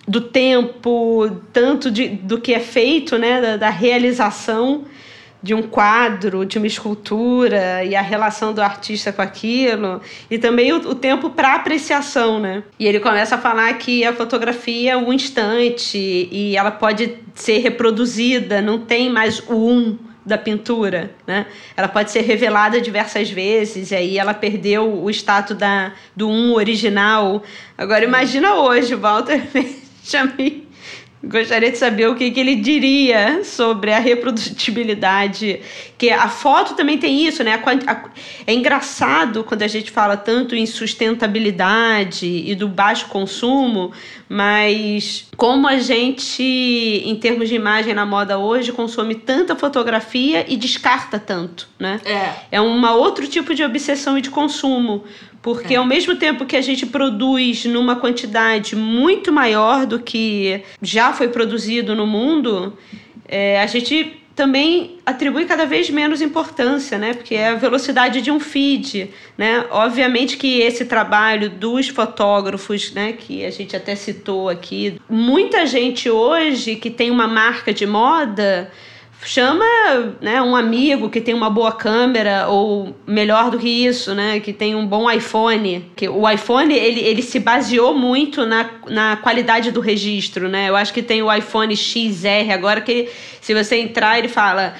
do 0.06 0.20
tempo, 0.20 1.30
tanto 1.52 1.88
de, 1.88 2.08
do 2.08 2.40
que 2.40 2.52
é 2.52 2.58
feito, 2.58 3.16
né, 3.16 3.40
da, 3.40 3.56
da, 3.56 3.70
realização 3.70 4.84
de 5.42 5.54
um 5.54 5.62
quadro, 5.62 6.44
de 6.44 6.58
uma 6.58 6.66
escultura 6.66 7.82
e 7.84 7.94
a 7.94 8.02
relação 8.02 8.52
do 8.52 8.60
artista 8.60 9.12
com 9.12 9.22
aquilo, 9.22 10.00
e 10.30 10.38
também 10.38 10.72
o, 10.72 10.76
o 10.76 10.94
tempo 10.94 11.30
para 11.30 11.54
apreciação, 11.54 12.38
né? 12.38 12.62
E 12.78 12.86
ele 12.86 13.00
começa 13.00 13.36
a 13.36 13.38
falar 13.38 13.72
que 13.74 14.04
a 14.04 14.12
fotografia 14.12 14.92
é 14.92 14.96
um 14.96 15.12
instante 15.12 16.28
e 16.30 16.56
ela 16.56 16.70
pode 16.70 17.16
ser 17.34 17.58
reproduzida, 17.58 18.60
não 18.60 18.78
tem 18.78 19.10
mais 19.10 19.40
o 19.48 19.54
um 19.54 19.98
da 20.24 20.36
pintura, 20.36 21.10
né? 21.26 21.46
Ela 21.76 21.88
pode 21.88 22.10
ser 22.10 22.20
revelada 22.20 22.80
diversas 22.80 23.30
vezes 23.30 23.90
e 23.90 23.94
aí 23.94 24.18
ela 24.18 24.34
perdeu 24.34 25.02
o 25.02 25.10
status 25.10 25.56
da, 25.56 25.92
do 26.14 26.28
um 26.28 26.52
original. 26.52 27.42
Agora 27.76 28.04
imagina 28.04 28.54
hoje, 28.56 28.94
Walter 28.94 29.42
Benjamin 29.52 30.69
Gostaria 31.22 31.70
de 31.70 31.76
saber 31.76 32.08
o 32.08 32.14
que, 32.14 32.30
que 32.30 32.40
ele 32.40 32.56
diria 32.56 33.44
sobre 33.44 33.92
a 33.92 33.98
reprodutibilidade. 33.98 35.60
Que 35.98 36.08
a 36.10 36.28
foto 36.30 36.74
também 36.74 36.96
tem 36.96 37.26
isso, 37.26 37.44
né? 37.44 37.62
É 38.46 38.54
engraçado 38.54 39.44
quando 39.44 39.62
a 39.62 39.68
gente 39.68 39.90
fala 39.90 40.16
tanto 40.16 40.56
em 40.56 40.64
sustentabilidade 40.64 42.26
e 42.26 42.54
do 42.54 42.66
baixo 42.66 43.06
consumo, 43.08 43.92
mas 44.30 45.28
como 45.36 45.68
a 45.68 45.76
gente, 45.76 46.42
em 46.42 47.14
termos 47.16 47.50
de 47.50 47.54
imagem 47.54 47.92
na 47.92 48.06
moda 48.06 48.38
hoje, 48.38 48.72
consome 48.72 49.14
tanta 49.14 49.54
fotografia 49.54 50.46
e 50.48 50.56
descarta 50.56 51.18
tanto, 51.18 51.68
né? 51.78 52.00
É. 52.02 52.32
É 52.52 52.60
um 52.62 52.82
outro 52.92 53.26
tipo 53.26 53.54
de 53.54 53.62
obsessão 53.62 54.16
e 54.16 54.22
de 54.22 54.30
consumo. 54.30 55.04
Porque 55.42 55.74
é. 55.74 55.76
ao 55.76 55.86
mesmo 55.86 56.16
tempo 56.16 56.44
que 56.44 56.56
a 56.56 56.60
gente 56.60 56.86
produz 56.86 57.64
numa 57.64 57.96
quantidade 57.96 58.76
muito 58.76 59.32
maior 59.32 59.86
do 59.86 59.98
que 59.98 60.62
já 60.82 61.12
foi 61.12 61.28
produzido 61.28 61.94
no 61.94 62.06
mundo, 62.06 62.76
é, 63.26 63.60
a 63.60 63.66
gente 63.66 64.20
também 64.36 64.96
atribui 65.04 65.44
cada 65.44 65.66
vez 65.66 65.90
menos 65.90 66.22
importância, 66.22 66.96
né? 66.96 67.14
Porque 67.14 67.34
é 67.34 67.48
a 67.48 67.54
velocidade 67.54 68.22
de 68.22 68.30
um 68.30 68.40
feed, 68.40 69.10
né? 69.36 69.66
Obviamente 69.70 70.36
que 70.36 70.60
esse 70.60 70.84
trabalho 70.84 71.50
dos 71.50 71.88
fotógrafos, 71.88 72.92
né, 72.92 73.12
que 73.12 73.44
a 73.44 73.50
gente 73.50 73.76
até 73.76 73.94
citou 73.94 74.48
aqui, 74.48 74.98
muita 75.08 75.66
gente 75.66 76.08
hoje 76.08 76.76
que 76.76 76.88
tem 76.88 77.10
uma 77.10 77.26
marca 77.26 77.72
de 77.72 77.86
moda 77.86 78.70
chama 79.22 79.64
né, 80.20 80.40
um 80.40 80.56
amigo 80.56 81.10
que 81.10 81.20
tem 81.20 81.34
uma 81.34 81.50
boa 81.50 81.72
câmera 81.72 82.48
ou 82.48 82.96
melhor 83.06 83.50
do 83.50 83.58
que 83.58 83.68
isso, 83.68 84.14
né, 84.14 84.40
que 84.40 84.52
tem 84.52 84.74
um 84.74 84.86
bom 84.86 85.10
iPhone. 85.10 85.90
Que 85.94 86.08
o 86.08 86.28
iPhone 86.28 86.74
ele, 86.74 87.00
ele 87.00 87.22
se 87.22 87.38
baseou 87.38 87.94
muito 87.94 88.46
na, 88.46 88.70
na 88.88 89.16
qualidade 89.16 89.70
do 89.70 89.80
registro, 89.80 90.48
né? 90.48 90.68
Eu 90.68 90.76
acho 90.76 90.92
que 90.92 91.02
tem 91.02 91.22
o 91.22 91.32
iPhone 91.32 91.76
XR 91.76 92.52
agora 92.52 92.80
que 92.80 93.08
se 93.40 93.54
você 93.54 93.76
entrar 93.76 94.18
ele 94.18 94.28
fala 94.28 94.74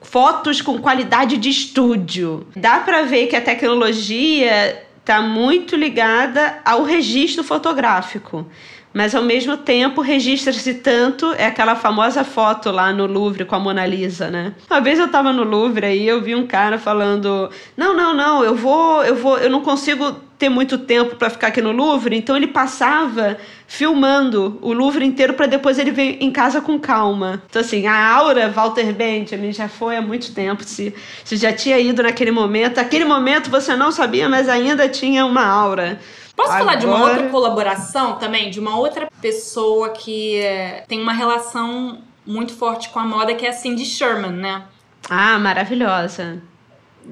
fotos 0.00 0.60
com 0.60 0.78
qualidade 0.78 1.36
de 1.36 1.48
estúdio. 1.48 2.46
Dá 2.54 2.80
para 2.80 3.02
ver 3.02 3.26
que 3.26 3.36
a 3.36 3.40
tecnologia 3.40 4.82
está 5.00 5.20
muito 5.20 5.74
ligada 5.74 6.60
ao 6.64 6.84
registro 6.84 7.42
fotográfico 7.42 8.46
mas 8.92 9.14
ao 9.14 9.22
mesmo 9.22 9.56
tempo 9.56 10.00
registra-se 10.00 10.74
tanto, 10.74 11.32
é 11.32 11.46
aquela 11.46 11.74
famosa 11.74 12.24
foto 12.24 12.70
lá 12.70 12.92
no 12.92 13.06
Louvre 13.06 13.44
com 13.44 13.54
a 13.54 13.58
Mona 13.58 13.86
Lisa, 13.86 14.30
né? 14.30 14.54
Uma 14.70 14.80
vez 14.80 14.98
eu 14.98 15.08
tava 15.08 15.32
no 15.32 15.44
Louvre 15.44 15.86
aí 15.86 16.06
eu 16.06 16.20
vi 16.20 16.34
um 16.34 16.46
cara 16.46 16.78
falando: 16.78 17.50
"Não, 17.76 17.94
não, 17.96 18.14
não, 18.14 18.44
eu 18.44 18.54
vou, 18.54 19.04
eu 19.04 19.16
vou, 19.16 19.38
eu 19.38 19.50
não 19.50 19.60
consigo 19.60 20.12
ter 20.38 20.48
muito 20.48 20.76
tempo 20.76 21.16
para 21.16 21.30
ficar 21.30 21.48
aqui 21.48 21.62
no 21.62 21.72
Louvre", 21.72 22.16
então 22.16 22.36
ele 22.36 22.48
passava 22.48 23.38
filmando 23.66 24.58
o 24.60 24.72
Louvre 24.72 25.04
inteiro 25.04 25.32
para 25.32 25.46
depois 25.46 25.78
ele 25.78 25.90
vir 25.90 26.18
em 26.20 26.30
casa 26.30 26.60
com 26.60 26.78
calma. 26.78 27.42
Então 27.48 27.60
assim, 27.62 27.86
a 27.86 28.14
aura 28.14 28.50
Walter 28.50 28.92
Benjamin 28.92 29.52
já 29.52 29.68
foi 29.68 29.96
há 29.96 30.02
muito 30.02 30.34
tempo, 30.34 30.62
se, 30.64 30.94
se 31.24 31.36
já 31.36 31.52
tinha 31.52 31.78
ido 31.78 32.02
naquele 32.02 32.30
momento, 32.30 32.78
aquele 32.78 33.04
momento 33.04 33.50
você 33.50 33.74
não 33.74 33.90
sabia, 33.90 34.28
mas 34.28 34.48
ainda 34.48 34.88
tinha 34.88 35.24
uma 35.24 35.46
aura. 35.46 35.98
Posso 36.36 36.50
Agora... 36.50 36.64
falar 36.64 36.74
de 36.76 36.86
uma 36.86 37.00
outra 37.02 37.28
colaboração 37.28 38.16
também? 38.16 38.50
De 38.50 38.58
uma 38.58 38.78
outra 38.78 39.08
pessoa 39.20 39.90
que 39.90 40.36
é, 40.38 40.84
tem 40.88 41.00
uma 41.00 41.12
relação 41.12 41.98
muito 42.26 42.54
forte 42.54 42.88
com 42.88 42.98
a 42.98 43.04
moda, 43.04 43.34
que 43.34 43.44
é 43.44 43.50
a 43.50 43.52
Cindy 43.52 43.84
Sherman, 43.84 44.32
né? 44.32 44.64
Ah, 45.10 45.38
maravilhosa. 45.38 46.42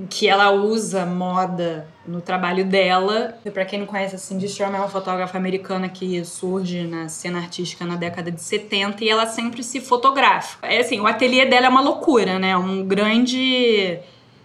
Que 0.09 0.29
ela 0.29 0.53
usa 0.53 1.05
moda 1.05 1.89
no 2.07 2.21
trabalho 2.21 2.65
dela. 2.65 3.35
Para 3.53 3.65
quem 3.65 3.81
não 3.81 3.87
conhece, 3.87 4.15
a 4.15 4.19
Cindy 4.19 4.49
Sherman 4.49 4.77
é 4.77 4.81
uma 4.83 4.89
fotógrafa 4.89 5.37
americana 5.37 5.89
que 5.89 6.25
surge 6.25 6.85
na 6.85 7.09
cena 7.09 7.39
artística 7.39 7.85
na 7.85 7.97
década 7.97 8.31
de 8.31 8.41
70 8.41 9.03
e 9.05 9.09
ela 9.09 9.27
sempre 9.27 9.65
se 9.65 9.81
fotografa. 9.81 10.59
É 10.63 10.79
assim, 10.79 11.01
o 11.01 11.07
ateliê 11.07 11.45
dela 11.45 11.67
é 11.67 11.69
uma 11.69 11.81
loucura, 11.81 12.39
né? 12.39 12.57
Um 12.57 12.85
grande 12.85 13.99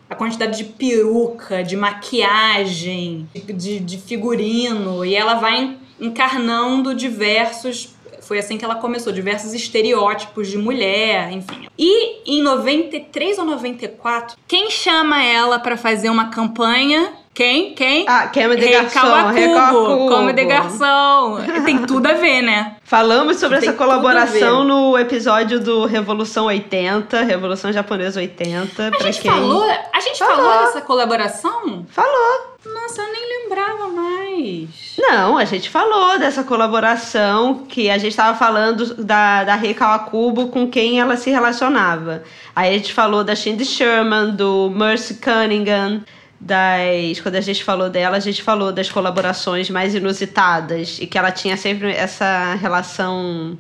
a 0.10 0.16
quantidade 0.16 0.58
de 0.58 0.64
peruca, 0.66 1.64
de 1.64 1.76
maquiagem, 1.76 3.28
de, 3.34 3.80
de 3.80 3.97
figurino, 3.97 5.03
e 5.03 5.16
ela 5.16 5.36
vai 5.36 5.78
encarnando 5.99 6.93
diversos 6.93 7.95
foi 8.26 8.39
assim 8.39 8.58
que 8.58 8.66
ela 8.66 8.76
começou, 8.76 9.14
diversos 9.14 9.53
estereótipos 9.53 10.47
de 10.47 10.58
mulher, 10.58 11.32
enfim. 11.32 11.68
E 11.78 12.24
em 12.26 12.41
93 12.41 13.38
ou 13.38 13.45
94, 13.45 14.36
quem 14.47 14.72
chama 14.72 15.24
ela 15.24 15.60
para 15.60 15.78
fazer 15.78 16.10
uma 16.10 16.30
campanha 16.30 17.14
quem? 17.36 17.73
Quem? 17.73 18.05
Ah, 18.07 18.27
Kemi 18.27 18.55
de 18.55 18.69
Garçom. 18.69 19.27
Recaua 19.27 20.07
Come 20.07 20.31
de 20.31 20.45
Garçom. 20.45 21.39
Tem 21.65 21.86
tudo 21.86 22.07
a 22.07 22.13
ver, 22.13 22.41
né? 22.41 22.77
Falamos 22.86 23.38
sobre 23.38 23.59
Tem 23.59 23.67
essa 23.67 23.77
colaboração 23.77 24.63
no 24.63 24.97
episódio 24.97 25.59
do 25.59 25.86
Revolução 25.86 26.45
80, 26.45 27.23
Revolução 27.23 27.73
Japonesa 27.73 28.21
80. 28.21 28.88
A 28.88 29.03
gente 29.03 29.19
quem... 29.19 29.29
falou? 29.29 29.63
A 29.63 29.99
gente 29.99 30.17
falou. 30.17 30.36
falou 30.38 30.65
dessa 30.65 30.81
colaboração? 30.81 31.86
Falou. 31.89 32.55
Nossa, 32.65 33.01
eu 33.01 33.11
nem 33.11 33.43
lembrava 33.43 33.89
mais. 33.89 34.95
Não, 34.97 35.38
a 35.38 35.43
gente 35.43 35.69
falou 35.69 36.17
dessa 36.17 36.41
colaboração 36.41 37.65
que 37.67 37.89
a 37.89 37.97
gente 37.97 38.11
estava 38.11 38.38
falando 38.38 38.95
da, 39.03 39.43
da 39.43 39.55
Rei 39.55 39.73
Kawakubo 39.73 40.47
com 40.47 40.69
quem 40.69 41.01
ela 41.01 41.17
se 41.17 41.29
relacionava. 41.29 42.23
Aí 42.55 42.73
a 42.73 42.77
gente 42.77 42.93
falou 42.93 43.25
da 43.25 43.36
Cindy 43.36 43.65
Sherman, 43.65 44.31
do 44.31 44.69
Mercy 44.69 45.15
Cunningham, 45.15 46.01
das. 46.45 47.19
Quando 47.19 47.35
a 47.35 47.41
gente 47.41 47.63
falou 47.63 47.89
dela, 47.89 48.17
a 48.17 48.19
gente 48.19 48.43
falou 48.43 48.71
das 48.71 48.89
colaborações 48.89 49.69
mais 49.69 49.95
inusitadas 49.95 50.99
e 51.01 51.07
que 51.07 51.17
ela 51.17 51.31
tinha 51.31 51.57
sempre 51.57 51.91
essa 51.91 52.53
relação. 52.55 53.57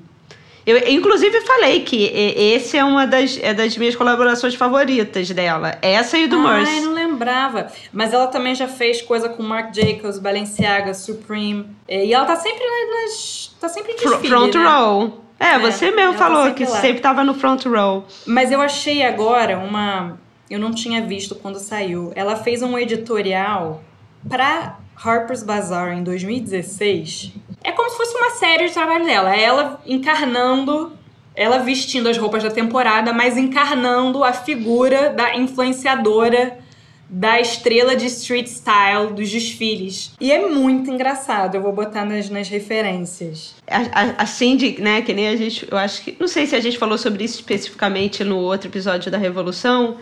Eu, 0.65 0.77
inclusive, 0.89 1.41
falei 1.41 1.81
que 1.81 2.05
esse 2.05 2.75
é 2.75 2.83
uma 2.83 3.05
das, 3.05 3.37
é 3.39 3.53
das 3.53 3.77
minhas 3.77 3.95
colaborações 3.95 4.55
favoritas 4.55 5.29
dela. 5.29 5.77
Essa 5.79 6.17
e 6.17 6.27
do 6.27 6.39
Mercy. 6.39 6.71
Ai, 6.71 6.81
não 6.81 6.93
lembrava. 6.93 7.67
Mas 7.93 8.13
ela 8.13 8.25
também 8.27 8.55
já 8.55 8.67
fez 8.67 8.99
coisa 9.01 9.29
com 9.29 9.43
Marc 9.43 9.75
Jacobs, 9.75 10.17
Balenciaga, 10.17 10.93
Supreme. 10.95 11.67
E 11.87 12.11
ela 12.11 12.25
tá 12.25 12.35
sempre 12.35 12.63
nas. 12.63 13.55
tá 13.59 13.69
sempre 13.69 13.91
em 13.91 13.95
desfile, 13.95 14.27
Front 14.27 14.55
né? 14.55 14.67
row. 14.67 15.21
É, 15.39 15.49
é, 15.49 15.59
você 15.59 15.91
mesmo 15.91 16.13
tá 16.13 16.17
falou 16.17 16.45
tá 16.45 16.53
que 16.53 16.63
lá. 16.63 16.81
sempre 16.81 17.01
tava 17.01 17.23
no 17.23 17.33
front 17.33 17.65
row. 17.65 18.05
Mas 18.25 18.51
eu 18.51 18.61
achei 18.61 19.03
agora 19.03 19.57
uma 19.57 20.17
eu 20.49 20.59
não 20.59 20.73
tinha 20.73 21.05
visto 21.05 21.35
quando 21.35 21.59
saiu. 21.59 22.11
Ela 22.15 22.35
fez 22.35 22.61
um 22.61 22.77
editorial 22.77 23.83
para 24.27 24.77
Harper's 24.95 25.43
Bazaar 25.43 25.97
em 25.97 26.03
2016. 26.03 27.33
É 27.63 27.71
como 27.71 27.89
se 27.89 27.97
fosse 27.97 28.15
uma 28.15 28.31
série 28.31 28.67
de 28.67 28.73
trabalho 28.73 29.05
dela. 29.05 29.35
É 29.35 29.43
ela 29.43 29.81
encarnando, 29.85 30.93
ela 31.35 31.59
vestindo 31.59 32.07
as 32.07 32.17
roupas 32.17 32.43
da 32.43 32.51
temporada, 32.51 33.11
mas 33.11 33.37
encarnando 33.37 34.23
a 34.23 34.33
figura 34.33 35.09
da 35.09 35.35
influenciadora 35.35 36.59
da 37.07 37.39
estrela 37.39 37.95
de 37.95 38.07
street 38.07 38.47
style 38.47 39.13
dos 39.13 39.29
desfiles. 39.29 40.13
E 40.19 40.31
é 40.31 40.47
muito 40.47 40.89
engraçado, 40.89 41.55
eu 41.55 41.61
vou 41.61 41.71
botar 41.71 42.03
nas, 42.03 42.29
nas 42.29 42.49
referências. 42.49 43.55
A, 43.67 43.77
a, 43.77 44.23
a, 44.23 44.25
Cindy, 44.25 44.81
né, 44.81 45.01
que 45.01 45.13
nem 45.13 45.27
a 45.27 45.35
gente, 45.35 45.67
eu 45.69 45.77
acho 45.77 46.01
que, 46.01 46.15
não 46.19 46.27
sei 46.27 46.47
se 46.47 46.55
a 46.55 46.59
gente 46.59 46.77
falou 46.77 46.97
sobre 46.97 47.23
isso 47.23 47.35
especificamente 47.35 48.23
no 48.23 48.37
outro 48.37 48.69
episódio 48.69 49.11
da 49.11 49.17
Revolução, 49.17 49.97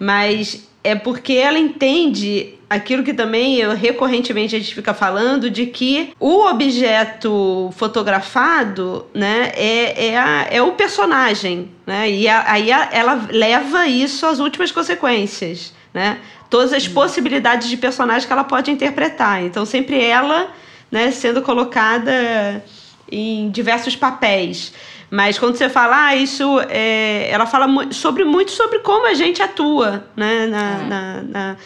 mas 0.00 0.66
é 0.82 0.94
porque 0.94 1.34
ela 1.34 1.58
entende 1.58 2.54
aquilo 2.70 3.02
que 3.02 3.12
também 3.12 3.56
eu, 3.56 3.74
recorrentemente 3.74 4.56
a 4.56 4.58
gente 4.58 4.74
fica 4.74 4.94
falando 4.94 5.50
de 5.50 5.66
que 5.66 6.14
o 6.18 6.46
objeto 6.46 7.70
fotografado 7.76 9.04
né, 9.12 9.52
é, 9.54 10.06
é, 10.06 10.18
a, 10.18 10.46
é 10.50 10.62
o 10.62 10.72
personagem. 10.72 11.70
Né? 11.86 12.10
E 12.10 12.28
a, 12.28 12.50
aí 12.50 12.72
a, 12.72 12.88
ela 12.92 13.28
leva 13.30 13.86
isso 13.86 14.24
às 14.24 14.38
últimas 14.38 14.72
consequências. 14.72 15.74
Né? 15.92 16.18
Todas 16.48 16.72
as 16.72 16.88
possibilidades 16.88 17.68
de 17.68 17.76
personagem 17.76 18.26
que 18.26 18.32
ela 18.32 18.44
pode 18.44 18.70
interpretar. 18.70 19.42
Então, 19.42 19.66
sempre 19.66 20.02
ela 20.02 20.50
né, 20.90 21.10
sendo 21.10 21.42
colocada 21.42 22.64
em 23.10 23.50
diversos 23.50 23.96
papéis. 23.96 24.72
Mas 25.10 25.38
quando 25.38 25.56
você 25.56 25.68
fala, 25.68 26.06
ah, 26.06 26.16
isso. 26.16 26.60
É, 26.68 27.28
ela 27.30 27.44
fala 27.44 27.66
sobre, 27.92 28.24
muito 28.24 28.52
sobre 28.52 28.78
como 28.78 29.06
a 29.06 29.14
gente 29.14 29.42
atua 29.42 30.04
né, 30.14 30.46
na, 30.46 30.70
é. 30.70 30.84
na, 30.84 31.22
na, 31.22 31.56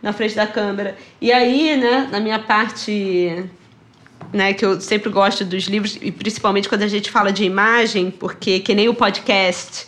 na, 0.00 0.12
frente 0.12 0.36
da 0.36 0.46
câmera. 0.46 0.96
E 1.20 1.32
aí, 1.32 1.76
né, 1.76 2.08
na 2.10 2.20
minha 2.20 2.38
parte. 2.38 3.44
Né, 4.32 4.54
que 4.54 4.64
eu 4.64 4.80
sempre 4.80 5.10
gosto 5.10 5.44
dos 5.44 5.64
livros, 5.64 5.98
e 6.00 6.10
principalmente 6.10 6.66
quando 6.66 6.84
a 6.84 6.88
gente 6.88 7.10
fala 7.10 7.30
de 7.30 7.44
imagem, 7.44 8.10
porque 8.10 8.60
que 8.60 8.74
nem 8.74 8.88
o 8.88 8.94
podcast, 8.94 9.86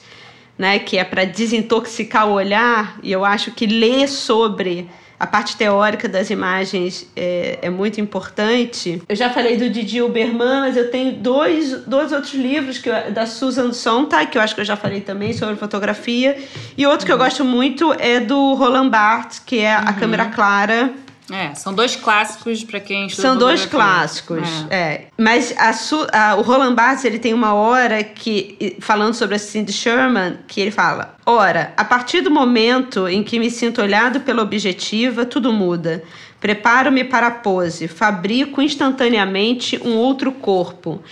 né, 0.58 0.78
que 0.78 0.98
é 0.98 1.04
para 1.04 1.24
desintoxicar 1.24 2.28
o 2.28 2.32
olhar, 2.32 2.98
e 3.02 3.10
eu 3.10 3.24
acho 3.24 3.52
que 3.52 3.64
ler 3.64 4.06
sobre 4.06 4.86
a 5.24 5.26
parte 5.26 5.56
teórica 5.56 6.06
das 6.06 6.28
imagens 6.28 7.06
é, 7.16 7.58
é, 7.62 7.70
muito 7.70 7.98
importante. 7.98 9.02
Eu 9.08 9.16
já 9.16 9.30
falei 9.30 9.56
do 9.56 9.70
Didi 9.70 10.02
Uberman, 10.02 10.60
mas 10.60 10.76
eu 10.76 10.90
tenho 10.90 11.14
dois, 11.14 11.72
dois 11.86 12.12
outros 12.12 12.34
livros 12.34 12.76
que 12.76 12.90
eu, 12.90 13.10
da 13.10 13.24
Susan 13.24 13.72
Sontag, 13.72 14.30
que 14.30 14.36
eu 14.36 14.42
acho 14.42 14.54
que 14.54 14.60
eu 14.60 14.64
já 14.66 14.76
falei 14.76 15.00
também 15.00 15.32
sobre 15.32 15.56
fotografia, 15.56 16.36
e 16.76 16.86
outro 16.86 17.06
que 17.06 17.12
eu 17.12 17.16
gosto 17.16 17.42
muito 17.42 17.94
é 17.98 18.20
do 18.20 18.52
Roland 18.52 18.90
Barthes, 18.90 19.38
que 19.38 19.60
é 19.60 19.74
uhum. 19.74 19.84
A 19.86 19.92
Câmera 19.94 20.26
Clara, 20.26 20.92
é, 21.30 21.54
são 21.54 21.72
dois 21.72 21.96
clássicos 21.96 22.62
para 22.64 22.80
quem 22.80 23.06
estuda 23.06 23.28
São 23.28 23.38
dois 23.38 23.64
clássicos, 23.64 24.46
é. 24.68 24.76
é. 24.76 25.06
Mas 25.16 25.54
a, 25.56 25.72
a, 26.12 26.34
o 26.36 26.42
Roland 26.42 26.74
Barthes, 26.74 27.02
ele 27.04 27.18
tem 27.18 27.32
uma 27.32 27.54
hora 27.54 28.04
que, 28.04 28.76
falando 28.80 29.14
sobre 29.14 29.36
a 29.36 29.38
Cindy 29.38 29.72
Sherman, 29.72 30.40
que 30.46 30.60
ele 30.60 30.70
fala, 30.70 31.16
Ora, 31.24 31.72
a 31.76 31.84
partir 31.84 32.20
do 32.20 32.30
momento 32.30 33.08
em 33.08 33.22
que 33.22 33.38
me 33.38 33.50
sinto 33.50 33.80
olhado 33.80 34.20
pela 34.20 34.42
objetiva, 34.42 35.24
tudo 35.24 35.50
muda. 35.50 36.04
Preparo-me 36.38 37.04
para 37.04 37.28
a 37.28 37.30
pose, 37.30 37.88
fabrico 37.88 38.60
instantaneamente 38.60 39.80
um 39.82 39.96
outro 39.96 40.30
corpo. 40.30 41.02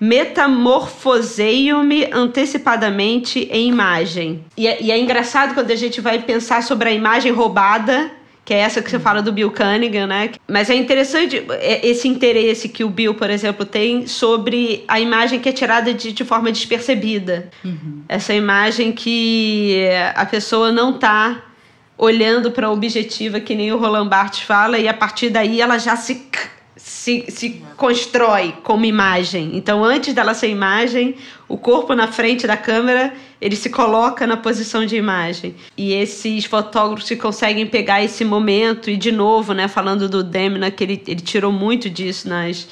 Metamorfoseio-me 0.00 2.08
antecipadamente 2.10 3.46
em 3.52 3.68
imagem. 3.68 4.42
E 4.56 4.66
é, 4.66 4.82
e 4.82 4.90
é 4.90 4.98
engraçado 4.98 5.52
quando 5.52 5.70
a 5.70 5.76
gente 5.76 6.00
vai 6.00 6.20
pensar 6.20 6.62
sobre 6.62 6.88
a 6.88 6.92
imagem 6.92 7.32
roubada 7.32 8.16
que 8.48 8.54
é 8.54 8.60
essa 8.60 8.80
que 8.80 8.90
você 8.90 8.98
fala 8.98 9.20
do 9.20 9.30
Bill 9.30 9.50
Cunningham, 9.50 10.06
né? 10.06 10.30
Mas 10.48 10.70
é 10.70 10.74
interessante 10.74 11.44
é, 11.50 11.86
esse 11.86 12.08
interesse 12.08 12.66
que 12.66 12.82
o 12.82 12.88
Bill, 12.88 13.12
por 13.12 13.28
exemplo, 13.28 13.66
tem 13.66 14.06
sobre 14.06 14.86
a 14.88 14.98
imagem 14.98 15.38
que 15.38 15.50
é 15.50 15.52
tirada 15.52 15.92
de, 15.92 16.14
de 16.14 16.24
forma 16.24 16.50
despercebida. 16.50 17.50
Uhum. 17.62 18.04
Essa 18.08 18.32
imagem 18.32 18.90
que 18.90 19.86
a 20.14 20.24
pessoa 20.24 20.72
não 20.72 20.94
está 20.94 21.42
olhando 21.98 22.50
para 22.50 22.68
a 22.68 22.70
objetiva, 22.70 23.38
que 23.38 23.54
nem 23.54 23.70
o 23.70 23.76
Roland 23.76 24.08
Barthes 24.08 24.40
fala, 24.40 24.78
e 24.78 24.88
a 24.88 24.94
partir 24.94 25.28
daí 25.28 25.60
ela 25.60 25.76
já 25.76 25.94
se 25.94 26.26
se, 26.78 27.24
se 27.28 27.62
constrói 27.76 28.54
como 28.62 28.84
imagem. 28.84 29.50
Então, 29.54 29.84
antes 29.84 30.14
dela 30.14 30.32
ser 30.32 30.48
imagem, 30.48 31.16
o 31.48 31.58
corpo 31.58 31.92
na 31.92 32.06
frente 32.06 32.46
da 32.46 32.56
câmera, 32.56 33.12
ele 33.40 33.56
se 33.56 33.68
coloca 33.68 34.26
na 34.26 34.36
posição 34.36 34.86
de 34.86 34.96
imagem. 34.96 35.56
E 35.76 35.92
esses 35.92 36.44
fotógrafos 36.44 37.08
que 37.08 37.16
conseguem 37.16 37.66
pegar 37.66 38.02
esse 38.02 38.24
momento, 38.24 38.88
e 38.88 38.96
de 38.96 39.10
novo, 39.10 39.52
né, 39.52 39.66
falando 39.66 40.08
do 40.08 40.22
Demna, 40.22 40.70
que 40.70 40.84
ele, 40.84 41.02
ele 41.06 41.20
tirou 41.20 41.50
muito 41.50 41.90
disso 41.90 42.28
nas, 42.28 42.68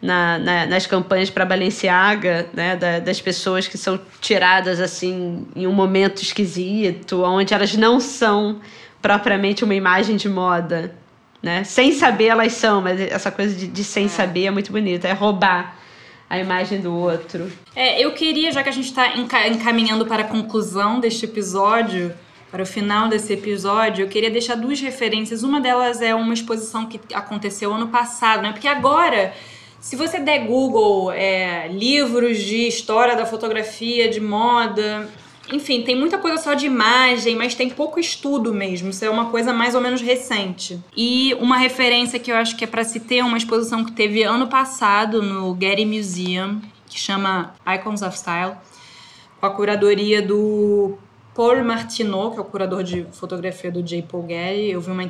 na, 0.00 0.38
na, 0.38 0.66
nas 0.66 0.86
campanhas 0.86 1.30
para 1.30 1.46
Balenciaga, 1.46 2.46
né, 2.52 2.76
da, 2.76 2.98
das 2.98 3.18
pessoas 3.18 3.66
que 3.66 3.78
são 3.78 3.98
tiradas 4.20 4.78
assim 4.78 5.46
em 5.56 5.66
um 5.66 5.72
momento 5.72 6.22
esquisito, 6.22 7.22
onde 7.22 7.54
elas 7.54 7.74
não 7.74 7.98
são 7.98 8.60
propriamente 9.00 9.64
uma 9.64 9.74
imagem 9.74 10.16
de 10.16 10.28
moda, 10.28 10.94
né? 11.42 11.64
Sem 11.64 11.92
saber 11.92 12.26
elas 12.26 12.52
são, 12.52 12.80
mas 12.80 13.00
essa 13.00 13.30
coisa 13.30 13.54
de, 13.54 13.66
de 13.66 13.84
sem 13.84 14.06
é. 14.06 14.08
saber 14.08 14.46
é 14.46 14.50
muito 14.50 14.72
bonita, 14.72 15.06
é 15.06 15.12
roubar 15.12 15.76
a 16.28 16.38
imagem 16.38 16.80
do 16.80 16.94
outro. 16.94 17.50
É, 17.74 18.04
eu 18.04 18.12
queria, 18.12 18.52
já 18.52 18.62
que 18.62 18.68
a 18.68 18.72
gente 18.72 18.86
está 18.86 19.16
encaminhando 19.16 20.04
para 20.06 20.22
a 20.22 20.26
conclusão 20.26 21.00
deste 21.00 21.24
episódio, 21.24 22.12
para 22.50 22.62
o 22.62 22.66
final 22.66 23.08
desse 23.08 23.32
episódio, 23.32 24.04
eu 24.04 24.08
queria 24.08 24.30
deixar 24.30 24.54
duas 24.54 24.80
referências. 24.80 25.42
Uma 25.42 25.60
delas 25.60 26.00
é 26.00 26.14
uma 26.14 26.34
exposição 26.34 26.86
que 26.86 27.00
aconteceu 27.14 27.72
ano 27.72 27.88
passado, 27.88 28.42
né? 28.42 28.52
Porque 28.52 28.68
agora, 28.68 29.34
se 29.80 29.96
você 29.96 30.18
der 30.18 30.46
Google 30.46 31.12
é, 31.12 31.68
livros 31.68 32.38
de 32.38 32.66
história 32.66 33.16
da 33.16 33.26
fotografia, 33.26 34.08
de 34.08 34.20
moda, 34.20 35.08
enfim, 35.52 35.82
tem 35.82 35.96
muita 35.96 36.18
coisa 36.18 36.36
só 36.36 36.54
de 36.54 36.66
imagem, 36.66 37.36
mas 37.36 37.54
tem 37.54 37.70
pouco 37.70 37.98
estudo 37.98 38.52
mesmo. 38.52 38.90
Isso 38.90 39.04
é 39.04 39.10
uma 39.10 39.30
coisa 39.30 39.52
mais 39.52 39.74
ou 39.74 39.80
menos 39.80 40.00
recente. 40.00 40.78
E 40.96 41.34
uma 41.34 41.56
referência 41.56 42.18
que 42.18 42.30
eu 42.30 42.36
acho 42.36 42.56
que 42.56 42.64
é 42.64 42.66
para 42.66 42.84
se 42.84 43.00
ter 43.00 43.22
uma 43.22 43.38
exposição 43.38 43.84
que 43.84 43.92
teve 43.92 44.22
ano 44.22 44.48
passado 44.48 45.22
no 45.22 45.56
Getty 45.58 45.84
Museum, 45.84 46.60
que 46.86 46.98
chama 46.98 47.54
Icons 47.66 48.02
of 48.02 48.16
Style, 48.16 48.54
com 49.40 49.46
a 49.46 49.50
curadoria 49.50 50.20
do 50.20 50.98
Paul 51.34 51.64
Martineau, 51.64 52.32
que 52.32 52.38
é 52.38 52.40
o 52.40 52.44
curador 52.44 52.82
de 52.82 53.06
fotografia 53.12 53.70
do 53.70 53.82
J. 53.82 54.02
Paul 54.02 54.26
Getty. 54.28 54.70
Eu 54.70 54.80
vi 54.80 54.90
uma 54.90 55.04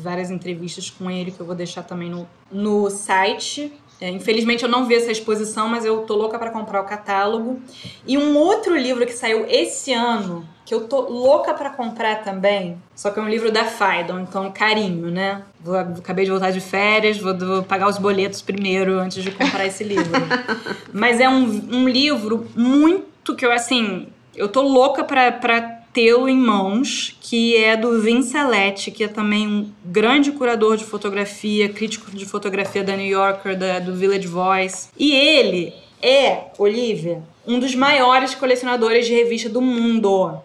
várias 0.00 0.30
entrevistas 0.30 0.90
com 0.90 1.10
ele 1.10 1.30
que 1.30 1.40
eu 1.40 1.46
vou 1.46 1.54
deixar 1.54 1.82
também 1.82 2.08
no, 2.08 2.28
no 2.50 2.88
site 2.90 3.72
é, 4.00 4.08
infelizmente 4.08 4.62
eu 4.62 4.68
não 4.68 4.86
vi 4.86 4.94
essa 4.94 5.12
exposição, 5.12 5.68
mas 5.68 5.84
eu 5.84 5.98
tô 6.02 6.14
louca 6.14 6.38
para 6.38 6.50
comprar 6.50 6.80
o 6.80 6.84
catálogo. 6.84 7.60
E 8.06 8.16
um 8.16 8.36
outro 8.36 8.74
livro 8.74 9.04
que 9.04 9.12
saiu 9.12 9.44
esse 9.46 9.92
ano, 9.92 10.48
que 10.64 10.72
eu 10.72 10.88
tô 10.88 11.00
louca 11.02 11.52
para 11.52 11.70
comprar 11.70 12.22
também, 12.22 12.80
só 12.94 13.10
que 13.10 13.18
é 13.18 13.22
um 13.22 13.28
livro 13.28 13.52
da 13.52 13.64
Faidon, 13.64 14.20
então 14.20 14.50
carinho, 14.50 15.10
né? 15.10 15.42
Vou, 15.60 15.76
acabei 15.76 16.24
de 16.24 16.30
voltar 16.30 16.50
de 16.50 16.60
férias, 16.60 17.18
vou, 17.18 17.36
vou, 17.36 17.62
pagar 17.62 17.88
os 17.88 17.98
boletos 17.98 18.40
primeiro 18.40 18.98
antes 18.98 19.22
de 19.22 19.30
comprar 19.30 19.66
esse 19.66 19.84
livro. 19.84 20.10
mas 20.94 21.20
é 21.20 21.28
um, 21.28 21.44
um 21.70 21.88
livro 21.88 22.48
muito 22.56 23.36
que 23.36 23.44
eu, 23.44 23.52
assim, 23.52 24.08
eu 24.34 24.48
tô 24.48 24.62
louca 24.62 25.04
pra 25.04 25.79
tê-lo 25.92 26.28
em 26.28 26.36
mãos, 26.36 27.16
que 27.20 27.56
é 27.56 27.76
do 27.76 28.00
Vince 28.00 28.36
Alette, 28.36 28.90
que 28.90 29.04
é 29.04 29.08
também 29.08 29.46
um 29.46 29.68
grande 29.84 30.32
curador 30.32 30.76
de 30.76 30.84
fotografia, 30.84 31.68
crítico 31.68 32.10
de 32.10 32.24
fotografia 32.24 32.82
da 32.82 32.96
New 32.96 33.06
Yorker, 33.06 33.56
da, 33.56 33.78
do 33.78 33.94
Village 33.94 34.26
Voice. 34.26 34.88
E 34.98 35.12
ele 35.12 35.72
é, 36.02 36.44
Olivia, 36.58 37.22
um 37.46 37.58
dos 37.58 37.74
maiores 37.74 38.34
colecionadores 38.34 39.06
de 39.06 39.14
revista 39.14 39.48
do 39.48 39.60
mundo. 39.60 40.40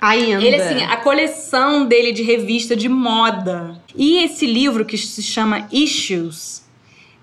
Ainda. 0.00 0.44
Ele, 0.44 0.56
assim, 0.56 0.82
a 0.82 0.96
coleção 0.96 1.86
dele 1.86 2.12
de 2.12 2.24
revista 2.24 2.74
de 2.74 2.88
moda. 2.88 3.80
E 3.94 4.24
esse 4.24 4.46
livro, 4.46 4.84
que 4.84 4.98
se 4.98 5.22
chama 5.22 5.68
Issues, 5.70 6.66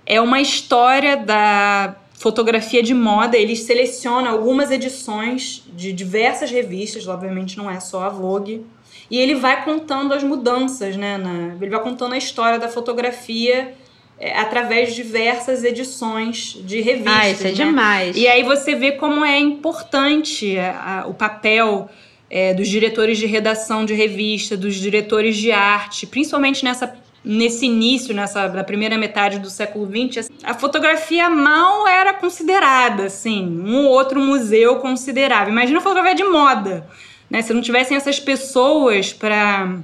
é 0.05 0.21
uma 0.21 0.39
história 0.39 1.17
da 1.17 1.95
fotografia 2.19 2.83
de 2.83 2.93
moda, 2.93 3.37
ele 3.37 3.55
seleciona 3.55 4.29
algumas 4.29 4.69
edições 4.71 5.63
de 5.73 5.93
diversas 5.93 6.51
revistas, 6.51 7.07
obviamente 7.07 7.57
não 7.57 7.71
é 7.71 7.79
só 7.79 8.03
a 8.03 8.09
Vogue, 8.09 8.65
e 9.09 9.17
ele 9.17 9.35
vai 9.35 9.63
contando 9.63 10.13
as 10.13 10.21
mudanças, 10.21 10.97
né? 10.97 11.17
Na, 11.17 11.55
ele 11.55 11.69
vai 11.69 11.81
contando 11.81 12.13
a 12.13 12.17
história 12.17 12.59
da 12.59 12.67
fotografia 12.67 13.73
é, 14.19 14.37
através 14.37 14.89
de 14.89 15.01
diversas 15.01 15.63
edições 15.63 16.59
de 16.65 16.81
revistas. 16.81 17.13
Ah, 17.15 17.29
isso 17.29 17.43
é 17.47 17.51
né? 17.51 17.53
demais. 17.53 18.17
E 18.17 18.27
aí 18.27 18.43
você 18.43 18.75
vê 18.75 18.91
como 18.91 19.23
é 19.23 19.39
importante 19.39 20.59
a, 20.59 21.03
a, 21.03 21.07
o 21.07 21.13
papel 21.13 21.89
é, 22.29 22.53
dos 22.53 22.67
diretores 22.67 23.17
de 23.17 23.27
redação 23.27 23.85
de 23.85 23.93
revista, 23.93 24.57
dos 24.57 24.75
diretores 24.75 25.37
de 25.37 25.53
arte, 25.53 26.05
principalmente 26.05 26.65
nessa 26.65 26.93
nesse 27.23 27.65
início, 27.65 28.13
nessa 28.13 28.47
na 28.47 28.63
primeira 28.63 28.97
metade 28.97 29.39
do 29.39 29.49
século 29.49 29.85
XX, 29.85 30.29
a 30.43 30.53
fotografia 30.53 31.29
mal 31.29 31.87
era 31.87 32.13
considerada, 32.13 33.05
assim, 33.05 33.61
um 33.63 33.85
ou 33.85 33.91
outro 33.91 34.19
museu 34.19 34.77
considerava. 34.77 35.49
Imagina 35.49 35.79
a 35.79 35.81
fotografia 35.81 36.15
de 36.15 36.23
moda. 36.23 36.87
Né, 37.29 37.43
se 37.43 37.53
não 37.53 37.61
tivessem 37.61 37.95
essas 37.95 38.19
pessoas 38.19 39.13
para 39.13 39.77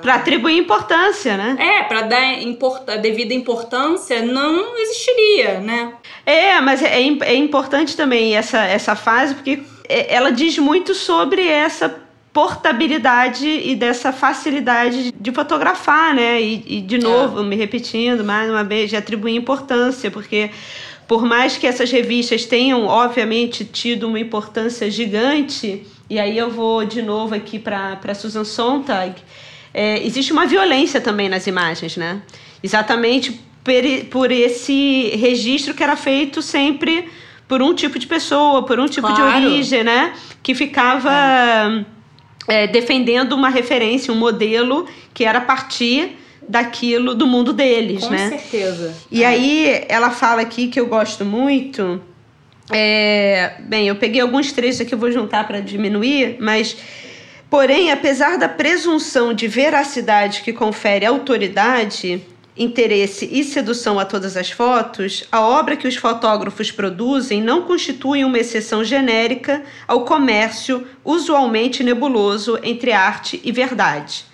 para 0.00 0.14
atribuir 0.14 0.56
importância, 0.56 1.36
né? 1.36 1.54
É, 1.60 1.82
para 1.82 2.00
dar 2.00 2.42
import, 2.42 2.88
a 2.88 2.96
devida 2.96 3.34
importância, 3.34 4.22
não 4.22 4.78
existiria, 4.78 5.60
né? 5.60 5.92
É, 6.24 6.58
mas 6.62 6.82
é, 6.82 6.98
é 6.98 7.34
importante 7.34 7.94
também 7.94 8.34
essa, 8.34 8.64
essa 8.64 8.96
fase 8.96 9.34
porque 9.34 9.62
é, 9.86 10.14
ela 10.14 10.30
diz 10.30 10.56
muito 10.56 10.94
sobre 10.94 11.46
essa 11.46 12.05
portabilidade 12.36 13.48
e 13.48 13.74
dessa 13.74 14.12
facilidade 14.12 15.10
de 15.10 15.32
fotografar, 15.32 16.14
né? 16.14 16.38
E, 16.38 16.62
e 16.66 16.80
de 16.82 16.98
novo, 16.98 17.40
é. 17.40 17.42
me 17.42 17.56
repetindo 17.56 18.22
mais 18.22 18.50
uma 18.50 18.62
vez, 18.62 18.90
de 18.90 18.96
atribuir 18.96 19.34
importância, 19.34 20.10
porque 20.10 20.50
por 21.08 21.24
mais 21.24 21.56
que 21.56 21.66
essas 21.66 21.90
revistas 21.90 22.44
tenham, 22.44 22.84
obviamente, 22.84 23.64
tido 23.64 24.06
uma 24.06 24.20
importância 24.20 24.90
gigante, 24.90 25.86
e 26.10 26.18
aí 26.18 26.36
eu 26.36 26.50
vou 26.50 26.84
de 26.84 27.00
novo 27.00 27.34
aqui 27.34 27.58
para 27.58 28.14
Susan 28.14 28.44
Sontag, 28.44 29.14
é, 29.72 30.04
existe 30.06 30.30
uma 30.30 30.44
violência 30.44 31.00
também 31.00 31.30
nas 31.30 31.46
imagens, 31.46 31.96
né? 31.96 32.20
Exatamente 32.62 33.40
por 34.10 34.30
esse 34.30 35.10
registro 35.16 35.72
que 35.72 35.82
era 35.82 35.96
feito 35.96 36.42
sempre 36.42 37.08
por 37.48 37.62
um 37.62 37.72
tipo 37.72 37.98
de 37.98 38.06
pessoa, 38.06 38.62
por 38.62 38.78
um 38.78 38.86
tipo 38.86 39.08
claro. 39.08 39.40
de 39.40 39.46
origem, 39.46 39.82
né? 39.82 40.12
Que 40.42 40.54
ficava 40.54 41.10
é. 41.10 41.95
É, 42.48 42.66
defendendo 42.66 43.32
uma 43.32 43.48
referência, 43.48 44.12
um 44.12 44.16
modelo 44.16 44.86
que 45.12 45.24
era 45.24 45.38
a 45.38 45.42
partir 45.42 46.16
daquilo 46.48 47.14
do 47.14 47.26
mundo 47.26 47.52
deles, 47.52 48.04
Com 48.04 48.10
né? 48.10 48.30
Com 48.30 48.38
certeza. 48.38 48.94
E 49.10 49.22
é. 49.22 49.26
aí 49.26 49.84
ela 49.88 50.10
fala 50.10 50.42
aqui 50.42 50.68
que 50.68 50.78
eu 50.78 50.86
gosto 50.86 51.24
muito. 51.24 52.00
É, 52.70 53.54
bem, 53.60 53.88
eu 53.88 53.96
peguei 53.96 54.20
alguns 54.20 54.52
trechos 54.52 54.80
aqui, 54.80 54.94
eu 54.94 54.98
vou 54.98 55.10
juntar 55.10 55.46
para 55.46 55.60
diminuir, 55.60 56.36
mas 56.40 56.76
porém, 57.48 57.92
apesar 57.92 58.38
da 58.38 58.48
presunção 58.48 59.32
de 59.32 59.46
veracidade 59.46 60.42
que 60.42 60.52
confere 60.52 61.06
autoridade, 61.06 62.20
interesse 62.56 63.28
e 63.30 63.44
sedução 63.44 63.98
a 63.98 64.04
todas 64.04 64.36
as 64.36 64.50
fotos, 64.50 65.24
a 65.30 65.40
obra 65.40 65.76
que 65.76 65.86
os 65.86 65.96
fotógrafos 65.96 66.70
produzem 66.70 67.42
não 67.42 67.62
constitui 67.62 68.24
uma 68.24 68.38
exceção 68.38 68.82
genérica 68.82 69.62
ao 69.86 70.04
comércio 70.04 70.86
usualmente 71.04 71.84
nebuloso 71.84 72.58
entre 72.62 72.92
arte 72.92 73.40
e 73.44 73.52
verdade. 73.52 74.24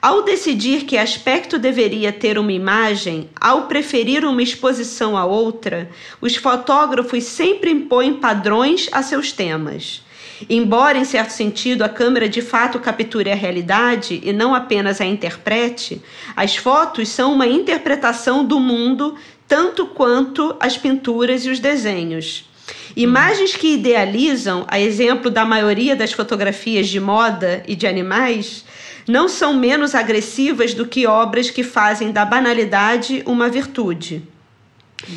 Ao 0.00 0.22
decidir 0.22 0.84
que 0.84 0.98
aspecto 0.98 1.58
deveria 1.58 2.12
ter 2.12 2.38
uma 2.38 2.52
imagem, 2.52 3.30
ao 3.40 3.62
preferir 3.62 4.22
uma 4.26 4.42
exposição 4.42 5.16
a 5.16 5.24
outra, 5.24 5.90
os 6.20 6.36
fotógrafos 6.36 7.24
sempre 7.24 7.70
impõem 7.70 8.12
padrões 8.12 8.86
a 8.92 9.02
seus 9.02 9.32
temas. 9.32 10.03
Embora, 10.48 10.98
em 10.98 11.04
certo 11.04 11.30
sentido, 11.30 11.82
a 11.82 11.88
câmera 11.88 12.28
de 12.28 12.42
fato 12.42 12.78
capture 12.80 13.30
a 13.30 13.34
realidade 13.34 14.20
e 14.24 14.32
não 14.32 14.54
apenas 14.54 15.00
a 15.00 15.04
interprete, 15.04 16.02
as 16.34 16.56
fotos 16.56 17.08
são 17.08 17.32
uma 17.32 17.46
interpretação 17.46 18.44
do 18.44 18.58
mundo 18.58 19.14
tanto 19.46 19.86
quanto 19.86 20.56
as 20.58 20.76
pinturas 20.76 21.44
e 21.44 21.50
os 21.50 21.60
desenhos. 21.60 22.48
Imagens 22.96 23.54
que 23.54 23.74
idealizam, 23.74 24.64
a 24.68 24.80
exemplo 24.80 25.30
da 25.30 25.44
maioria 25.44 25.94
das 25.94 26.12
fotografias 26.12 26.88
de 26.88 26.98
moda 26.98 27.62
e 27.66 27.76
de 27.76 27.86
animais, 27.86 28.64
não 29.06 29.28
são 29.28 29.52
menos 29.54 29.94
agressivas 29.94 30.72
do 30.72 30.86
que 30.86 31.06
obras 31.06 31.50
que 31.50 31.62
fazem 31.62 32.10
da 32.10 32.24
banalidade 32.24 33.22
uma 33.26 33.48
virtude. 33.48 34.22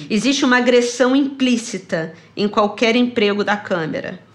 Existe 0.09 0.43
uma 0.43 0.57
agressão 0.57 1.15
implícita 1.15 2.13
em 2.35 2.47
qualquer 2.47 2.95
emprego 2.95 3.43
da 3.43 3.55
câmera. 3.55 4.26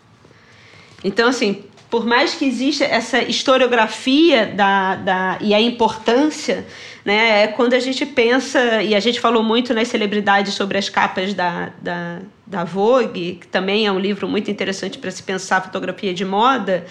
Então, 1.04 1.28
assim, 1.28 1.64
por 1.92 2.06
mais 2.06 2.34
que 2.34 2.46
exista 2.46 2.86
essa 2.86 3.22
historiografia 3.22 4.46
da, 4.46 4.94
da, 4.94 5.38
e 5.42 5.52
a 5.52 5.60
importância, 5.60 6.66
né, 7.04 7.42
é 7.42 7.46
quando 7.48 7.74
a 7.74 7.80
gente 7.80 8.06
pensa, 8.06 8.82
e 8.82 8.94
a 8.94 9.00
gente 9.00 9.20
falou 9.20 9.42
muito 9.42 9.74
nas 9.74 9.88
celebridades 9.88 10.54
sobre 10.54 10.78
as 10.78 10.88
capas 10.88 11.34
da, 11.34 11.70
da, 11.82 12.20
da 12.46 12.64
Vogue, 12.64 13.38
que 13.40 13.46
também 13.46 13.86
é 13.86 13.92
um 13.92 13.98
livro 13.98 14.26
muito 14.26 14.50
interessante 14.50 14.96
para 14.96 15.10
se 15.10 15.22
pensar 15.22 15.60
fotografia 15.60 16.14
de 16.14 16.24
moda, 16.24 16.86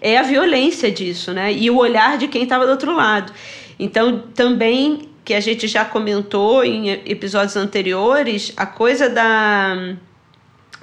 é 0.00 0.16
a 0.16 0.22
violência 0.22 0.90
disso, 0.90 1.34
né, 1.34 1.52
e 1.52 1.70
o 1.70 1.76
olhar 1.76 2.16
de 2.16 2.26
quem 2.26 2.44
estava 2.44 2.64
do 2.64 2.70
outro 2.70 2.94
lado. 2.96 3.32
Então, 3.78 4.22
também, 4.34 5.10
que 5.22 5.34
a 5.34 5.40
gente 5.40 5.68
já 5.68 5.84
comentou 5.84 6.64
em 6.64 6.92
episódios 6.92 7.56
anteriores, 7.56 8.54
a 8.56 8.64
coisa 8.64 9.10
da 9.10 9.96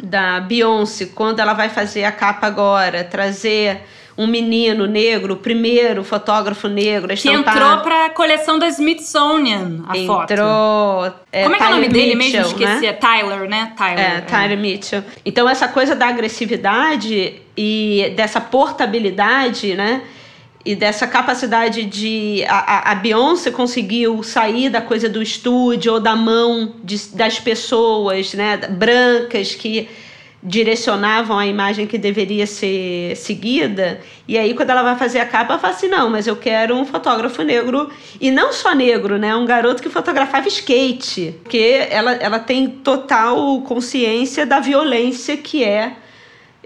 da 0.01 0.39
Beyoncé, 0.39 1.07
quando 1.13 1.39
ela 1.39 1.53
vai 1.53 1.69
fazer 1.69 2.03
a 2.03 2.11
capa 2.11 2.47
agora, 2.47 3.03
trazer 3.03 3.81
um 4.17 4.27
menino 4.27 4.85
negro, 4.85 5.33
o 5.33 5.37
primeiro 5.37 6.03
fotógrafo 6.03 6.67
negro. 6.67 7.15
Que 7.15 7.29
entrou 7.29 7.77
para 7.79 8.05
a 8.05 8.09
coleção 8.11 8.59
da 8.59 8.67
Smithsonian, 8.67 9.83
a 9.87 9.97
entrou, 9.97 10.17
foto. 10.17 10.31
Entrou. 10.31 11.13
É, 11.31 11.43
Como 11.43 11.55
é 11.55 11.57
que 11.57 11.63
é 11.63 11.67
o 11.67 11.69
nome 11.71 11.87
Mitchell, 11.87 12.01
dele 12.01 12.15
mesmo? 12.15 12.41
Esqueci. 12.41 12.81
Né? 12.81 12.85
É 12.87 12.93
Tyler, 12.93 13.49
né? 13.49 13.73
Tyler. 13.75 13.99
É, 13.99 14.21
Tyler 14.21 14.51
é. 14.51 14.61
Mitchell. 14.61 15.03
Então, 15.25 15.49
essa 15.49 15.67
coisa 15.67 15.95
da 15.95 16.07
agressividade 16.07 17.41
e 17.57 18.13
dessa 18.15 18.39
portabilidade, 18.39 19.75
né? 19.75 20.03
E 20.66 20.76
dessa 20.76 21.05
capacidade 21.05 21.84
de 21.84 22.43
a, 22.47 22.91
a 22.91 22.95
Beyoncé 22.95 23.51
conseguiu 23.51 24.24
sair 24.24 24.70
da 24.70 24.82
coisa 24.82 25.09
do 25.09 25.22
estúdio 25.22 25.93
ou 25.93 25.99
da 25.99 26.16
mão 26.16 26.76
de, 26.84 26.97
das 27.09 27.38
pessoas 27.39 28.34
né, 28.34 28.55
brancas 28.57 29.55
que 29.55 29.89
direcionavam 30.41 31.38
a 31.38 31.47
imagem 31.47 31.88
que 31.88 31.97
deveria 31.97 32.45
ser 32.45 33.16
seguida. 33.16 34.01
E 34.28 34.38
aí, 34.38 34.53
quando 34.53 34.70
ela 34.70 34.84
vai 34.84 34.97
fazer 34.97 35.20
a 35.20 35.26
capa, 35.26 35.53
ela 35.53 35.59
fala 35.59 35.74
assim: 35.74 35.88
não, 35.88 36.09
mas 36.09 36.28
eu 36.28 36.36
quero 36.36 36.76
um 36.76 36.86
fotógrafo 36.86 37.41
negro. 37.43 37.89
E 38.20 38.30
não 38.30 38.51
só 38.51 38.74
negro, 38.74 39.18
né? 39.18 39.34
Um 39.36 39.45
garoto 39.45 39.82
que 39.82 39.89
fotografava 39.89 40.47
skate. 40.47 41.36
Porque 41.43 41.88
ela, 41.89 42.11
ela 42.14 42.39
tem 42.39 42.68
total 42.68 43.61
consciência 43.61 44.45
da 44.45 44.59
violência 44.59 45.38
que 45.38 45.64
é, 45.64 45.93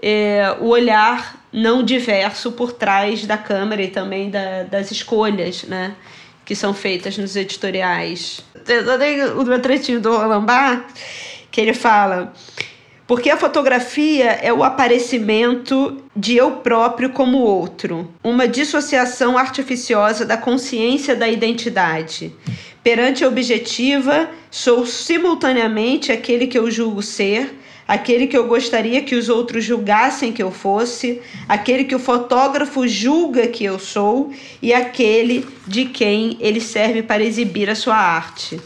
é 0.02 0.56
o 0.60 0.66
olhar 0.66 1.37
não 1.52 1.82
diverso 1.82 2.52
por 2.52 2.72
trás 2.72 3.26
da 3.26 3.36
câmera 3.36 3.82
e 3.82 3.88
também 3.88 4.30
da, 4.30 4.62
das 4.64 4.90
escolhas, 4.90 5.64
né? 5.64 5.94
Que 6.44 6.54
são 6.54 6.72
feitas 6.72 7.16
nos 7.18 7.36
editoriais. 7.36 8.40
Eu 8.66 8.98
tenho 8.98 9.40
o 9.40 9.58
trechinho 9.58 10.00
do 10.00 10.16
Roland 10.16 10.84
que 11.50 11.60
ele 11.60 11.74
fala... 11.74 12.32
Porque 13.06 13.30
a 13.30 13.38
fotografia 13.38 14.32
é 14.32 14.52
o 14.52 14.62
aparecimento 14.62 15.96
de 16.14 16.36
eu 16.36 16.56
próprio 16.56 17.08
como 17.08 17.38
outro, 17.38 18.12
uma 18.22 18.46
dissociação 18.46 19.38
artificiosa 19.38 20.26
da 20.26 20.36
consciência 20.36 21.16
da 21.16 21.26
identidade. 21.26 22.30
Perante 22.84 23.24
a 23.24 23.28
objetiva, 23.28 24.28
sou 24.50 24.84
simultaneamente 24.84 26.12
aquele 26.12 26.46
que 26.46 26.58
eu 26.58 26.70
julgo 26.70 27.02
ser, 27.02 27.58
aquele 27.88 28.26
que 28.26 28.36
eu 28.36 28.46
gostaria 28.46 29.00
que 29.00 29.14
os 29.14 29.30
outros 29.30 29.64
julgassem 29.64 30.30
que 30.30 30.42
eu 30.42 30.50
fosse, 30.50 31.22
aquele 31.48 31.84
que 31.84 31.94
o 31.94 31.98
fotógrafo 31.98 32.86
julga 32.86 33.46
que 33.46 33.64
eu 33.64 33.78
sou 33.78 34.30
e 34.60 34.74
aquele 34.74 35.46
de 35.66 35.86
quem 35.86 36.36
ele 36.38 36.60
serve 36.60 37.02
para 37.02 37.24
exibir 37.24 37.70
a 37.70 37.74
sua 37.74 37.96
arte. 37.96 38.60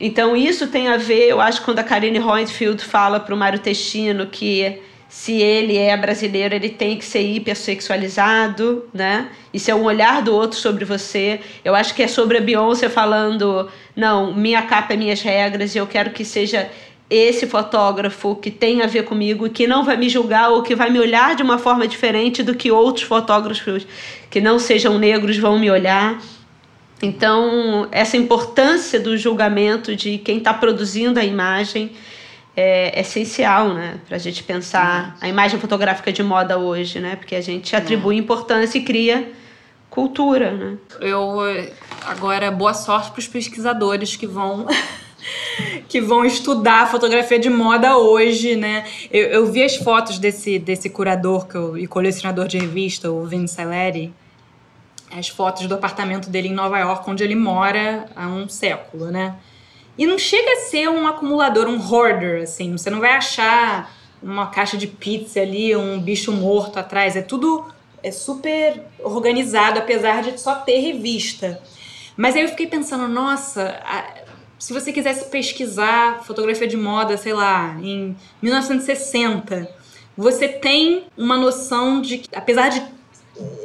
Então 0.00 0.34
isso 0.34 0.66
tem 0.68 0.88
a 0.88 0.96
ver, 0.96 1.28
eu 1.28 1.40
acho, 1.40 1.62
quando 1.62 1.78
a 1.78 1.84
Karine 1.84 2.18
Hoentfield 2.18 2.82
fala 2.82 3.20
para 3.20 3.34
o 3.34 3.38
Mário 3.38 3.58
Testino 3.58 4.26
que 4.26 4.80
se 5.12 5.34
ele 5.34 5.76
é 5.76 5.94
brasileiro, 5.94 6.54
ele 6.54 6.70
tem 6.70 6.96
que 6.96 7.04
ser 7.04 7.20
hipersexualizado, 7.20 8.86
né? 8.94 9.28
Isso 9.52 9.70
é 9.70 9.74
um 9.74 9.84
olhar 9.84 10.22
do 10.22 10.34
outro 10.34 10.58
sobre 10.58 10.86
você. 10.86 11.38
Eu 11.62 11.74
acho 11.74 11.94
que 11.94 12.02
é 12.02 12.08
sobre 12.08 12.38
a 12.38 12.40
Beyoncé 12.40 12.88
falando, 12.88 13.70
não, 13.94 14.32
minha 14.32 14.62
capa 14.62 14.94
é 14.94 14.96
minhas 14.96 15.20
regras 15.20 15.74
e 15.74 15.78
eu 15.78 15.86
quero 15.86 16.12
que 16.12 16.24
seja 16.24 16.66
esse 17.14 17.46
fotógrafo 17.46 18.34
que 18.36 18.50
tem 18.50 18.80
a 18.80 18.86
ver 18.86 19.04
comigo 19.04 19.48
que 19.50 19.66
não 19.66 19.84
vai 19.84 19.96
me 19.96 20.08
julgar 20.08 20.50
ou 20.50 20.62
que 20.62 20.74
vai 20.74 20.88
me 20.88 20.98
olhar 20.98 21.36
de 21.36 21.42
uma 21.42 21.58
forma 21.58 21.86
diferente 21.86 22.42
do 22.42 22.54
que 22.54 22.70
outros 22.70 23.06
fotógrafos 23.06 23.86
que 24.30 24.40
não 24.40 24.58
sejam 24.58 24.98
negros 24.98 25.36
vão 25.36 25.58
me 25.58 25.70
olhar. 25.70 26.18
Então, 27.02 27.86
essa 27.92 28.16
importância 28.16 28.98
do 28.98 29.16
julgamento 29.16 29.94
de 29.94 30.16
quem 30.18 30.38
está 30.38 30.54
produzindo 30.54 31.20
a 31.20 31.24
imagem 31.24 31.92
é 32.56 32.98
essencial, 33.00 33.74
né, 33.74 33.98
para 34.06 34.16
a 34.16 34.20
gente 34.20 34.42
pensar 34.42 35.16
a 35.20 35.28
imagem 35.28 35.58
fotográfica 35.58 36.12
de 36.12 36.22
moda 36.22 36.58
hoje, 36.58 37.00
né, 37.00 37.16
porque 37.16 37.34
a 37.34 37.40
gente 37.40 37.74
atribui 37.74 38.16
importância 38.16 38.78
e 38.78 38.82
cria 38.82 39.32
cultura, 39.90 40.50
né. 40.52 40.76
Eu 41.00 41.38
agora 42.06 42.50
boa 42.50 42.72
sorte 42.72 43.10
para 43.10 43.20
os 43.20 43.28
pesquisadores 43.28 44.16
que 44.16 44.26
vão 44.26 44.66
que 45.92 46.00
vão 46.00 46.24
estudar 46.24 46.90
fotografia 46.90 47.38
de 47.38 47.50
moda 47.50 47.98
hoje, 47.98 48.56
né? 48.56 48.86
Eu, 49.10 49.24
eu 49.26 49.52
vi 49.52 49.62
as 49.62 49.76
fotos 49.76 50.18
desse, 50.18 50.58
desse 50.58 50.88
curador 50.88 51.46
que 51.46 51.54
eu, 51.54 51.76
e 51.76 51.86
colecionador 51.86 52.48
de 52.48 52.56
revista, 52.58 53.10
o 53.10 53.26
Vin 53.26 53.46
Celeri, 53.46 54.10
as 55.14 55.28
fotos 55.28 55.66
do 55.66 55.74
apartamento 55.74 56.30
dele 56.30 56.48
em 56.48 56.54
Nova 56.54 56.78
York, 56.78 57.10
onde 57.10 57.22
ele 57.22 57.34
mora 57.34 58.06
há 58.16 58.26
um 58.26 58.48
século, 58.48 59.10
né? 59.10 59.34
E 59.98 60.06
não 60.06 60.16
chega 60.16 60.50
a 60.52 60.56
ser 60.70 60.88
um 60.88 61.06
acumulador, 61.06 61.68
um 61.68 61.78
hoarder, 61.78 62.42
assim. 62.42 62.72
Você 62.72 62.88
não 62.88 62.98
vai 62.98 63.10
achar 63.10 63.94
uma 64.22 64.46
caixa 64.46 64.78
de 64.78 64.86
pizza 64.86 65.42
ali, 65.42 65.76
um 65.76 66.00
bicho 66.00 66.32
morto 66.32 66.78
atrás. 66.78 67.16
É 67.16 67.20
tudo 67.20 67.66
é 68.02 68.10
super 68.10 68.80
organizado, 69.00 69.78
apesar 69.78 70.22
de 70.22 70.40
só 70.40 70.54
ter 70.54 70.78
revista. 70.78 71.60
Mas 72.16 72.34
aí 72.34 72.42
eu 72.42 72.48
fiquei 72.48 72.66
pensando, 72.66 73.08
nossa, 73.08 73.78
se 74.62 74.72
você 74.72 74.92
quisesse 74.92 75.24
pesquisar 75.24 76.22
fotografia 76.22 76.68
de 76.68 76.76
moda, 76.76 77.16
sei 77.16 77.32
lá, 77.32 77.76
em 77.82 78.14
1960, 78.40 79.68
você 80.16 80.46
tem 80.46 81.06
uma 81.18 81.36
noção 81.36 82.00
de 82.00 82.18
que, 82.18 82.28
apesar 82.32 82.68
de 82.68 82.80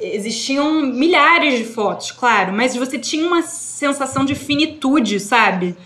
existiam 0.01 0.81
milhares 0.81 1.55
de 1.55 1.65
fotos, 1.65 2.11
claro, 2.11 2.51
mas 2.51 2.75
você 2.75 2.97
tinha 2.97 3.27
uma 3.27 3.43
sensação 3.43 4.25
de 4.25 4.33
finitude, 4.33 5.19
sabe? 5.19 5.77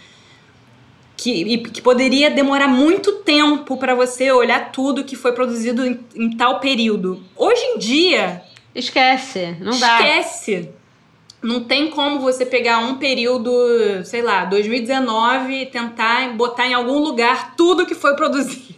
Que, 1.18 1.58
que 1.58 1.82
poderia 1.82 2.32
demorar 2.32 2.70
muito 2.70 3.18
tempo 3.18 3.76
para 3.76 3.94
você 3.94 4.32
olhar 4.32 4.72
tudo 4.72 5.04
que 5.04 5.18
foi 5.18 5.34
produzido 5.34 5.86
em, 5.86 6.00
em, 6.16 6.38
tal 6.38 6.62
período. 6.62 7.22
Hoje 7.36 7.62
em 7.62 7.78
dia. 7.78 8.44
Esquece, 8.74 9.58
não 9.60 9.78
dá. 9.78 9.98
Esquece. 10.00 10.70
Não 11.42 11.64
tem 11.64 11.90
como 11.90 12.20
você 12.20 12.46
pegar 12.46 12.80
um 12.80 12.96
período, 12.96 13.52
sei 14.04 14.22
lá, 14.22 14.46
2019 14.46 15.62
e 15.62 15.66
tentar 15.66 16.30
botar 16.34 16.68
em 16.68 16.74
algum 16.74 17.00
lugar 17.00 17.56
tudo 17.56 17.86
que 17.86 17.96
foi 17.96 18.16
produzido. 18.16 18.76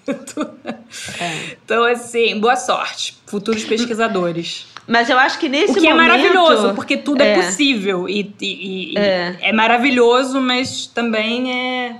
É. 1.20 1.58
Então, 1.64 1.84
assim, 1.86 2.40
boa 2.40 2.56
sorte, 2.56 3.18
futuros 3.26 3.64
pesquisadores. 3.64 4.66
Mas 4.88 5.10
eu 5.10 5.18
acho 5.18 5.40
que 5.40 5.48
nesse 5.48 5.74
momento... 5.74 5.78
O 5.78 5.82
que 5.82 5.94
momento, 5.94 6.12
é 6.12 6.18
maravilhoso, 6.18 6.74
porque 6.74 6.98
tudo 6.98 7.22
é, 7.22 7.32
é 7.32 7.36
possível. 7.36 8.08
E, 8.10 8.34
e, 8.42 8.94
e 8.94 8.98
é. 8.98 9.38
é 9.42 9.54
maravilhoso, 9.54 10.42
mas 10.42 10.88
também 10.88 11.54
é... 11.54 11.96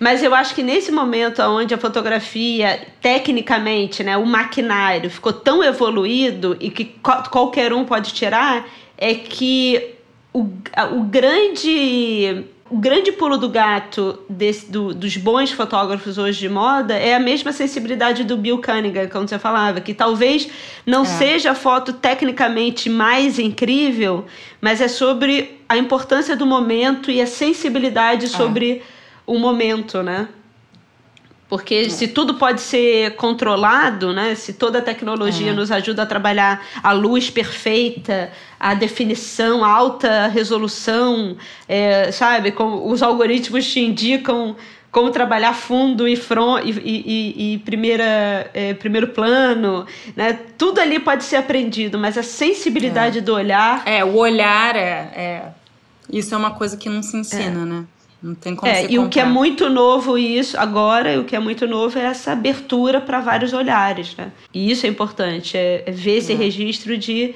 Mas 0.00 0.22
eu 0.22 0.34
acho 0.34 0.54
que 0.54 0.62
nesse 0.62 0.90
momento 0.90 1.42
onde 1.42 1.74
a 1.74 1.78
fotografia, 1.78 2.86
tecnicamente, 3.00 4.02
né, 4.02 4.16
o 4.16 4.24
maquinário 4.24 5.10
ficou 5.10 5.32
tão 5.32 5.62
evoluído 5.62 6.56
e 6.60 6.70
que 6.70 6.84
qualquer 7.30 7.72
um 7.72 7.84
pode 7.84 8.12
tirar, 8.12 8.64
é 8.96 9.14
que 9.14 9.94
o, 10.32 10.48
o 10.92 11.02
grande 11.02 12.44
o 12.72 12.78
grande 12.78 13.12
pulo 13.12 13.36
do 13.36 13.50
gato 13.50 14.18
desse, 14.26 14.72
do, 14.72 14.94
dos 14.94 15.18
bons 15.18 15.52
fotógrafos 15.52 16.16
hoje 16.16 16.38
de 16.38 16.48
moda 16.48 16.94
é 16.94 17.14
a 17.14 17.20
mesma 17.20 17.52
sensibilidade 17.52 18.24
do 18.24 18.34
Bill 18.34 18.62
Cunningham, 18.62 19.08
como 19.10 19.28
você 19.28 19.38
falava, 19.38 19.78
que 19.78 19.92
talvez 19.92 20.48
não 20.86 21.02
é. 21.02 21.04
seja 21.04 21.50
a 21.50 21.54
foto 21.54 21.92
tecnicamente 21.92 22.88
mais 22.88 23.38
incrível, 23.38 24.24
mas 24.58 24.80
é 24.80 24.88
sobre 24.88 25.60
a 25.68 25.76
importância 25.76 26.34
do 26.34 26.46
momento 26.46 27.10
e 27.10 27.20
a 27.20 27.26
sensibilidade 27.26 28.24
é. 28.24 28.28
sobre 28.28 28.82
o 29.26 29.38
momento, 29.38 30.02
né? 30.02 30.28
Porque 31.52 31.74
é. 31.74 31.88
se 31.90 32.08
tudo 32.08 32.32
pode 32.36 32.62
ser 32.62 33.14
controlado, 33.16 34.10
né? 34.14 34.34
Se 34.34 34.54
toda 34.54 34.78
a 34.78 34.80
tecnologia 34.80 35.50
é. 35.50 35.52
nos 35.52 35.70
ajuda 35.70 36.04
a 36.04 36.06
trabalhar 36.06 36.66
a 36.82 36.92
luz 36.92 37.28
perfeita, 37.28 38.32
a 38.58 38.72
definição, 38.72 39.62
a 39.62 39.68
alta 39.68 40.28
resolução, 40.28 41.36
é, 41.68 42.10
sabe? 42.10 42.52
Como 42.52 42.90
os 42.90 43.02
algoritmos 43.02 43.70
te 43.70 43.80
indicam 43.80 44.56
como 44.90 45.10
trabalhar 45.10 45.52
fundo 45.52 46.08
e, 46.08 46.16
front, 46.16 46.64
e, 46.64 46.70
e, 46.70 47.52
e 47.52 47.58
primeira, 47.58 48.50
é, 48.54 48.72
primeiro 48.72 49.08
plano, 49.08 49.84
né? 50.16 50.32
Tudo 50.56 50.80
ali 50.80 50.98
pode 51.00 51.22
ser 51.22 51.36
aprendido, 51.36 51.98
mas 51.98 52.16
a 52.16 52.22
sensibilidade 52.22 53.18
é. 53.18 53.20
do 53.20 53.34
olhar... 53.34 53.82
É, 53.84 54.02
o 54.02 54.14
olhar 54.16 54.74
é, 54.74 55.12
é... 55.14 55.42
Isso 56.10 56.34
é 56.34 56.38
uma 56.38 56.52
coisa 56.52 56.78
que 56.78 56.88
não 56.88 57.02
se 57.02 57.14
ensina, 57.14 57.66
né? 57.66 57.84
Não 58.22 58.34
tem 58.34 58.54
como 58.54 58.70
é, 58.70 58.86
E 58.88 58.98
o 58.98 59.08
que 59.08 59.18
é 59.18 59.24
muito 59.24 59.68
novo 59.68 60.16
isso 60.16 60.56
agora, 60.56 61.20
o 61.20 61.24
que 61.24 61.34
é 61.34 61.40
muito 61.40 61.66
novo 61.66 61.98
é 61.98 62.02
essa 62.02 62.32
abertura 62.32 63.00
para 63.00 63.20
vários 63.20 63.52
olhares, 63.52 64.14
né? 64.16 64.30
E 64.54 64.70
isso 64.70 64.86
é 64.86 64.88
importante, 64.88 65.56
é, 65.56 65.82
é 65.84 65.90
ver 65.90 66.18
esse 66.18 66.32
é. 66.32 66.36
registro 66.36 66.96
de 66.96 67.34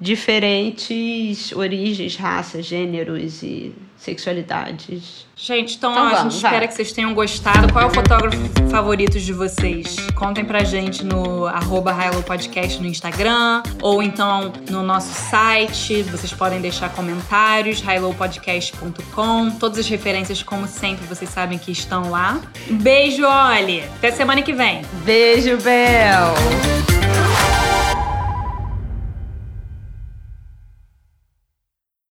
diferentes 0.00 1.52
origens, 1.52 2.16
raças, 2.16 2.64
gêneros 2.64 3.42
e 3.42 3.72
sexualidades. 4.00 5.26
Gente, 5.36 5.76
então, 5.76 5.92
então 5.92 6.02
ó, 6.02 6.10
vamos, 6.10 6.18
a 6.18 6.22
gente 6.22 6.42
vai. 6.42 6.50
espera 6.50 6.68
que 6.68 6.74
vocês 6.74 6.92
tenham 6.92 7.14
gostado. 7.14 7.72
Qual 7.72 7.84
é 7.84 7.86
o 7.86 7.90
fotógrafo 7.90 8.38
favorito 8.70 9.18
de 9.18 9.32
vocês? 9.32 9.96
Contem 10.14 10.44
pra 10.44 10.64
gente 10.64 11.04
no 11.04 11.46
arroba 11.46 11.94
Podcast 12.26 12.80
no 12.80 12.86
Instagram 12.86 13.62
ou 13.80 14.02
então 14.02 14.52
no 14.68 14.82
nosso 14.82 15.12
site. 15.30 16.02
Vocês 16.04 16.32
podem 16.32 16.60
deixar 16.60 16.90
comentários, 16.90 17.80
highlowpodcast.com. 17.80 19.50
Todas 19.52 19.78
as 19.78 19.88
referências, 19.88 20.42
como 20.42 20.66
sempre, 20.66 21.06
vocês 21.06 21.30
sabem 21.30 21.58
que 21.58 21.70
estão 21.70 22.10
lá. 22.10 22.40
Beijo, 22.70 23.24
Oli! 23.26 23.82
Até 23.96 24.10
semana 24.12 24.42
que 24.42 24.52
vem. 24.52 24.82
Beijo, 25.04 25.56
Bel! 25.58 27.29